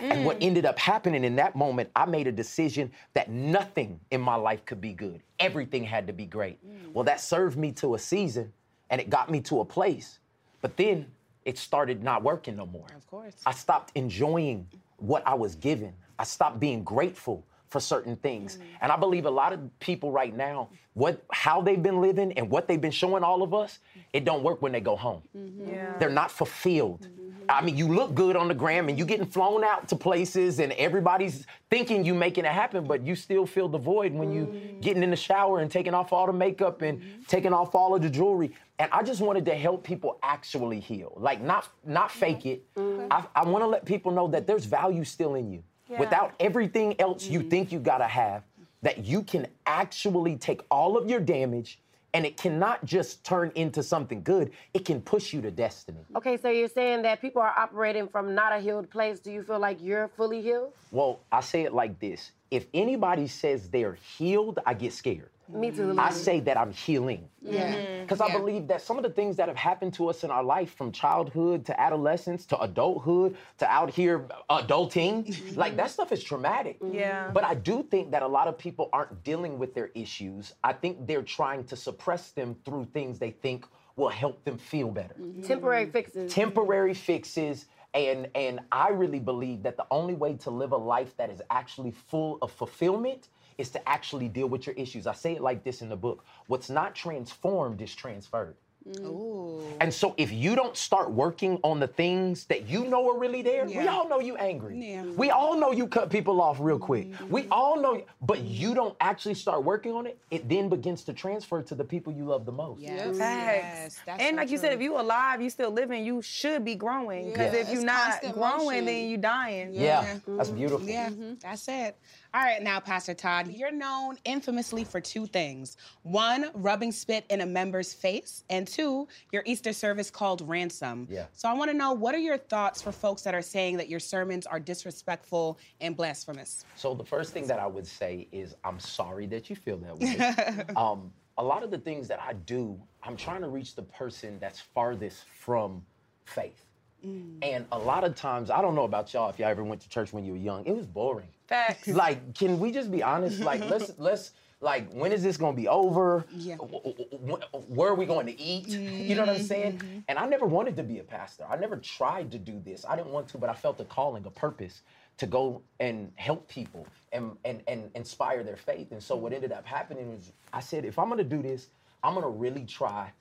And 0.00 0.24
what 0.24 0.40
mm. 0.40 0.46
ended 0.46 0.64
up 0.64 0.78
happening 0.78 1.22
in 1.22 1.36
that 1.36 1.54
moment, 1.54 1.90
I 1.94 2.06
made 2.06 2.26
a 2.26 2.32
decision 2.32 2.90
that 3.12 3.30
nothing 3.30 4.00
in 4.10 4.20
my 4.20 4.36
life 4.36 4.64
could 4.64 4.80
be 4.80 4.94
good. 4.94 5.22
Everything 5.38 5.84
had 5.84 6.06
to 6.06 6.12
be 6.14 6.24
great. 6.24 6.58
Mm. 6.66 6.92
Well, 6.92 7.04
that 7.04 7.20
served 7.20 7.58
me 7.58 7.72
to 7.72 7.94
a 7.94 7.98
season 7.98 8.52
and 8.88 9.00
it 9.00 9.10
got 9.10 9.30
me 9.30 9.40
to 9.42 9.60
a 9.60 9.64
place. 9.64 10.18
But 10.62 10.76
then 10.76 11.06
it 11.44 11.58
started 11.58 12.02
not 12.02 12.22
working 12.22 12.56
no 12.56 12.66
more. 12.66 12.86
Of 12.96 13.06
course. 13.06 13.34
I 13.44 13.52
stopped 13.52 13.92
enjoying 13.94 14.66
what 14.96 15.26
I 15.26 15.34
was 15.34 15.54
given. 15.56 15.92
I 16.18 16.24
stopped 16.24 16.60
being 16.60 16.84
grateful 16.84 17.44
for 17.68 17.80
certain 17.80 18.16
things. 18.16 18.58
Mm. 18.58 18.62
And 18.82 18.92
I 18.92 18.96
believe 18.96 19.24
a 19.24 19.30
lot 19.30 19.52
of 19.52 19.60
people 19.80 20.12
right 20.12 20.34
now, 20.36 20.68
what 20.94 21.22
how 21.32 21.62
they've 21.62 21.82
been 21.82 22.00
living 22.00 22.32
and 22.34 22.50
what 22.50 22.68
they've 22.68 22.80
been 22.80 22.90
showing 22.90 23.24
all 23.24 23.42
of 23.42 23.54
us, 23.54 23.78
it 24.12 24.24
don't 24.24 24.42
work 24.42 24.60
when 24.60 24.72
they 24.72 24.80
go 24.80 24.94
home. 24.94 25.22
Mm-hmm. 25.36 25.70
Yeah. 25.70 25.96
They're 25.98 26.10
not 26.10 26.30
fulfilled. 26.30 27.00
Mm-hmm. 27.00 27.21
I 27.48 27.62
mean, 27.62 27.76
you 27.76 27.88
look 27.88 28.14
good 28.14 28.36
on 28.36 28.48
the 28.48 28.54
gram 28.54 28.88
and 28.88 28.98
you're 28.98 29.06
getting 29.06 29.26
flown 29.26 29.64
out 29.64 29.88
to 29.88 29.96
places 29.96 30.58
and 30.58 30.72
everybody's 30.72 31.46
thinking 31.70 32.04
you're 32.04 32.14
making 32.14 32.44
it 32.44 32.52
happen, 32.52 32.84
but 32.84 33.02
you 33.02 33.14
still 33.14 33.46
feel 33.46 33.68
the 33.68 33.78
void 33.78 34.12
when 34.12 34.32
you're 34.32 34.46
mm. 34.46 34.80
getting 34.80 35.02
in 35.02 35.10
the 35.10 35.16
shower 35.16 35.60
and 35.60 35.70
taking 35.70 35.94
off 35.94 36.12
all 36.12 36.26
the 36.26 36.32
makeup 36.32 36.82
and 36.82 37.00
mm-hmm. 37.00 37.22
taking 37.26 37.52
off 37.52 37.74
all 37.74 37.94
of 37.94 38.02
the 38.02 38.10
jewelry. 38.10 38.52
And 38.78 38.90
I 38.92 39.02
just 39.02 39.20
wanted 39.20 39.44
to 39.46 39.54
help 39.54 39.84
people 39.84 40.18
actually 40.22 40.80
heal, 40.80 41.12
like 41.16 41.40
not 41.40 41.68
not 41.84 42.10
fake 42.10 42.46
it. 42.46 42.74
Mm-hmm. 42.74 43.08
I, 43.10 43.24
I 43.34 43.44
want 43.44 43.62
to 43.62 43.68
let 43.68 43.84
people 43.84 44.12
know 44.12 44.28
that 44.28 44.46
there's 44.46 44.64
value 44.64 45.04
still 45.04 45.34
in 45.34 45.50
you. 45.50 45.62
Yeah. 45.88 46.00
Without 46.00 46.34
everything 46.40 47.00
else 47.00 47.26
you 47.26 47.40
mm-hmm. 47.40 47.48
think 47.48 47.72
you 47.72 47.78
gotta 47.78 48.06
have, 48.06 48.44
that 48.82 49.04
you 49.04 49.22
can 49.22 49.46
actually 49.66 50.36
take 50.36 50.60
all 50.70 50.96
of 50.96 51.08
your 51.08 51.20
damage 51.20 51.78
and 52.14 52.26
it 52.26 52.36
cannot 52.36 52.84
just 52.84 53.24
turn 53.24 53.52
into 53.54 53.82
something 53.82 54.22
good. 54.22 54.52
It 54.74 54.84
can 54.84 55.00
push 55.00 55.32
you 55.32 55.40
to 55.42 55.50
destiny. 55.50 56.04
Okay, 56.16 56.36
so 56.36 56.50
you're 56.50 56.68
saying 56.68 57.02
that 57.02 57.20
people 57.20 57.40
are 57.40 57.54
operating 57.56 58.08
from 58.08 58.34
not 58.34 58.52
a 58.52 58.58
healed 58.58 58.90
place. 58.90 59.20
Do 59.20 59.30
you 59.30 59.42
feel 59.42 59.58
like 59.58 59.78
you're 59.80 60.08
fully 60.08 60.42
healed? 60.42 60.72
Well, 60.90 61.20
I 61.30 61.40
say 61.40 61.62
it 61.62 61.72
like 61.72 61.98
this 61.98 62.32
if 62.50 62.66
anybody 62.74 63.26
says 63.26 63.70
they're 63.70 63.94
healed, 63.94 64.58
I 64.66 64.74
get 64.74 64.92
scared. 64.92 65.30
Me 65.52 65.70
too. 65.70 65.94
I 65.98 66.10
say 66.10 66.40
that 66.40 66.56
I'm 66.56 66.72
healing. 66.72 67.28
Yeah. 67.42 68.02
Because 68.02 68.20
I 68.20 68.30
believe 68.32 68.66
that 68.68 68.82
some 68.82 68.96
of 68.96 69.02
the 69.02 69.10
things 69.10 69.36
that 69.36 69.48
have 69.48 69.56
happened 69.56 69.94
to 69.94 70.08
us 70.08 70.24
in 70.24 70.30
our 70.30 70.44
life 70.44 70.74
from 70.74 70.92
childhood 70.92 71.64
to 71.66 71.80
adolescence 71.80 72.46
to 72.46 72.60
adulthood 72.60 73.36
to 73.58 73.70
out 73.70 73.90
here 73.90 74.26
adulting, 74.50 75.26
mm-hmm. 75.26 75.58
like 75.58 75.76
that 75.76 75.90
stuff 75.90 76.12
is 76.12 76.22
traumatic. 76.22 76.80
Mm-hmm. 76.80 76.94
Yeah. 76.94 77.30
But 77.32 77.44
I 77.44 77.54
do 77.54 77.82
think 77.82 78.10
that 78.12 78.22
a 78.22 78.28
lot 78.28 78.48
of 78.48 78.58
people 78.58 78.88
aren't 78.92 79.24
dealing 79.24 79.58
with 79.58 79.74
their 79.74 79.90
issues. 79.94 80.54
I 80.62 80.72
think 80.72 81.06
they're 81.06 81.22
trying 81.22 81.64
to 81.64 81.76
suppress 81.76 82.30
them 82.30 82.56
through 82.64 82.86
things 82.92 83.18
they 83.18 83.30
think 83.30 83.66
will 83.96 84.08
help 84.08 84.42
them 84.44 84.56
feel 84.56 84.90
better 84.90 85.14
mm-hmm. 85.20 85.42
Temporary 85.42 85.86
fixes. 85.90 86.32
temporary 86.32 86.94
fixes 86.94 87.66
and 87.94 88.28
and 88.34 88.60
I 88.70 88.88
really 88.88 89.18
believe 89.18 89.62
that 89.64 89.76
the 89.76 89.86
only 89.90 90.14
way 90.14 90.34
to 90.38 90.50
live 90.50 90.72
a 90.72 90.76
life 90.76 91.16
that 91.18 91.30
is 91.30 91.42
actually 91.50 91.90
full 91.90 92.38
of 92.40 92.50
fulfillment 92.50 93.28
is 93.62 93.70
to 93.70 93.88
actually 93.88 94.28
deal 94.28 94.48
with 94.48 94.66
your 94.66 94.74
issues. 94.74 95.06
I 95.06 95.14
say 95.14 95.34
it 95.36 95.40
like 95.40 95.62
this 95.64 95.80
in 95.82 95.88
the 95.88 95.96
book. 95.96 96.24
What's 96.48 96.68
not 96.68 96.94
transformed 96.94 97.80
is 97.80 97.94
transferred. 97.94 98.56
Ooh. 98.98 99.62
And 99.80 99.94
so 99.94 100.12
if 100.16 100.32
you 100.32 100.56
don't 100.56 100.76
start 100.76 101.12
working 101.12 101.60
on 101.62 101.78
the 101.78 101.86
things 101.86 102.46
that 102.46 102.68
you 102.68 102.84
know 102.88 103.08
are 103.10 103.16
really 103.16 103.40
there, 103.40 103.64
we 103.64 103.86
all 103.86 104.08
know 104.08 104.18
you 104.18 104.34
angry. 104.36 104.76
Yeah. 104.76 105.04
We 105.04 105.30
all 105.30 105.56
know 105.56 105.70
you 105.70 105.86
cut 105.86 106.10
people 106.10 106.40
off 106.40 106.56
real 106.58 106.80
quick. 106.80 107.12
Mm-hmm. 107.12 107.30
We 107.30 107.46
all 107.52 107.80
know, 107.80 108.02
but 108.20 108.40
you 108.40 108.74
don't 108.74 108.96
actually 109.00 109.34
start 109.34 109.62
working 109.62 109.92
on 109.92 110.08
it, 110.08 110.18
it 110.32 110.48
then 110.48 110.68
begins 110.68 111.04
to 111.04 111.12
transfer 111.12 111.62
to 111.62 111.76
the 111.76 111.84
people 111.84 112.12
you 112.12 112.24
love 112.24 112.44
the 112.44 112.50
most. 112.50 112.80
Yes. 112.80 113.18
Facts. 113.18 114.00
and 114.08 114.36
like 114.36 114.50
you 114.50 114.58
said, 114.58 114.72
if 114.72 114.80
you're 114.80 114.98
alive, 114.98 115.40
you 115.40 115.48
still 115.48 115.70
living, 115.70 116.04
you 116.04 116.20
should 116.20 116.64
be 116.64 116.74
growing. 116.74 117.30
Because 117.30 117.54
Yeah. 117.54 117.60
if 117.60 117.68
you're 117.68 117.76
It's 117.76 117.84
not 117.84 118.34
growing, 118.34 118.66
motion. 118.66 118.84
then 118.86 119.08
you're 119.10 119.18
dying. 119.18 119.74
Yeah, 119.74 120.18
that's 120.26 120.50
beautiful. 120.50 120.88
Yeah, 120.88 121.10
that's 121.40 121.68
it. 121.68 121.96
All 122.34 122.40
right, 122.40 122.62
now, 122.62 122.80
Pastor 122.80 123.12
Todd, 123.12 123.48
you're 123.48 123.70
known 123.70 124.16
infamously 124.24 124.84
for 124.84 125.02
two 125.02 125.26
things. 125.26 125.76
One, 126.02 126.50
rubbing 126.54 126.90
spit 126.90 127.26
in 127.28 127.42
a 127.42 127.46
member's 127.46 127.92
face, 127.92 128.42
and 128.48 128.66
two, 128.66 129.06
your 129.32 129.42
Easter 129.44 129.74
service 129.74 130.10
called 130.10 130.40
Ransom. 130.48 131.06
Yeah. 131.10 131.26
So 131.34 131.46
I 131.50 131.52
want 131.52 131.70
to 131.70 131.76
know 131.76 131.92
what 131.92 132.14
are 132.14 132.18
your 132.18 132.38
thoughts 132.38 132.80
for 132.80 132.90
folks 132.90 133.20
that 133.22 133.34
are 133.34 133.42
saying 133.42 133.76
that 133.76 133.90
your 133.90 134.00
sermons 134.00 134.46
are 134.46 134.58
disrespectful 134.58 135.58
and 135.82 135.94
blasphemous? 135.94 136.64
So 136.74 136.94
the 136.94 137.04
first 137.04 137.34
thing 137.34 137.46
that 137.48 137.58
I 137.58 137.66
would 137.66 137.86
say 137.86 138.28
is 138.32 138.54
I'm 138.64 138.80
sorry 138.80 139.26
that 139.26 139.50
you 139.50 139.56
feel 139.56 139.76
that 139.78 139.98
way. 139.98 140.64
um, 140.76 141.12
a 141.36 141.44
lot 141.44 141.62
of 141.62 141.70
the 141.70 141.78
things 141.78 142.08
that 142.08 142.20
I 142.22 142.32
do, 142.32 142.80
I'm 143.02 143.16
trying 143.16 143.42
to 143.42 143.48
reach 143.48 143.74
the 143.74 143.82
person 143.82 144.38
that's 144.40 144.58
farthest 144.58 145.24
from 145.38 145.84
faith. 146.24 146.64
Mm. 147.06 147.38
And 147.42 147.66
a 147.72 147.78
lot 147.78 148.04
of 148.04 148.14
times, 148.14 148.50
I 148.50 148.62
don't 148.62 148.74
know 148.74 148.84
about 148.84 149.12
y'all 149.12 149.30
if 149.30 149.38
y'all 149.38 149.48
ever 149.48 149.64
went 149.64 149.80
to 149.82 149.88
church 149.88 150.12
when 150.12 150.24
you 150.24 150.32
were 150.32 150.38
young, 150.38 150.64
it 150.66 150.74
was 150.74 150.86
boring. 150.86 151.28
Facts. 151.46 151.88
Like, 152.02 152.34
can 152.34 152.58
we 152.58 152.72
just 152.72 152.90
be 152.90 153.02
honest? 153.02 153.40
Like, 153.40 153.60
let's 153.68 153.92
let's 153.98 154.32
like, 154.60 154.92
when 154.92 155.10
is 155.10 155.22
this 155.22 155.36
gonna 155.36 155.56
be 155.56 155.66
over? 155.66 156.24
Yeah. 156.32 156.54
Where 156.56 157.90
are 157.90 157.94
we 157.94 158.06
going 158.06 158.26
to 158.26 158.40
eat? 158.40 158.68
You 159.02 159.16
know 159.16 159.22
what 159.22 159.36
I'm 159.36 159.42
saying? 159.42 159.78
Mm-hmm. 159.78 159.98
And 160.08 160.18
I 160.18 160.26
never 160.26 160.46
wanted 160.46 160.76
to 160.76 160.82
be 160.82 161.00
a 161.00 161.02
pastor. 161.02 161.44
I 161.50 161.56
never 161.56 161.76
tried 161.76 162.30
to 162.32 162.38
do 162.38 162.60
this. 162.64 162.84
I 162.88 162.96
didn't 162.96 163.10
want 163.10 163.28
to, 163.28 163.38
but 163.38 163.50
I 163.50 163.54
felt 163.54 163.80
a 163.80 163.84
calling, 163.84 164.24
a 164.24 164.30
purpose 164.30 164.82
to 165.18 165.26
go 165.26 165.60
and 165.80 166.12
help 166.14 166.48
people 166.48 166.86
and, 167.12 167.32
and, 167.44 167.62
and 167.66 167.90
inspire 167.94 168.42
their 168.42 168.56
faith. 168.56 168.92
And 168.92 169.02
so 169.02 169.16
what 169.16 169.32
mm-hmm. 169.32 169.36
ended 169.36 169.52
up 169.52 169.66
happening 169.66 170.12
was 170.12 170.32
I 170.52 170.60
said, 170.60 170.84
if 170.84 170.98
I'm 170.98 171.08
gonna 171.08 171.24
do 171.24 171.42
this, 171.42 171.68
I'm 172.04 172.14
gonna 172.14 172.28
really 172.28 172.64
try 172.64 173.12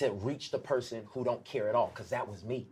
to 0.00 0.10
reach 0.12 0.50
the 0.50 0.58
person 0.58 1.02
who 1.12 1.22
don't 1.24 1.44
care 1.44 1.68
at 1.68 1.74
all, 1.74 1.90
because 1.94 2.10
that 2.10 2.26
was 2.28 2.42
me. 2.44 2.66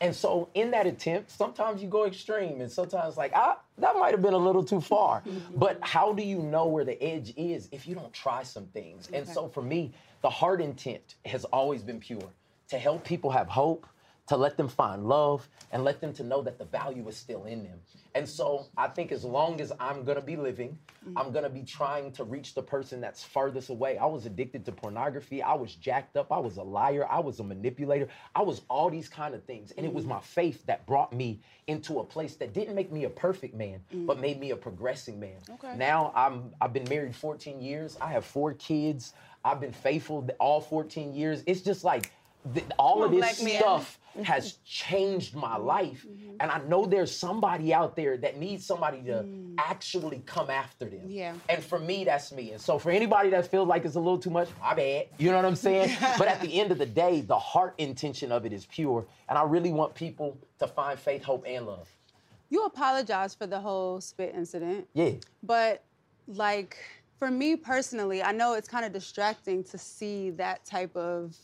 And 0.00 0.14
so 0.14 0.48
in 0.54 0.70
that 0.72 0.86
attempt, 0.86 1.30
sometimes 1.30 1.82
you 1.82 1.88
go 1.88 2.06
extreme 2.06 2.60
and 2.60 2.72
sometimes 2.72 3.16
like, 3.16 3.32
ah, 3.34 3.58
that 3.78 3.96
might 3.96 4.12
have 4.12 4.22
been 4.22 4.32
a 4.34 4.38
little 4.38 4.64
too 4.64 4.80
far. 4.80 5.22
but 5.54 5.78
how 5.82 6.12
do 6.14 6.22
you 6.22 6.38
know 6.38 6.66
where 6.66 6.84
the 6.84 7.00
edge 7.02 7.34
is 7.36 7.68
if 7.70 7.86
you 7.86 7.94
don't 7.94 8.12
try 8.12 8.42
some 8.42 8.66
things? 8.66 9.08
And 9.12 9.26
so 9.28 9.46
for 9.48 9.62
me, 9.62 9.92
the 10.22 10.30
heart 10.30 10.60
intent 10.60 11.16
has 11.26 11.44
always 11.46 11.82
been 11.82 12.00
pure 12.00 12.30
to 12.68 12.78
help 12.78 13.04
people 13.04 13.30
have 13.30 13.48
hope, 13.48 13.86
to 14.30 14.36
let 14.36 14.56
them 14.56 14.68
find 14.68 15.08
love, 15.08 15.48
and 15.72 15.82
let 15.82 16.00
them 16.00 16.12
to 16.12 16.22
know 16.22 16.40
that 16.40 16.56
the 16.56 16.64
value 16.64 17.08
is 17.08 17.16
still 17.16 17.46
in 17.46 17.64
them. 17.64 17.80
And 18.14 18.28
so 18.28 18.66
I 18.76 18.86
think 18.86 19.10
as 19.10 19.24
long 19.24 19.60
as 19.60 19.72
I'm 19.80 20.04
gonna 20.04 20.20
be 20.20 20.36
living, 20.36 20.78
I'm 21.16 21.32
gonna 21.32 21.50
be 21.50 21.64
trying 21.64 22.12
to 22.12 22.22
reach 22.22 22.54
the 22.54 22.62
person 22.62 23.00
that's 23.00 23.24
furthest 23.24 23.70
away. 23.70 23.98
I 23.98 24.06
was 24.06 24.26
addicted 24.26 24.64
to 24.66 24.72
pornography. 24.72 25.42
I 25.42 25.54
was 25.54 25.74
jacked 25.74 26.16
up. 26.16 26.30
I 26.30 26.38
was 26.38 26.58
a 26.58 26.62
liar. 26.62 27.08
I 27.10 27.18
was 27.18 27.40
a 27.40 27.42
manipulator. 27.42 28.06
I 28.36 28.42
was 28.42 28.62
all 28.68 28.88
these 28.88 29.08
kind 29.08 29.34
of 29.34 29.42
things. 29.42 29.72
And 29.72 29.84
it 29.84 29.92
was 29.92 30.06
my 30.06 30.20
faith 30.20 30.64
that 30.66 30.86
brought 30.86 31.12
me 31.12 31.40
into 31.66 31.98
a 31.98 32.04
place 32.04 32.36
that 32.36 32.52
didn't 32.52 32.76
make 32.76 32.92
me 32.92 33.04
a 33.06 33.10
perfect 33.10 33.54
man, 33.56 33.80
but 33.92 34.20
made 34.20 34.38
me 34.38 34.52
a 34.52 34.56
progressing 34.56 35.18
man. 35.18 35.38
Okay. 35.54 35.74
Now 35.76 36.12
I'm 36.14 36.52
I've 36.60 36.72
been 36.72 36.88
married 36.88 37.16
14 37.16 37.60
years. 37.60 37.98
I 38.00 38.12
have 38.12 38.24
four 38.24 38.54
kids. 38.54 39.12
I've 39.44 39.60
been 39.60 39.72
faithful 39.72 40.28
all 40.38 40.60
14 40.60 41.12
years. 41.12 41.42
It's 41.48 41.62
just 41.62 41.82
like 41.82 42.12
th- 42.54 42.66
all 42.78 43.02
of 43.02 43.10
this 43.10 43.42
black 43.42 43.42
stuff 44.12 44.26
has 44.26 44.52
changed 44.64 45.34
my 45.34 45.56
mm-hmm. 45.56 45.66
life. 45.66 46.06
Mm-hmm. 46.08 46.36
And 46.40 46.50
I 46.50 46.58
know 46.60 46.86
there's 46.86 47.14
somebody 47.14 47.72
out 47.72 47.96
there 47.96 48.16
that 48.18 48.38
needs 48.38 48.64
somebody 48.64 49.02
to 49.02 49.22
mm. 49.22 49.54
actually 49.58 50.22
come 50.26 50.50
after 50.50 50.86
them. 50.86 51.02
Yeah. 51.06 51.34
And 51.48 51.62
for 51.62 51.78
me, 51.78 52.04
that's 52.04 52.32
me. 52.32 52.52
And 52.52 52.60
so 52.60 52.78
for 52.78 52.90
anybody 52.90 53.30
that 53.30 53.50
feels 53.50 53.68
like 53.68 53.84
it's 53.84 53.96
a 53.96 54.00
little 54.00 54.18
too 54.18 54.30
much, 54.30 54.48
my 54.60 54.74
bad. 54.74 55.06
You 55.18 55.30
know 55.30 55.36
what 55.36 55.44
I'm 55.44 55.56
saying? 55.56 55.96
but 56.18 56.28
at 56.28 56.40
the 56.40 56.60
end 56.60 56.72
of 56.72 56.78
the 56.78 56.86
day, 56.86 57.20
the 57.20 57.38
heart 57.38 57.74
intention 57.78 58.32
of 58.32 58.46
it 58.46 58.52
is 58.52 58.66
pure. 58.66 59.06
And 59.28 59.38
I 59.38 59.42
really 59.44 59.72
want 59.72 59.94
people 59.94 60.38
to 60.58 60.66
find 60.66 60.98
faith, 60.98 61.22
hope, 61.22 61.44
and 61.46 61.66
love. 61.66 61.88
You 62.48 62.64
apologize 62.64 63.34
for 63.34 63.46
the 63.46 63.60
whole 63.60 64.00
spit 64.00 64.34
incident. 64.34 64.88
Yeah. 64.94 65.12
But 65.42 65.84
like 66.26 66.78
for 67.18 67.30
me 67.30 67.54
personally, 67.54 68.22
I 68.22 68.32
know 68.32 68.54
it's 68.54 68.68
kind 68.68 68.84
of 68.84 68.92
distracting 68.92 69.62
to 69.64 69.78
see 69.78 70.30
that 70.30 70.64
type 70.64 70.96
of 70.96 71.36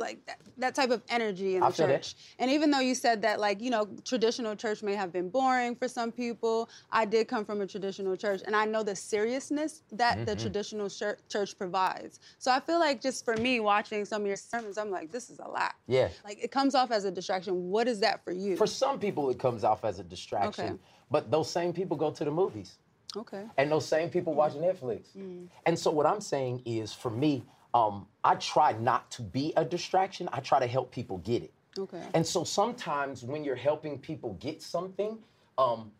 like 0.00 0.24
that, 0.26 0.40
that 0.58 0.74
type 0.74 0.90
of 0.90 1.02
energy 1.08 1.54
in 1.54 1.60
the 1.60 1.68
that. 1.68 1.76
church. 1.76 2.14
And 2.40 2.50
even 2.50 2.70
though 2.70 2.80
you 2.80 2.94
said 2.94 3.22
that 3.22 3.38
like, 3.38 3.60
you 3.60 3.70
know, 3.70 3.86
traditional 4.04 4.56
church 4.56 4.82
may 4.82 4.94
have 4.94 5.12
been 5.12 5.28
boring 5.28 5.76
for 5.76 5.86
some 5.86 6.10
people, 6.10 6.68
I 6.90 7.04
did 7.04 7.28
come 7.28 7.44
from 7.44 7.60
a 7.60 7.66
traditional 7.66 8.16
church 8.16 8.40
and 8.46 8.56
I 8.56 8.64
know 8.64 8.82
the 8.82 8.96
seriousness 8.96 9.82
that 9.92 10.26
the 10.26 10.34
Mhm. 10.34 10.40
traditional 10.40 10.88
chur- 10.88 11.18
church 11.28 11.56
provides. 11.56 12.18
So 12.38 12.50
I 12.50 12.58
feel 12.60 12.80
like 12.80 13.00
just 13.00 13.24
for 13.24 13.36
me 13.36 13.60
watching 13.60 14.04
some 14.04 14.22
of 14.22 14.26
your 14.26 14.36
sermons, 14.36 14.78
I'm 14.78 14.90
like 14.90 15.12
this 15.12 15.30
is 15.30 15.38
a 15.38 15.46
lot. 15.48 15.74
Yeah. 15.86 16.08
Like 16.24 16.42
it 16.42 16.50
comes 16.50 16.74
off 16.74 16.90
as 16.90 17.04
a 17.04 17.10
distraction. 17.10 17.70
What 17.70 17.86
is 17.86 18.00
that 18.00 18.24
for 18.24 18.32
you? 18.32 18.56
For 18.56 18.66
some 18.66 18.98
people, 18.98 19.30
it 19.30 19.38
comes 19.38 19.62
off 19.62 19.84
as 19.84 19.98
a 19.98 20.04
distraction. 20.04 20.64
Okay. 20.64 20.74
But 21.10 21.30
those 21.30 21.50
same 21.50 21.72
people 21.72 21.96
go 21.96 22.10
to 22.10 22.24
the 22.24 22.30
movies. 22.30 22.78
Okay. 23.16 23.44
And 23.58 23.70
those 23.72 23.84
same 23.86 24.08
people 24.08 24.34
watch 24.34 24.52
Netflix. 24.52 25.08
Mm. 25.16 25.48
And 25.66 25.76
so 25.78 25.90
what 25.90 26.06
I'm 26.06 26.20
saying 26.20 26.62
is 26.64 26.92
for 26.92 27.10
me, 27.10 27.44
um, 27.74 28.06
I 28.24 28.34
try 28.36 28.72
not 28.72 29.10
to 29.12 29.22
be 29.22 29.52
a 29.56 29.64
distraction. 29.64 30.28
I 30.32 30.40
try 30.40 30.58
to 30.60 30.66
help 30.66 30.90
people 30.90 31.18
get 31.18 31.42
it. 31.42 31.52
Okay. 31.78 32.02
And 32.14 32.26
so 32.26 32.44
sometimes 32.44 33.22
when 33.22 33.44
you're 33.44 33.54
helping 33.54 33.98
people 33.98 34.34
get 34.40 34.60
something, 34.60 35.18
um, 35.56 35.90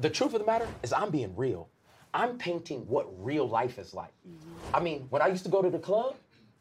the 0.00 0.10
truth 0.10 0.34
of 0.34 0.40
the 0.40 0.46
matter 0.46 0.68
is 0.82 0.92
I'm 0.92 1.10
being 1.10 1.34
real. 1.36 1.68
I'm 2.14 2.38
painting 2.38 2.80
what 2.86 3.06
real 3.22 3.48
life 3.48 3.78
is 3.78 3.92
like. 3.92 4.12
I 4.72 4.80
mean, 4.80 5.06
when 5.10 5.20
I 5.20 5.26
used 5.26 5.44
to 5.44 5.50
go 5.50 5.60
to 5.60 5.68
the 5.68 5.78
club, 5.78 6.16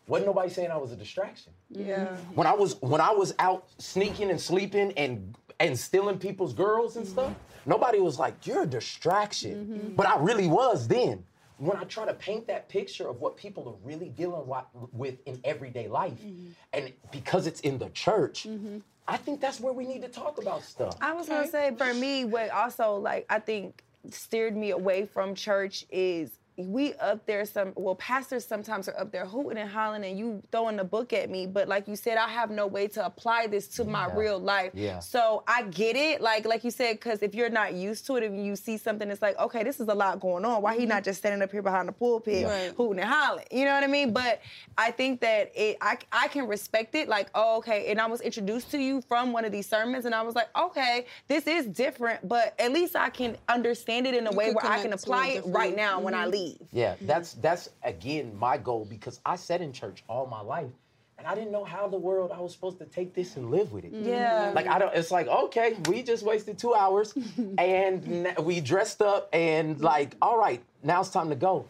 wasn't 0.07 0.27
nobody 0.27 0.49
saying 0.49 0.69
I 0.69 0.77
was 0.77 0.91
a 0.91 0.95
distraction. 0.95 1.53
Yeah. 1.69 2.15
When 2.33 2.45
I 2.45 2.53
was 2.53 2.79
when 2.81 3.01
I 3.01 3.11
was 3.11 3.33
out 3.39 3.67
sneaking 3.77 4.29
and 4.29 4.39
sleeping 4.39 4.91
and 4.97 5.35
and 5.59 5.77
stealing 5.79 6.19
people's 6.19 6.53
girls 6.53 6.97
and 6.97 7.07
stuff, 7.07 7.33
nobody 7.65 7.99
was 7.99 8.19
like, 8.19 8.45
"You're 8.45 8.63
a 8.63 8.67
distraction." 8.67 9.93
But 9.95 10.07
I 10.07 10.17
really 10.19 10.47
was 10.47 10.87
then. 10.87 11.23
When 11.57 11.77
I 11.77 11.83
try 11.85 12.05
to 12.05 12.13
paint 12.13 12.47
that 12.47 12.67
picture 12.67 13.07
of 13.07 13.21
what 13.21 13.37
people 13.37 13.67
are 13.69 13.87
really 13.87 14.09
dealing 14.09 14.43
with 14.91 15.17
in 15.25 15.39
everyday 15.43 15.87
life, 15.87 16.19
mm-hmm. 16.19 16.51
and 16.73 16.91
because 17.11 17.47
it's 17.47 17.61
in 17.61 17.77
the 17.77 17.89
church, 17.89 18.43
mm-hmm. 18.43 18.79
I 19.07 19.17
think 19.17 19.39
that's 19.39 19.59
where 19.59 19.73
we 19.73 19.85
need 19.85 20.01
to 20.01 20.09
talk 20.09 20.41
about 20.41 20.63
stuff. 20.63 20.97
I 20.99 21.13
was 21.13 21.29
gonna 21.29 21.47
say 21.47 21.73
for 21.77 21.93
me, 21.93 22.25
what 22.25 22.49
also 22.49 22.95
like 22.95 23.25
I 23.29 23.39
think 23.39 23.83
steered 24.09 24.55
me 24.55 24.71
away 24.71 25.05
from 25.05 25.35
church 25.35 25.85
is 25.89 26.39
we 26.57 26.93
up 26.95 27.25
there 27.25 27.43
some 27.43 27.73
well 27.75 27.95
pastors 27.95 28.45
sometimes 28.45 28.87
are 28.87 28.97
up 28.97 29.11
there 29.11 29.25
hooting 29.25 29.57
and 29.57 29.69
hollering 29.69 30.05
and 30.05 30.17
you 30.17 30.41
throwing 30.53 30.77
the 30.77 30.83
book 30.85 31.11
at 31.11 31.29
me 31.29 31.45
but 31.45 31.67
like 31.67 31.85
you 31.85 31.97
said 31.97 32.17
i 32.17 32.29
have 32.29 32.49
no 32.49 32.65
way 32.65 32.87
to 32.87 33.05
apply 33.05 33.45
this 33.45 33.67
to 33.67 33.83
my 33.83 34.07
Yeah. 34.07 34.15
real 34.17 34.39
life 34.39 34.71
Yeah. 34.73 34.99
so 34.99 35.43
i 35.49 35.63
get 35.63 35.97
it 35.97 36.21
like 36.21 36.45
like 36.45 36.63
you 36.63 36.71
said 36.71 36.93
because 36.93 37.21
if 37.21 37.35
you're 37.35 37.49
not 37.49 37.73
used 37.73 38.05
to 38.07 38.15
it 38.15 38.23
and 38.23 38.45
you 38.45 38.55
see 38.55 38.77
something 38.77 39.09
it's 39.11 39.21
like 39.21 39.37
okay 39.37 39.63
this 39.63 39.81
is 39.81 39.89
a 39.89 39.93
lot 39.93 40.21
going 40.21 40.45
on 40.45 40.61
why 40.61 40.77
he 40.77 40.85
not 40.85 41.03
just 41.03 41.19
standing 41.19 41.41
up 41.41 41.51
here 41.51 41.61
behind 41.61 41.89
the 41.89 41.91
pulpit 41.91 42.41
Yeah. 42.41 42.47
Right. 42.67 42.73
hooting 42.77 42.99
and 43.01 43.09
hollering 43.09 43.47
you 43.51 43.65
know 43.65 43.73
what 43.73 43.83
i 43.83 43.87
mean 43.87 44.13
but 44.13 44.39
i 44.77 44.91
think 44.91 45.19
that 45.21 45.51
it 45.55 45.77
I, 45.81 45.97
I 46.13 46.29
can 46.29 46.47
respect 46.47 46.95
it 46.95 47.09
like 47.09 47.27
oh 47.35 47.57
okay 47.57 47.87
and 47.91 47.99
i 47.99 48.05
was 48.05 48.21
introduced 48.21 48.71
to 48.71 48.77
you 48.77 49.01
from 49.01 49.33
one 49.33 49.43
of 49.43 49.51
these 49.51 49.67
sermons 49.67 50.05
and 50.05 50.15
i 50.15 50.21
was 50.21 50.35
like 50.35 50.47
okay 50.57 51.05
this 51.27 51.47
is 51.47 51.65
different 51.65 52.25
but 52.29 52.55
at 52.59 52.71
least 52.71 52.95
i 52.95 53.09
can 53.09 53.35
understand 53.49 54.07
it 54.07 54.13
in 54.13 54.25
a 54.25 54.31
You 54.31 54.37
way 54.37 54.53
where 54.53 54.65
i 54.65 54.75
can 54.81 54.83
connect 54.83 55.03
to 55.03 55.11
it 55.11 55.13
apply 55.13 55.27
it 55.27 55.31
right 55.33 55.43
differently. 55.71 55.75
now 55.75 55.99
when 55.99 56.13
i 56.13 56.25
Mhm. 56.25 56.31
Yeah, 56.71 56.95
that's 57.01 57.33
that's 57.33 57.69
again 57.83 58.37
my 58.37 58.57
goal 58.57 58.85
because 58.89 59.19
I 59.25 59.35
sat 59.35 59.61
in 59.61 59.73
church 59.73 60.03
all 60.07 60.25
my 60.27 60.41
life 60.41 60.71
and 61.17 61.27
I 61.27 61.35
didn't 61.35 61.51
know 61.51 61.63
how 61.63 61.87
the 61.87 61.97
world 61.97 62.31
I 62.33 62.39
was 62.39 62.53
supposed 62.53 62.77
to 62.79 62.85
take 62.85 63.13
this 63.13 63.37
and 63.37 63.49
live 63.51 63.71
with 63.71 63.85
it. 63.85 63.91
Yeah. 63.93 64.51
Like 64.53 64.67
I 64.67 64.79
don't 64.79 64.93
it's 64.93 65.11
like, 65.11 65.27
okay, 65.27 65.75
we 65.87 66.03
just 66.03 66.23
wasted 66.23 66.57
2 66.57 66.73
hours 66.73 67.13
and 67.57 68.35
we 68.41 68.61
dressed 68.61 69.01
up 69.01 69.29
and 69.33 69.79
like, 69.79 70.15
all 70.21 70.37
right, 70.37 70.61
now 70.83 71.01
it's 71.01 71.09
time 71.09 71.29
to 71.29 71.35
go. 71.35 71.65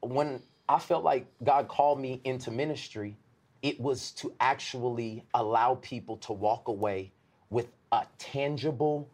When 0.00 0.40
I 0.68 0.78
felt 0.78 1.04
like 1.04 1.26
God 1.42 1.68
called 1.68 2.00
me 2.00 2.20
into 2.24 2.50
ministry, 2.50 3.16
it 3.62 3.80
was 3.80 4.12
to 4.12 4.32
actually 4.40 5.24
allow 5.34 5.76
people 5.76 6.16
to 6.18 6.32
walk 6.32 6.68
away 6.68 7.12
with 7.50 7.66
a 7.92 8.04
tangible 8.18 9.08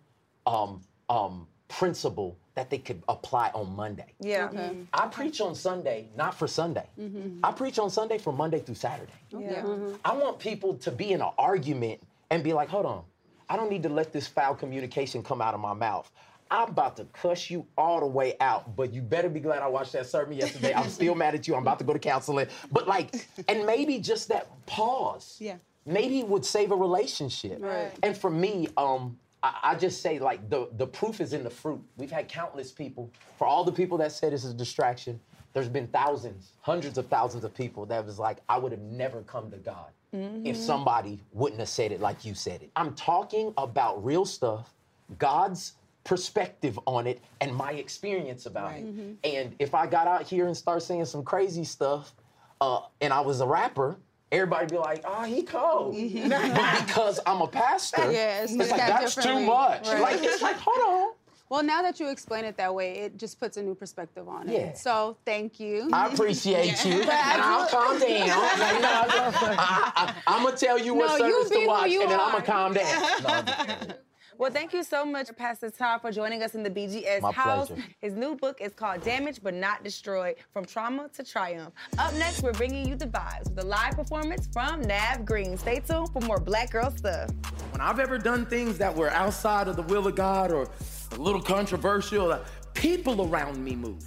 um 0.47 0.83
um 1.09 1.47
principle 1.69 2.37
that 2.55 2.71
they 2.71 2.79
could 2.79 3.03
apply 3.09 3.51
on 3.55 3.75
Monday. 3.75 4.13
Yeah. 4.21 4.49
Mm-hmm. 4.49 4.59
Okay. 4.59 4.77
I 4.93 5.07
preach 5.09 5.41
on 5.41 5.55
Sunday, 5.55 6.09
not 6.17 6.35
for 6.35 6.47
Sunday. 6.47 6.87
Mm-hmm. 7.01 7.45
I 7.45 7.53
preach 7.53 7.79
on 7.79 7.91
Sunday 7.91 8.19
from 8.19 8.37
Monday 8.37 8.61
through 8.61 8.75
Saturday. 8.75 9.13
Yeah. 9.31 9.63
Mm-hmm. 9.63 9.95
I 10.05 10.15
want 10.15 10.39
people 10.39 10.75
to 10.75 10.91
be 10.91 11.13
in 11.13 11.23
an 11.23 11.31
argument 11.39 12.01
and 12.31 12.45
be 12.45 12.53
like, 12.53 12.69
hold 12.69 12.87
on, 12.87 13.05
I 13.49 13.57
don't 13.57 13.71
need 13.71 13.83
to 13.85 13.89
let 13.89 14.13
this 14.13 14.27
foul 14.27 14.55
communication 14.55 15.23
come 15.23 15.41
out 15.41 15.55
of 15.55 15.61
my 15.61 15.73
mouth. 15.75 16.11
I'm 16.51 16.69
about 16.69 16.99
to 16.99 17.07
cuss 17.15 17.49
you 17.49 17.67
all 17.79 18.01
the 18.01 18.07
way 18.07 18.35
out, 18.41 18.77
but 18.77 18.93
you 18.93 19.01
better 19.01 19.31
be 19.31 19.41
glad 19.41 19.63
I 19.63 19.69
watched 19.69 19.93
that 19.93 20.07
sermon 20.07 20.37
yesterday. 20.37 20.75
I'm 20.75 20.91
still 20.91 21.15
mad 21.15 21.35
at 21.35 21.49
you. 21.49 21.55
I'm 21.55 21.63
about 21.63 21.79
to 21.79 21.85
go 21.85 21.95
to 21.95 21.99
counseling. 21.99 22.47
But 22.71 22.87
like, 22.87 23.27
and 23.49 23.65
maybe 23.65 23.99
just 23.99 24.29
that 24.29 24.49
pause. 24.67 25.37
Yeah. 25.41 25.57
Maybe 25.87 26.23
would 26.23 26.45
save 26.45 26.71
a 26.71 26.77
relationship. 26.77 27.59
Right. 27.61 27.91
And 28.03 28.17
for 28.17 28.31
me, 28.31 28.69
um, 28.77 29.19
I, 29.43 29.59
I 29.63 29.75
just 29.75 30.03
say 30.03 30.19
like 30.19 30.49
the 30.49 30.69
the 30.77 30.87
proof 30.87 31.21
is 31.21 31.33
in 31.33 31.43
the 31.45 31.51
fruit. 31.51 31.81
We've 31.97 32.11
had 32.11 32.29
countless 32.29 32.71
people. 32.73 33.11
For 33.39 33.47
all 33.47 33.65
the 33.65 33.73
people 33.73 33.99
that 33.99 34.13
said 34.13 34.33
this 34.33 34.45
is 34.45 34.53
a 34.53 34.57
distraction, 34.57 35.21
there's 35.53 35.69
been 35.69 35.89
thousands, 35.89 36.53
hundreds 36.61 36.99
of 36.99 37.07
thousands 37.09 37.45
of 37.45 37.55
people 37.55 37.87
that 37.87 38.05
was 38.07 38.19
like, 38.19 38.39
I 38.49 38.59
would 38.59 38.73
have 38.73 38.81
never 38.81 39.23
come 39.23 39.51
to 39.51 39.59
God 39.59 39.91
if 40.13 40.57
Mhm. 40.57 40.61
somebody 40.61 41.21
wouldn't 41.33 41.59
have 41.61 41.69
said 41.69 41.91
it 41.93 42.01
like 42.01 42.25
you 42.25 42.35
said 42.35 42.63
it. 42.63 42.71
I'm 42.77 42.95
talking 42.95 43.53
about 43.57 44.05
real 44.05 44.25
stuff, 44.25 44.75
God's 45.19 45.73
perspective 46.05 46.79
on 46.87 47.07
it, 47.07 47.21
and 47.41 47.55
my 47.55 47.73
experience 47.73 48.47
about 48.47 48.75
it. 48.77 48.85
Mhm. 48.85 49.17
And 49.25 49.55
if 49.59 49.75
I 49.75 49.87
got 49.87 50.07
out 50.09 50.23
here 50.23 50.47
and 50.47 50.57
start 50.57 50.83
saying 50.83 51.05
some 51.07 51.23
crazy 51.25 51.65
stuff, 51.65 52.15
uh, 52.61 52.83
and 53.01 53.13
I 53.13 53.21
was 53.21 53.41
a 53.41 53.47
rapper, 53.47 53.97
everybody 54.33 54.67
be 54.67 54.79
like, 54.79 55.05
"Oh, 55.05 55.23
he 55.23 55.43
cold." 55.43 55.93
but 55.93 56.01
mm-hmm. 56.01 56.87
because 56.87 57.21
I'm 57.27 57.41
a 57.43 57.47
pastor, 57.47 58.11
Yeah, 58.11 58.43
it's, 58.43 58.53
it's, 58.53 58.71
like 58.71 58.81
that's 58.81 59.15
too 59.15 59.41
much. 59.41 59.87
Right. 59.87 60.01
Like 60.01 60.23
it's 60.23 60.43
like, 60.43 60.57
hold 60.57 60.81
on. 60.81 61.13
Well, 61.53 61.63
now 61.63 61.83
that 61.83 62.01
you 62.01 62.09
explain 62.09 62.47
it 62.47 62.57
that 62.57 62.75
way, 62.75 62.93
it 63.01 63.19
just 63.19 63.39
puts 63.39 63.59
a 63.59 63.63
new 63.63 63.75
perspective 63.75 64.27
on 64.27 64.49
it. 64.49 64.55
Yeah. 64.55 64.73
So 64.73 65.19
thank 65.27 65.61
you. 65.61 65.91
I 65.93 66.07
appreciate 66.07 66.83
you, 66.83 66.93
and 66.93 67.01
But 67.07 67.15
I 67.15 67.41
I'll 67.43 67.67
do- 67.67 67.71
calm 67.71 67.99
down. 67.99 69.59
I, 69.59 70.15
am 70.29 70.45
gonna 70.45 70.57
tell 70.57 70.79
you 70.79 70.95
what 70.95 71.19
No, 71.19 71.27
you 71.27 71.35
service 71.35 71.51
be 71.51 71.61
to 71.61 71.67
watch, 71.67 71.91
and 71.91 72.11
then 72.11 72.19
I'm 72.19 72.33
gonna 72.33 72.43
calm 72.43 72.73
down. 72.73 73.03
No, 73.23 73.29
I'm 73.29 73.45
just 73.45 73.67
kidding. 73.67 73.95
Well, 74.39 74.51
thank 74.51 74.73
you 74.73 74.83
so 74.83 75.05
much, 75.05 75.29
Pastor 75.37 75.71
Todd, 75.71 76.01
for 76.01 76.11
joining 76.11 76.43
us 76.43 76.55
in 76.55 76.63
the 76.63 76.71
BGS 76.71 77.21
My 77.21 77.33
house. 77.33 77.69
pleasure. 77.69 77.85
His 78.01 78.15
new 78.15 78.35
book 78.35 78.61
is 78.61 78.73
called 78.73 79.05
Damaged 79.05 79.43
But 79.43 79.55
Not 79.55 79.85
Destroyed 79.85 80.37
From 80.53 80.65
Trauma 80.65 81.09
to 81.15 81.23
Triumph. 81.23 81.73
Up 81.99 82.13
next, 82.15 82.43
we're 82.43 82.53
bringing 82.53 82.89
you 82.89 82.97
the 82.97 83.07
vibes 83.07 83.51
with 83.51 83.59
a 83.59 83.67
live 83.67 83.95
performance 83.95 84.49
from 84.53 84.81
Nav 84.83 85.25
Green. 85.25 85.57
Stay 85.57 85.81
tuned 85.81 86.09
for 86.13 86.21
more 86.23 86.41
Black 86.41 86.71
Girl 86.71 86.91
stuff. 86.91 87.31
When 87.71 87.81
I've 87.81 88.01
ever 88.01 88.19
done 88.19 88.47
things 88.47 88.79
that 88.79 88.95
were 88.95 89.11
outside 89.11 89.69
of 89.69 89.77
the 89.77 89.83
will 89.83 90.07
of 90.07 90.17
God 90.17 90.51
or 90.51 90.69
a 91.13 91.17
little 91.21 91.43
controversial. 91.43 92.33
Uh, 92.33 92.41
people 92.75 93.29
around 93.29 93.63
me 93.63 93.77
move. 93.77 94.03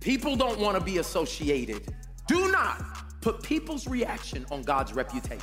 People 0.00 0.36
don't 0.36 0.58
want 0.58 0.78
to 0.78 0.82
be 0.82 0.98
associated. 0.98 1.92
Do 2.28 2.50
not 2.52 3.20
put 3.20 3.42
people's 3.42 3.88
reaction 3.88 4.46
on 4.50 4.62
God's 4.62 4.92
reputation. 4.92 5.42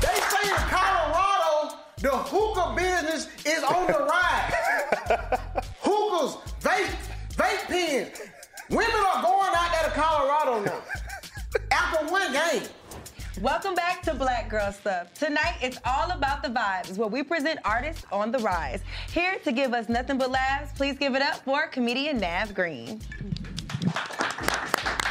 They 0.00 0.20
say 0.32 0.48
in 0.48 0.56
Colorado, 0.68 1.76
the 2.00 2.10
hookah 2.10 2.74
business 2.76 3.28
is 3.44 3.62
on 3.64 3.86
the 3.86 3.98
rise. 3.98 4.54
Hookahs, 5.80 6.36
vape, 6.60 6.94
vape 7.32 7.66
pens. 7.66 8.20
Women 8.70 8.90
are 8.90 9.22
going 9.22 9.52
out 9.54 9.72
there 9.72 9.84
to 9.84 9.90
Colorado 9.90 10.64
now. 10.64 10.82
After 11.70 12.06
one 12.12 12.32
game. 12.32 12.68
Welcome 13.40 13.76
back 13.76 14.02
to 14.02 14.14
Black 14.14 14.50
Girl 14.50 14.72
Stuff. 14.72 15.14
Tonight, 15.14 15.58
it's 15.62 15.78
all 15.84 16.10
about 16.10 16.42
the 16.42 16.48
vibes, 16.48 16.96
where 16.98 17.06
we 17.06 17.22
present 17.22 17.60
artists 17.64 18.04
on 18.10 18.32
the 18.32 18.40
rise. 18.40 18.82
Here 19.12 19.38
to 19.44 19.52
give 19.52 19.74
us 19.74 19.88
nothing 19.88 20.18
but 20.18 20.32
laughs, 20.32 20.72
please 20.76 20.98
give 20.98 21.14
it 21.14 21.22
up 21.22 21.36
for 21.44 21.68
comedian 21.68 22.18
Nav 22.18 22.52
Green. 22.52 23.00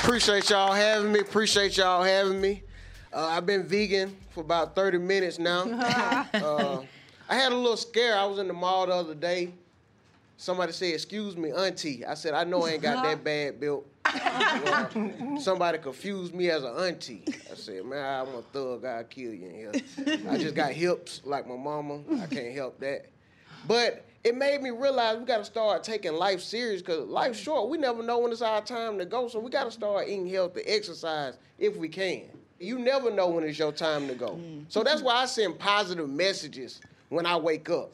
Appreciate 0.08 0.50
y'all 0.50 0.72
having 0.72 1.12
me. 1.12 1.20
Appreciate 1.20 1.76
y'all 1.76 2.02
having 2.02 2.40
me. 2.40 2.64
Uh, 3.12 3.26
I've 3.26 3.46
been 3.46 3.68
vegan 3.68 4.16
for 4.30 4.40
about 4.40 4.74
30 4.74 5.00
minutes 5.00 5.38
now. 5.38 5.64
uh, 6.34 6.82
I 7.28 7.36
had 7.36 7.52
a 7.52 7.56
little 7.56 7.76
scare. 7.76 8.18
I 8.18 8.24
was 8.24 8.40
in 8.40 8.48
the 8.48 8.54
mall 8.54 8.86
the 8.86 8.94
other 8.94 9.14
day. 9.14 9.52
Somebody 10.38 10.72
said, 10.72 10.94
"Excuse 10.94 11.36
me, 11.36 11.52
auntie." 11.52 12.06
I 12.06 12.14
said, 12.14 12.36
"I 12.36 12.46
know 12.46 12.66
I 12.66 12.70
ain't 12.70 12.82
got 12.82 13.04
that 13.04 13.22
bad 13.22 13.60
built." 13.60 13.86
Well, 14.06 15.42
somebody 15.42 15.78
confused 15.78 16.34
me 16.34 16.52
as 16.52 16.64
an 16.64 16.74
auntie. 16.78 17.24
I 17.52 17.56
said, 17.56 17.84
"Man, 17.84 18.28
I'm 18.28 18.34
a 18.34 18.42
thug. 18.54 18.86
I'll 18.86 19.04
kill 19.04 19.34
you 19.34 19.48
in 19.48 19.56
here." 19.56 19.72
I 20.30 20.38
just 20.38 20.56
got 20.56 20.72
hips 20.72 21.20
like 21.26 21.46
my 21.46 21.58
mama. 21.58 22.00
I 22.22 22.28
can't 22.28 22.56
help 22.56 22.80
that. 22.80 23.08
But 23.68 24.07
it 24.28 24.36
made 24.36 24.62
me 24.62 24.72
realize 24.72 25.18
we 25.18 25.24
got 25.24 25.38
to 25.38 25.46
start 25.46 25.86
taking 25.86 26.14
life 26.14 26.42
serious 26.42 26.82
because 26.82 27.08
life's 27.08 27.40
short. 27.40 27.70
We 27.70 27.78
never 27.78 28.04
know 28.04 28.20
when 28.20 28.34
it's 28.34 28.42
our 28.42 28.62
time 28.62 28.98
to 28.98 29.06
go, 29.06 29.30
so 29.30 29.40
we 29.40 29.50
got 29.50 29.64
to 29.64 29.72
start 29.72 30.10
eating 30.10 30.28
healthy, 30.28 30.64
exercise 30.66 31.38
if 31.58 31.78
we 31.78 31.88
can. 31.88 32.24
You 32.60 32.78
never 32.78 33.10
know 33.10 33.30
when 33.30 33.46
it's 33.46 33.58
your 33.58 33.72
time 33.72 34.06
to 34.10 34.16
go. 34.16 34.32
Mm. 34.32 34.66
So 34.68 34.84
that's 34.84 35.02
why 35.02 35.14
I 35.14 35.28
send 35.28 35.58
positive 35.58 36.10
messages 36.10 36.82
when 37.08 37.26
I 37.26 37.38
wake 37.38 37.70
up. 37.70 37.92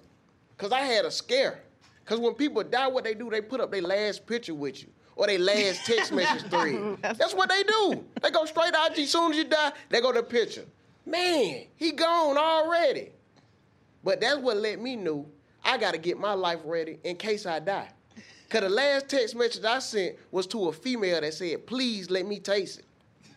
Because 0.57 0.71
I 0.71 0.79
had 0.79 1.05
a 1.05 1.11
scare. 1.11 1.59
Because 2.03 2.19
when 2.19 2.33
people 2.33 2.63
die, 2.63 2.87
what 2.87 3.03
they 3.03 3.13
do, 3.13 3.29
they 3.29 3.41
put 3.41 3.61
up 3.61 3.71
their 3.71 3.83
last 3.83 4.25
picture 4.25 4.55
with 4.55 4.81
you 4.81 4.89
or 5.15 5.27
their 5.27 5.37
last 5.37 5.85
text 5.85 6.11
message 6.13 6.49
thread. 6.49 6.97
That's 7.01 7.35
what 7.35 7.49
they 7.49 7.61
do. 7.61 8.03
They 8.23 8.31
go 8.31 8.45
straight 8.45 8.73
out 8.73 8.97
As 8.97 9.11
soon 9.11 9.33
as 9.33 9.37
you 9.37 9.43
die, 9.43 9.71
they 9.89 10.01
go 10.01 10.11
to 10.11 10.21
the 10.21 10.25
picture. 10.25 10.65
Man, 11.05 11.65
he 11.75 11.91
gone 11.91 12.37
already. 12.39 13.11
But 14.03 14.19
that's 14.19 14.37
what 14.37 14.57
let 14.57 14.81
me 14.81 14.95
know 14.95 15.27
I 15.63 15.77
got 15.77 15.91
to 15.93 15.97
get 15.97 16.19
my 16.19 16.33
life 16.33 16.59
ready 16.63 16.99
in 17.03 17.15
case 17.15 17.45
I 17.45 17.59
die. 17.59 17.89
Because 18.45 18.61
the 18.61 18.69
last 18.69 19.09
text 19.09 19.35
message 19.35 19.63
I 19.63 19.79
sent 19.79 20.15
was 20.31 20.45
to 20.47 20.67
a 20.69 20.73
female 20.73 21.21
that 21.21 21.33
said, 21.33 21.65
please 21.65 22.09
let 22.09 22.25
me 22.25 22.39
taste 22.39 22.79
it. 22.79 22.85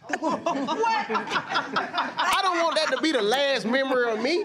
I 0.09 0.15
don't 2.43 2.63
want 2.63 2.77
that 2.77 2.89
to 2.95 3.01
be 3.03 3.13
the 3.13 3.23
last 3.23 3.67
memory 3.67 4.11
of 4.11 4.21
me. 4.23 4.45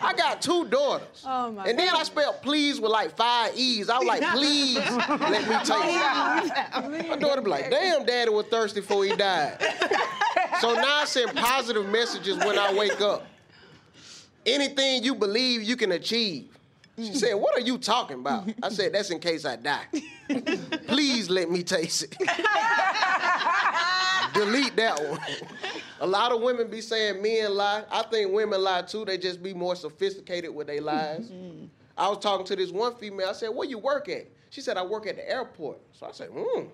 I 0.00 0.12
got 0.12 0.42
two 0.42 0.66
daughters. 0.66 1.24
Oh 1.26 1.52
my 1.52 1.64
and 1.64 1.78
then 1.78 1.94
I 1.94 2.02
spelled 2.02 2.42
please 2.42 2.80
with 2.80 2.90
like 2.90 3.16
five 3.16 3.52
E's. 3.56 3.88
I 3.88 3.98
was 3.98 4.06
like, 4.06 4.22
please 4.32 4.76
let 4.76 5.48
me 5.48 5.54
taste 5.56 5.70
it. 5.72 7.08
My 7.08 7.16
daughter 7.16 7.40
be 7.40 7.48
like, 7.50 7.70
damn, 7.70 8.04
daddy 8.04 8.30
was 8.30 8.46
thirsty 8.46 8.80
before 8.80 9.04
he 9.04 9.16
died. 9.16 9.56
so 10.60 10.74
now 10.74 11.00
I 11.00 11.04
send 11.06 11.34
positive 11.34 11.88
messages 11.88 12.36
when 12.38 12.58
I 12.58 12.74
wake 12.74 13.00
up. 13.00 13.24
Anything 14.44 15.02
you 15.02 15.14
believe 15.14 15.62
you 15.62 15.76
can 15.76 15.92
achieve. 15.92 16.48
She 16.96 17.14
said, 17.14 17.34
What 17.34 17.56
are 17.56 17.60
you 17.60 17.78
talking 17.78 18.20
about? 18.20 18.48
I 18.62 18.68
said, 18.68 18.94
That's 18.94 19.10
in 19.10 19.18
case 19.18 19.44
I 19.44 19.56
die. 19.56 19.84
Please 20.86 21.28
let 21.28 21.50
me 21.50 21.62
taste 21.62 22.04
it. 22.04 22.16
Delete 24.34 24.74
that 24.76 25.00
one. 25.08 25.20
A 26.00 26.06
lot 26.06 26.32
of 26.32 26.40
women 26.40 26.68
be 26.68 26.80
saying 26.80 27.22
men 27.22 27.54
lie. 27.54 27.84
I 27.90 28.02
think 28.02 28.32
women 28.32 28.62
lie 28.62 28.82
too. 28.82 29.04
They 29.04 29.18
just 29.18 29.42
be 29.42 29.54
more 29.54 29.76
sophisticated 29.76 30.54
with 30.54 30.66
their 30.66 30.80
lies. 30.80 31.30
I 31.96 32.08
was 32.08 32.18
talking 32.18 32.44
to 32.46 32.56
this 32.56 32.70
one 32.72 32.96
female. 32.96 33.28
I 33.28 33.32
said, 33.32 33.48
Where 33.50 33.68
you 33.68 33.78
work 33.78 34.08
at? 34.08 34.26
She 34.50 34.60
said, 34.60 34.76
I 34.76 34.84
work 34.84 35.06
at 35.06 35.16
the 35.16 35.28
airport. 35.28 35.78
So 35.92 36.06
I 36.06 36.12
said, 36.12 36.28
Hmm. 36.32 36.64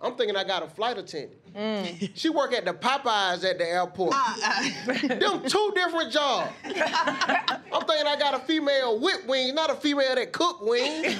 I'm 0.00 0.14
thinking 0.14 0.36
I 0.36 0.44
got 0.44 0.62
a 0.62 0.68
flight 0.68 0.96
attendant. 0.96 1.54
Mm. 1.54 2.10
She 2.14 2.28
work 2.28 2.52
at 2.52 2.64
the 2.64 2.72
Popeyes 2.72 3.44
at 3.44 3.58
the 3.58 3.68
airport. 3.68 4.14
Uh, 4.14 4.34
uh. 4.44 5.08
Them 5.08 5.42
two 5.48 5.72
different 5.74 6.12
jobs. 6.12 6.52
I'm 6.64 7.84
thinking 7.84 8.06
I 8.06 8.16
got 8.18 8.34
a 8.34 8.38
female 8.40 9.00
whip 9.00 9.26
wing, 9.26 9.54
not 9.56 9.70
a 9.70 9.74
female 9.74 10.14
that 10.14 10.32
cook 10.32 10.60
wings. 10.62 11.14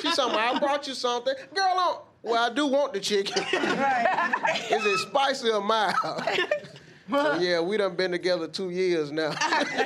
She's 0.00 0.14
talking, 0.14 0.38
I 0.38 0.56
brought 0.60 0.86
you 0.86 0.94
something. 0.94 1.34
Girl, 1.52 1.74
I'm, 1.76 1.96
well, 2.22 2.50
I 2.50 2.54
do 2.54 2.68
want 2.68 2.92
the 2.92 3.00
chicken. 3.00 3.42
Is 3.42 4.86
it 4.86 4.98
spicy 4.98 5.50
or 5.50 5.60
mild? 5.60 5.96
So, 7.10 7.34
yeah, 7.40 7.60
we 7.60 7.76
done 7.76 7.96
been 7.96 8.12
together 8.12 8.46
two 8.46 8.70
years 8.70 9.10
now. 9.10 9.32
Can't 9.40 9.82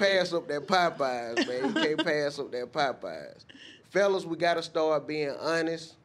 pass 0.00 0.32
up 0.32 0.48
that 0.48 0.66
Popeyes, 0.66 1.46
man. 1.46 1.68
You 1.68 1.74
can't 1.74 2.04
pass 2.04 2.38
up 2.38 2.50
that 2.52 2.72
Popeyes. 2.72 3.44
Fellas, 3.90 4.24
we 4.24 4.36
gotta 4.36 4.62
start 4.62 5.06
being 5.06 5.34
honest. 5.40 5.96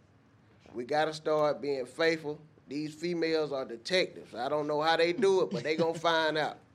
We 0.76 0.84
gotta 0.84 1.14
start 1.14 1.62
being 1.62 1.86
faithful. 1.86 2.38
These 2.68 2.94
females 2.96 3.54
are 3.54 3.64
detectives. 3.64 4.36
I 4.36 4.50
don't 4.50 4.68
know 4.68 4.82
how 4.82 4.98
they 4.98 5.14
do 5.14 5.42
it, 5.44 5.50
but 5.50 5.64
they 5.64 5.78
gonna 5.78 5.94
find 5.98 6.38
out. 6.38 6.58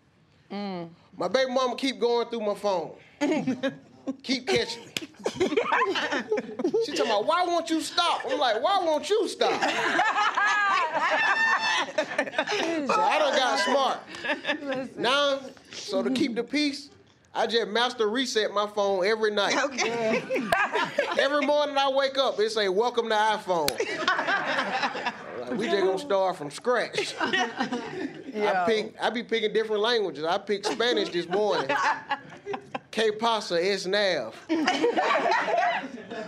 Mm. 0.51 0.88
My 1.16 1.28
baby 1.28 1.53
mama 1.53 1.76
keep 1.76 2.01
going 2.01 2.26
through 2.26 2.40
my 2.40 2.57
phone. 2.57 2.90
keep 4.24 4.48
catching 4.48 4.84
me. 4.84 4.92
she 6.84 6.90
talking 6.90 7.07
about, 7.07 7.24
why 7.24 7.44
won't 7.46 7.70
you 7.70 7.80
stop? 7.80 8.22
I'm 8.28 8.36
like, 8.36 8.61
why 8.61 8.80
won't 8.82 9.09
you 9.09 9.28
stop? 9.28 9.53
so 9.62 9.68
I 12.98 13.18
done 13.20 13.36
got 13.38 13.59
smart. 13.61 13.98
Now, 14.98 15.38
so 15.70 16.03
to 16.03 16.11
keep 16.11 16.34
the 16.34 16.42
peace, 16.42 16.90
I 17.33 17.47
just 17.47 17.68
master 17.68 18.09
reset 18.09 18.53
my 18.53 18.66
phone 18.66 19.07
every 19.07 19.31
night. 19.31 19.57
Okay. 19.57 20.22
every 21.18 21.47
morning 21.47 21.76
I 21.78 21.89
wake 21.89 22.18
up, 22.18 22.41
it 22.41 22.51
say, 22.51 22.68
welcome 22.68 23.09
to 23.09 23.14
iPhone. 23.14 23.70
Like, 25.41 25.53
we 25.53 25.66
just 25.66 25.85
gonna 25.85 25.99
start 25.99 26.37
from 26.37 26.51
scratch. 26.51 27.14
I 27.20 28.64
pick, 28.66 28.95
I 29.01 29.11
be 29.11 29.22
picking 29.22 29.53
different 29.53 29.83
languages. 29.83 30.24
I 30.24 30.39
picked 30.39 30.66
Spanish 30.66 31.11
this 31.11 31.28
morning. 31.28 31.70
Que 32.91 33.12
pasa 33.12 33.55
es 33.55 33.87
nav. 33.87 34.35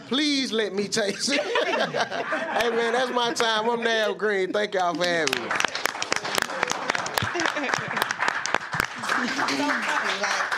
Please 0.06 0.52
let 0.52 0.72
me 0.72 0.86
taste 0.86 1.30
it. 1.32 1.40
hey 1.40 2.70
man, 2.70 2.92
that's 2.92 3.10
my 3.10 3.32
time. 3.32 3.68
I'm 3.68 3.82
Nav 3.82 4.16
Green. 4.16 4.52
Thank 4.52 4.74
y'all 4.74 4.94
for 4.94 5.04
having 5.04 5.42
me. 5.42 5.50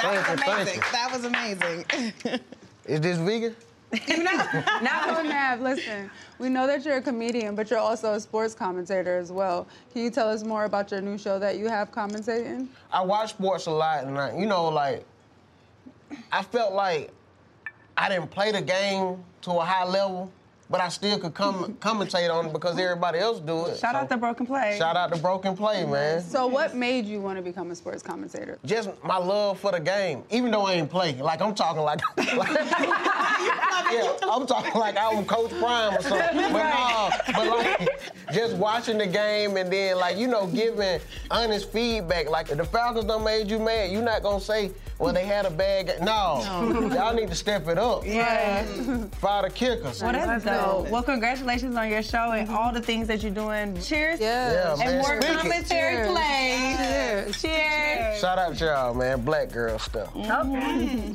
That 0.04 0.28
was 0.30 0.40
Thank 0.40 0.46
you, 0.46 0.52
amazing. 0.52 0.82
That 0.92 1.12
was 1.12 1.24
amazing. 1.24 2.40
Is 2.86 3.00
this 3.00 3.18
vegan? 3.18 3.56
Now, 4.82 5.20
Nav, 5.22 5.60
listen, 5.60 6.10
we 6.38 6.48
know 6.48 6.66
that 6.66 6.84
you're 6.84 6.96
a 6.96 7.02
comedian, 7.02 7.54
but 7.54 7.70
you're 7.70 7.78
also 7.78 8.14
a 8.14 8.20
sports 8.20 8.54
commentator 8.54 9.16
as 9.16 9.30
well. 9.30 9.66
Can 9.92 10.02
you 10.02 10.10
tell 10.10 10.28
us 10.28 10.42
more 10.42 10.64
about 10.64 10.90
your 10.90 11.00
new 11.00 11.16
show 11.16 11.38
that 11.38 11.58
you 11.58 11.68
have 11.68 11.90
commentating? 11.90 12.66
I 12.92 13.02
watch 13.02 13.30
sports 13.30 13.66
a 13.66 13.70
lot, 13.70 14.04
and 14.04 14.18
I, 14.18 14.36
you 14.36 14.46
know, 14.46 14.68
like 14.68 15.04
I 16.32 16.42
felt 16.42 16.74
like 16.74 17.10
I 17.96 18.08
didn't 18.08 18.30
play 18.30 18.52
the 18.52 18.62
game 18.62 19.22
to 19.42 19.52
a 19.52 19.64
high 19.64 19.84
level, 19.84 20.30
but 20.70 20.80
I 20.80 20.88
still 20.88 21.18
could 21.18 21.34
come 21.34 21.74
commentate 21.80 22.32
on 22.32 22.46
it 22.46 22.52
because 22.52 22.78
everybody 22.78 23.18
else 23.18 23.40
do 23.40 23.66
it. 23.66 23.78
Shout 23.78 23.94
out 23.94 24.08
to 24.10 24.16
Broken 24.16 24.46
Play. 24.46 24.76
Shout 24.78 24.96
out 24.96 25.12
to 25.12 25.20
Broken 25.20 25.56
Play, 25.56 25.84
man. 25.84 26.22
So, 26.22 26.46
what 26.46 26.74
made 26.74 27.06
you 27.06 27.20
want 27.20 27.38
to 27.38 27.42
become 27.42 27.70
a 27.70 27.74
sports 27.74 28.02
commentator? 28.02 28.58
Just 28.64 28.90
my 29.02 29.16
love 29.16 29.60
for 29.60 29.72
the 29.72 29.80
game, 29.80 30.24
even 30.30 30.50
though 30.50 30.66
I 30.66 30.74
ain't 30.74 30.90
play. 30.90 31.14
Like 31.14 31.40
I'm 31.40 31.54
talking 31.54 31.82
like, 31.82 32.00
like 32.36 33.13
yeah, 33.92 34.16
I'm 34.30 34.46
talking 34.46 34.78
like 34.80 34.96
I 34.96 35.12
was 35.14 35.26
Coach 35.26 35.50
Prime 35.58 35.94
or 35.96 36.02
something. 36.02 36.24
But 36.54 36.70
no, 36.70 37.10
but 37.32 37.46
like 37.48 37.88
just 38.32 38.56
watching 38.56 38.98
the 38.98 39.06
game 39.06 39.56
and 39.56 39.72
then 39.72 39.96
like 39.98 40.16
you 40.16 40.26
know 40.26 40.46
giving 40.46 41.00
honest 41.30 41.70
feedback. 41.72 42.28
Like 42.28 42.50
if 42.50 42.58
the 42.58 42.64
Falcons 42.64 43.06
don't 43.06 43.24
made 43.24 43.50
you 43.50 43.58
mad, 43.58 43.90
you're 43.90 44.02
not 44.02 44.22
gonna 44.22 44.40
say, 44.40 44.70
well 44.98 45.12
they 45.12 45.24
had 45.24 45.46
a 45.46 45.50
bad 45.50 45.86
game. 45.86 46.04
No, 46.04 46.40
y'all 46.94 47.14
need 47.14 47.28
to 47.28 47.34
step 47.34 47.66
it 47.68 47.78
up. 47.78 48.04
Yeah. 48.06 48.64
Fire 49.20 49.42
the 49.42 49.50
kickers. 49.50 50.02
Well, 50.02 50.12
that's 50.12 50.44
dope. 50.44 50.88
Well, 50.90 51.02
congratulations 51.02 51.76
on 51.76 51.88
your 51.90 52.02
show 52.02 52.32
and 52.32 52.48
all 52.50 52.72
the 52.72 52.80
things 52.82 53.08
that 53.08 53.22
you're 53.22 53.32
doing. 53.32 53.80
Cheers. 53.80 54.20
Yeah, 54.20 54.72
and 54.72 54.78
man. 54.80 54.96
more 54.98 55.20
Speak 55.20 55.30
it. 55.30 55.36
commentary 55.38 55.96
Cheers. 55.96 56.08
plays. 56.08 56.76
Cheers. 56.76 57.42
Cheers. 57.42 58.20
Shout 58.20 58.38
out 58.38 58.56
to 58.56 58.64
y'all, 58.64 58.94
man. 58.94 59.20
Black 59.22 59.50
girl 59.50 59.78
stuff. 59.78 60.14
Okay. 60.16 61.14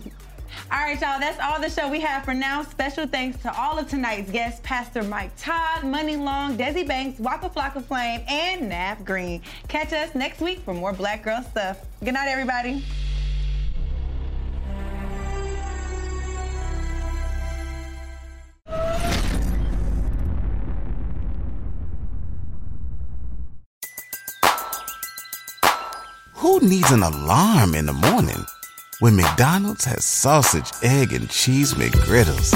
All 0.72 0.80
right, 0.80 0.99
y'all, 1.01 1.20
that's 1.20 1.39
all 1.39 1.60
the 1.60 1.70
show 1.70 1.89
we 1.89 1.99
have 2.01 2.24
for 2.24 2.34
now. 2.34 2.64
Special 2.64 3.07
thanks 3.07 3.41
to 3.41 3.60
all 3.60 3.80
of 3.80 3.89
tonight's 3.89 4.30
guests, 4.30 4.60
Pastor 4.64 5.01
Mike 5.03 5.32
Todd, 5.38 5.84
Muni 5.84 6.16
Long, 6.16 6.57
Desi 6.57 6.88
Banks, 6.88 7.20
Waka 7.20 7.49
Flocka 7.49 7.84
Flame, 7.84 8.22
and 8.28 8.70
Nav 8.70 9.03
Green. 9.03 9.41
Catch 9.68 9.93
us 9.93 10.14
next 10.14 10.41
week 10.41 10.60
for 10.60 10.74
more 10.74 10.93
Black 10.93 11.24
Girl 11.24 11.41
stuff. 11.49 11.80
Good 12.03 12.14
night, 12.14 12.28
everybody. 12.28 12.84
Who 26.36 26.60
needs 26.62 26.91
an 26.91 27.01
alarm 27.03 27.74
in 27.76 27.88
the 27.88 27.93
morning 27.93 28.45
when 29.00 29.16
McDonald's 29.16 29.86
has 29.86 30.04
sausage, 30.04 30.72
egg, 30.84 31.14
and 31.14 31.30
cheese 31.30 31.74
McGriddles 31.74 32.54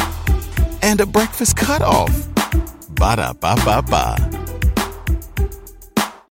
and 0.81 0.99
a 0.99 1.05
breakfast 1.05 1.55
cutoff? 1.55 2.11
Ba 2.95 3.15
da 3.15 3.33
ba 3.33 3.55
ba 3.63 3.81
ba. 3.81 4.52